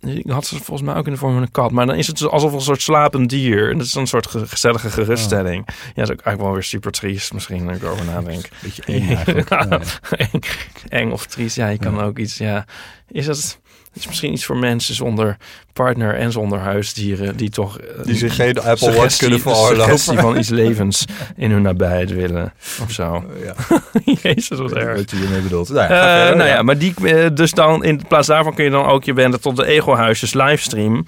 [0.00, 1.70] Ik had ze volgens mij ook in de vorm van een kat.
[1.70, 3.70] Maar dan is het alsof een soort slapend dier.
[3.70, 5.64] En dat is dan een soort ge- gezellige geruststelling.
[5.66, 8.48] Ja, dat is ook eigenlijk wel weer super triest misschien, als ik erover nadenk.
[8.62, 9.48] Beetje eng eigenlijk.
[9.70, 9.80] Ja.
[10.10, 10.40] eng,
[10.88, 11.56] eng of triest.
[11.56, 12.38] Ja, je kan ook iets...
[12.38, 12.64] Ja,
[13.08, 13.60] is dat...
[13.96, 15.36] Het is misschien iets voor mensen zonder
[15.72, 17.36] partner en zonder huisdieren...
[17.36, 17.78] die toch...
[17.78, 20.18] eh, Die zich geen Apple Watch suggestie- kunnen de suggestie veroorloven.
[20.18, 21.04] van iets levens
[21.36, 22.52] in hun nabijheid willen.
[22.82, 23.24] Of zo.
[23.44, 23.54] Ja.
[24.22, 24.96] Jezus, wat erg.
[24.96, 25.68] Wat je hiermee bedoelt.
[25.68, 28.64] Nou, ja, Eh, verder, nou ja, maar die, eh, dus dan in plaats daarvan kun
[28.64, 31.04] je dan ook je wenden tot de Ego-huisjes livestream.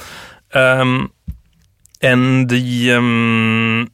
[0.49, 1.05] Ehm,
[1.99, 3.85] en die, ehm,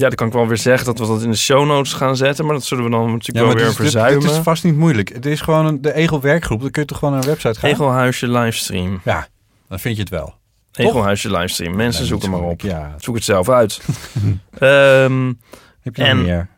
[0.00, 2.16] ja, dan kan ik wel weer zeggen dat we dat in de show notes gaan
[2.16, 4.20] zetten, maar dat zullen we dan natuurlijk Ja, wel weer is- verzuimen.
[4.20, 5.08] dit is vast niet moeilijk.
[5.12, 6.60] Het is gewoon een, de Egel werkgroep.
[6.60, 7.70] Dan kun je toch gewoon naar een website gaan?
[7.70, 9.00] Ego-huisje livestream.
[9.04, 9.26] Ja,
[9.68, 10.34] dan vind je het wel.
[10.72, 11.76] Ego-huisje livestream.
[11.76, 12.60] Mensen Nee, zoeken maar op.
[12.60, 12.94] Ja.
[12.98, 13.80] Zoek het zelf uit.
[14.58, 15.32] Ehm,
[15.80, 16.48] Heb je En- meer?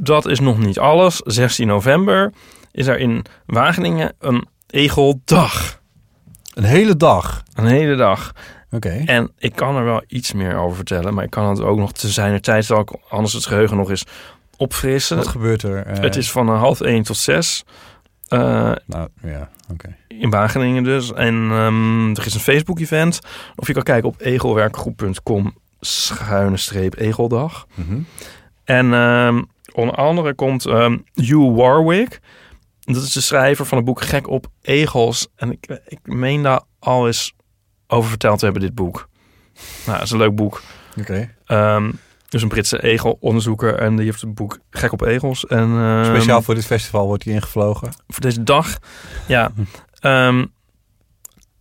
[0.00, 1.16] dat is nog niet alles.
[1.24, 2.32] 16 november
[2.72, 5.80] is er in Wageningen een Egeldag.
[6.54, 7.42] Een hele dag.
[7.54, 8.32] Een hele dag.
[8.70, 9.02] Oké.
[9.06, 11.92] En ik kan er wel iets meer over vertellen, maar ik kan het ook nog
[11.92, 14.04] te zijner tijd, zal ik anders het geheugen nog eens
[14.56, 15.16] opfrissen.
[15.16, 15.86] Wat gebeurt er?
[15.86, 17.64] eh, het is van half één tot zes.
[18.28, 19.96] eh, Nou, ja, oké.
[20.08, 21.12] in Wageningen dus.
[21.12, 23.18] En ehm, er is een Facebook-event.
[23.56, 27.66] Of je kan kijken op egelwerkgroep.com schuine streep Egeldag.
[27.74, 27.98] Mhm.
[28.64, 29.42] En ehm,
[29.72, 32.20] onder andere komt ehm Hugh Warwick.
[32.80, 35.28] Dat is de schrijver van het boek Gek op Egels.
[35.36, 37.32] En ik, ik meen daar al eens
[37.90, 39.08] over verteld te hebben, dit boek.
[39.86, 40.62] Nou, dat is een leuk boek.
[40.98, 41.34] Oké.
[41.46, 41.90] Ehm,
[42.28, 43.74] dus een Britse egelonderzoeker.
[43.74, 45.46] En die heeft het boek Gek op Egels.
[45.46, 47.92] En, ehm, Speciaal voor dit festival wordt hij ingevlogen.
[48.08, 48.78] voor deze dag.
[49.26, 49.52] Ja.
[50.00, 50.44] Ehm,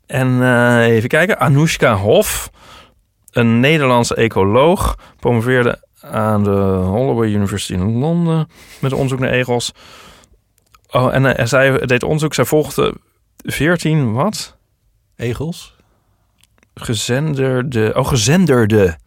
[0.05, 1.39] en eh, even kijken.
[1.39, 2.49] Anoushka Hof,
[3.31, 6.49] een Nederlandse ecoloog, promoveerde aan de
[6.83, 8.47] Holloway University in Londen
[8.81, 9.71] met onderzoek naar egels.
[10.89, 12.33] Oh, en eh, zij deed onderzoek.
[12.33, 12.93] Zij volgde
[13.37, 14.57] 14 wat?
[15.15, 15.75] Egels?
[16.79, 18.97] Gezenderde, oh, gezenderde,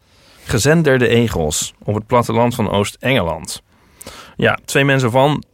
[0.44, 3.62] gezenderde egels op het platteland van Oost-Engeland.
[4.36, 5.44] Ja, twee mensen van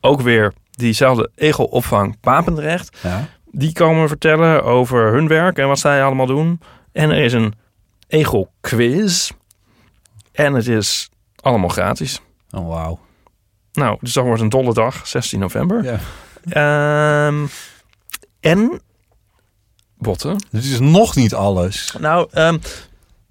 [0.00, 2.98] ook weer diezelfde egelopvang Papendrecht.
[3.02, 3.28] Ja.
[3.50, 6.60] Die komen vertellen over hun werk en wat zij allemaal doen.
[6.92, 7.54] En er is een
[8.08, 9.30] egelquiz.
[10.32, 11.10] En het is
[11.40, 12.20] allemaal gratis.
[12.50, 12.98] Oh, wauw.
[13.72, 15.84] Nou, dus dat wordt een dolle dag, 16 november.
[15.84, 15.98] Ja.
[16.48, 17.46] Ehm,
[18.40, 18.80] en,
[20.04, 20.36] Botten.
[20.50, 21.94] Dit is nog niet alles.
[22.00, 22.56] Nou, ehm,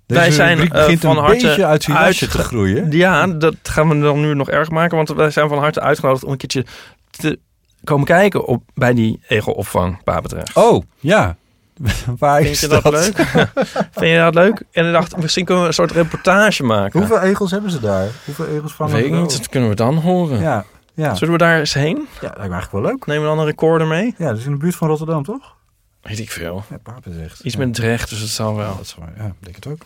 [0.06, 2.92] Deze wij zijn eh, van een harte beetje uit zijn jasje uitge- te groeien.
[2.92, 6.24] Ja, dat gaan we dan nu nog erg maken, want wij zijn van harte uitgenodigd
[6.24, 6.66] om een keertje
[7.10, 7.40] te
[7.84, 10.56] komen kijken op, bij die egelopvang Papendrecht.
[10.56, 11.36] Oh, ja.
[12.20, 13.16] Waar Vind is je dat, leuk?
[13.98, 14.64] Vind je dat leuk?
[14.72, 17.00] En ik dacht, misschien kunnen we een soort reportage maken.
[17.00, 18.08] Hoeveel egels hebben ze daar?
[18.26, 20.40] Hoeveel egels vangen Weet ik niet, dat kunnen we dan horen.
[20.40, 21.16] Ja, ja.
[21.16, 21.96] Zullen we daar eens heen?
[21.98, 23.06] Ja, lijkt me eigenlijk wel leuk.
[23.06, 24.16] Nemen we dan een recorder mee?
[24.18, 25.56] Ja, dat is in de buurt van Rotterdam, toch?
[26.04, 26.64] Weet ik veel.
[26.70, 27.40] Ja, Papendrecht.
[27.40, 27.60] Iets ja.
[27.66, 28.78] met Drecht, dus het zal wel.
[28.78, 29.82] Dat ja, ik denk het ook.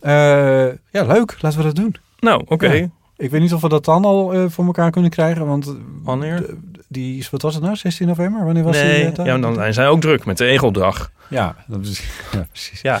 [0.00, 0.12] Eh,
[0.90, 1.36] ja, leuk.
[1.40, 1.96] Laten we dat doen.
[2.18, 2.72] Nou, oké.
[2.72, 2.88] Ja.
[3.16, 5.66] Ik weet niet of we dat dan al eh, voor elkaar kunnen krijgen, want...
[5.66, 5.72] eh,
[6.02, 6.46] Wanneer?
[6.88, 7.76] die, is- wat was het nou?
[7.76, 8.44] 16 november?
[8.44, 8.84] Wanneer was die?
[8.84, 11.10] Nee, eh, ja, dan zijn zij ook druk met de Egeldag.
[11.28, 12.02] Ja, dat is,
[12.32, 12.80] ja, precies.
[12.80, 13.00] Ja.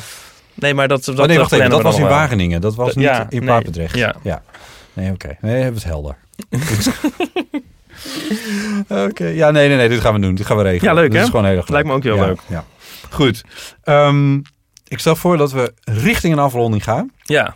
[0.54, 1.66] Nee, maar dat, dat, oh nee, wacht even.
[1.66, 2.08] plannen Dat was in.
[2.08, 2.60] Wageningen.
[2.60, 3.94] Dat was niet Ja, in nee, Papendrecht.
[3.96, 4.14] ja.
[4.22, 4.42] ja.
[4.92, 5.36] Nee, oké.
[5.40, 6.16] Nee, hebben we het helder.
[9.08, 9.26] oké.
[9.26, 9.88] Ja, nee, nee, nee.
[9.88, 10.34] Dit gaan we doen.
[10.34, 10.94] Dit gaan we regelen.
[10.94, 11.24] Ja, leuk, Dit hè?
[11.24, 11.70] is gewoon heel erg leuk.
[11.72, 12.40] Lijkt me ook heel Ja, leuk.
[12.48, 12.64] Ja.
[13.10, 13.42] Goed.
[13.82, 14.34] Ehm,
[14.88, 17.10] ik stel voor dat we richting een afronding gaan.
[17.22, 17.54] Ja.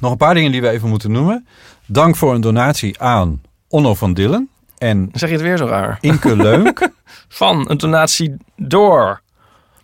[0.00, 1.46] Nog een paar dingen die we even moeten noemen.
[1.86, 4.48] Dank voor een donatie aan Onno van Dillen
[4.78, 5.98] en Zeg je het weer zo raar?
[6.00, 6.88] Inke Leuk.
[7.28, 9.20] Van een donatie door.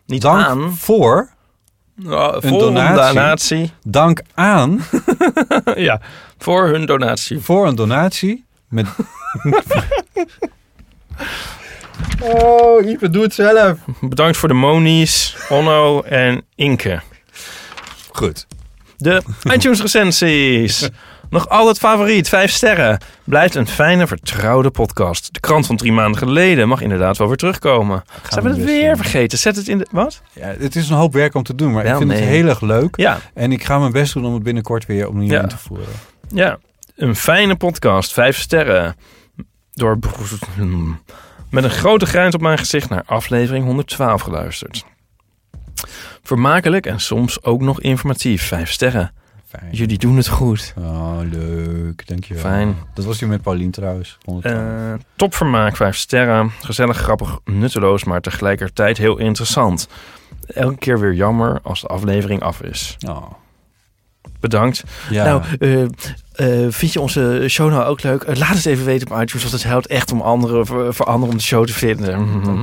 [0.06, 0.72] Niet Dank aan.
[0.76, 1.30] voor
[1.96, 3.14] een voor een donatie.
[3.14, 3.72] donatie.
[3.82, 4.80] Dank aan
[5.74, 6.00] ja,
[6.38, 7.38] voor hun donatie.
[7.40, 8.86] voor een donatie met.
[12.20, 13.78] oh, Ipe, doe het zelf.
[14.00, 17.00] Bedankt voor de monies, Onno en Inke.
[18.12, 18.46] Goed.
[18.96, 20.88] De iTunes recensies.
[21.30, 22.98] Nog altijd favoriet, vijf sterren.
[23.24, 25.34] Blijft een fijne, vertrouwde podcast.
[25.34, 28.02] De krant van drie maanden geleden mag inderdaad wel weer terugkomen.
[28.28, 28.96] Zijn we we het best weer doen.
[28.96, 29.38] vergeten?
[29.38, 29.86] Zet het in de...
[29.90, 30.22] Wat?
[30.32, 32.46] Ja, het is een hoop werk om te doen, maar Wel, ik vind het heel
[32.48, 32.96] erg leuk.
[32.96, 35.42] Ja, En ik ga mijn best doen om het binnenkort weer opnieuw Ja.
[35.42, 35.86] in te voeren.
[36.28, 36.58] ja.
[36.96, 38.96] Een fijne podcast, vijf sterren.
[39.72, 39.98] Door...
[41.50, 44.84] Met een grote grijns op mijn gezicht naar aflevering 112 geluisterd.
[46.22, 49.12] Vermakelijk en soms ook nog informatief, vijf sterren.
[49.46, 49.68] Fijn.
[49.72, 50.74] Jullie doen het goed.
[50.78, 52.06] Oh, leuk.
[52.06, 52.42] Dankjewel.
[52.42, 52.76] Fijn.
[52.94, 54.18] Dat was die met Paulien trouwens.
[54.24, 54.98] 112.
[54.98, 56.50] Eh topvermaak, vijf sterren.
[56.62, 59.88] Gezellig, grappig, nutteloos, maar tegelijkertijd heel interessant.
[60.46, 62.96] Elke keer weer jammer als de aflevering af is.
[63.08, 63.32] oh.
[64.40, 64.82] Bedankt.
[65.10, 65.24] Ja.
[65.24, 68.22] Nou, eh, eh, vind je onze show nou ook leuk?
[68.22, 71.06] Eh, laat het even weten op iTunes, want het helpt echt om anderen, voor, voor
[71.06, 72.22] anderen om de show te vinden.
[72.24, 72.62] Mhm.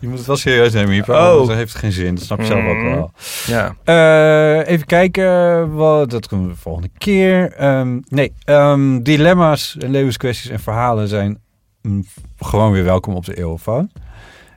[0.00, 1.12] Je moet het wel serieus nemen, Ipe.
[1.12, 1.18] Oh.
[1.18, 2.14] Anders heeft geen zin.
[2.14, 2.84] Dat snap je zelf ook Mhm.
[2.94, 3.10] wel.
[3.46, 3.74] Ja.
[3.84, 5.74] Eh, even kijken.
[5.74, 7.52] Wat, dat kunnen we de volgende keer.
[7.52, 11.38] Ehm, nee, ehm, dilemma's en levenskwesties en verhalen zijn
[12.38, 13.90] gewoon weer welkom op de Eeuwfoon.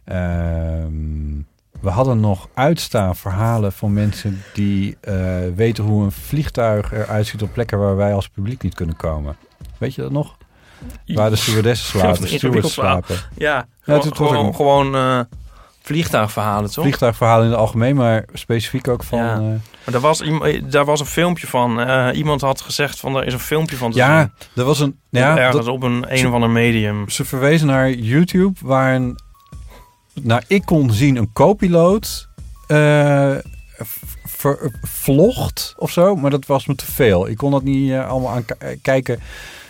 [0.06, 1.40] Ehm
[1.80, 5.16] we hadden nog uitstaan verhalen van mensen die eh,
[5.56, 9.36] weten hoe een vliegtuig eruit ziet op plekken waar wij als publiek niet kunnen komen.
[9.78, 10.38] Weet je dat nog?
[11.06, 13.16] Waar de stewardessen slapen, de stewards slapen.
[13.38, 15.20] Ja, gewoon, ook gewoon, gewoon, eh,
[15.82, 16.84] vliegtuigverhalen, toch?
[16.84, 19.20] Vliegtuigverhalen in het algemeen, maar specifiek ook van...
[19.20, 19.34] Ja.
[19.34, 19.60] eh, Maar
[19.91, 20.24] daar was,
[20.70, 21.80] daar was een filmpje van.
[22.12, 24.32] Iemand had gezegd van, er is een filmpje van te ja, zien.
[24.56, 24.99] er was een...
[25.10, 27.10] Ja, ergens dat- op een een of ander medium.
[27.10, 29.20] ze verwezen naar YouTube, waar een,
[30.22, 32.27] nou, ik kon zien een co-piloot
[32.68, 33.35] eh,
[34.81, 37.27] vlogt of zo, maar dat was me te veel.
[37.27, 38.45] Ik kon dat niet eh, allemaal aan
[38.81, 39.19] kijken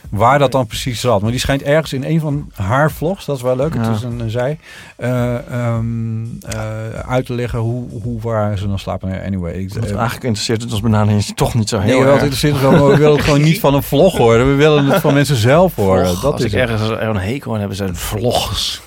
[0.10, 1.22] waar dat dan precies zat.
[1.22, 4.04] Maar die schijnt ergens in een van haar vlogs, dat is wel leuk, het is
[4.04, 4.60] een, een zij,
[4.96, 9.10] eh, ehm, eh, uit te leggen hoe, hoe waar ze dan slapen.
[9.10, 12.14] Nou, Anyway, ik, eh, eigenlijk interesseert het ons benadering toch niet zo heel Nee, wel,
[12.14, 12.22] het erg.
[12.22, 14.50] interesseert ons wel, maar we willen het gewoon niet van een vlog horen.
[14.50, 16.06] We willen het van mensen zelf horen.
[16.06, 16.22] Vlog.
[16.22, 16.70] dat Als is ik het.
[16.70, 18.82] ergens er een hekel aan heb, zijn het vlogs.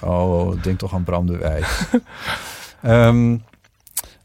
[0.00, 1.38] Oh, denk toch aan Bram de.
[2.82, 3.36] Ehm,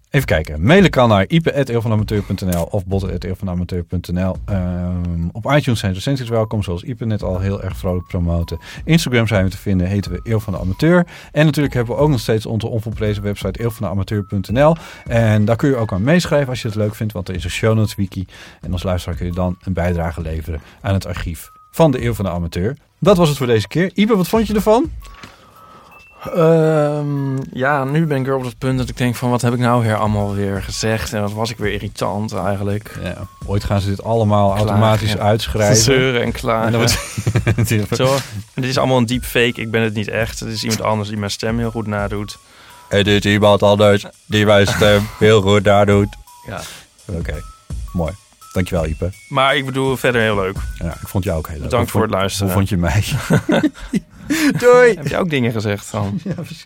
[0.10, 0.62] Even kijken.
[0.62, 4.36] Mailen kan naar ipe.eeuwvanamateur.nl of botten.eeuwvanamateur.nl.
[4.46, 8.60] Ehm op iTunes zijn recensies welkom, zoals Ipe net al heel erg vrolijk promoten.
[8.84, 11.08] Instagram zijn we te vinden, heten we Eeuw van de Amateur.
[11.32, 14.76] En natuurlijk hebben we ook nog steeds onze onvolprezen website eeuwvandeamateur.nl.
[15.06, 17.44] En daar kun je ook aan meeschrijven als je het leuk vindt, want er is
[17.44, 18.26] een show notes wiki.
[18.62, 22.14] En als luisteraar kun je dan een bijdrage leveren aan het archief van de Eeuw
[22.14, 22.78] van de Amateur.
[23.00, 23.92] Dat was het voor deze keer.
[23.94, 24.92] Ipe, wat vond je ervan?
[26.36, 29.30] Ehm, ja, nu ben ik weer op het punt dat ik denk van...
[29.30, 31.14] wat heb ik nou weer allemaal weer gezegd?
[31.14, 32.98] En wat was ik weer irritant eigenlijk.
[33.04, 33.16] Ja,
[33.46, 35.76] ooit gaan ze dit allemaal Klagen, automatisch uitschrijven.
[35.76, 36.66] Zeuren en klagen.
[36.66, 38.16] En dan wordt- Zo,
[38.54, 39.62] dit is allemaal een deepfake.
[39.62, 40.40] Ik ben het niet echt.
[40.40, 42.38] Het is iemand anders die mijn stem heel goed nadoet.
[42.90, 46.08] Het is iemand anders die mijn stem heel goed nadoet.
[46.48, 46.62] Ja.
[47.06, 47.44] Oké,
[47.94, 48.14] mooi.
[48.52, 49.10] Dankjewel, Ipe.
[49.28, 50.58] Maar ik bedoel, verder heel leuk.
[50.78, 51.70] Ja, ik vond jou ook heel leuk.
[51.70, 52.48] Bedankt voor het luisteren.
[52.48, 53.04] Hoe vond je mij?
[54.60, 54.94] Doei!
[54.96, 56.20] Heb je ook dingen gezegd dan?
[56.24, 56.66] Ja, precies.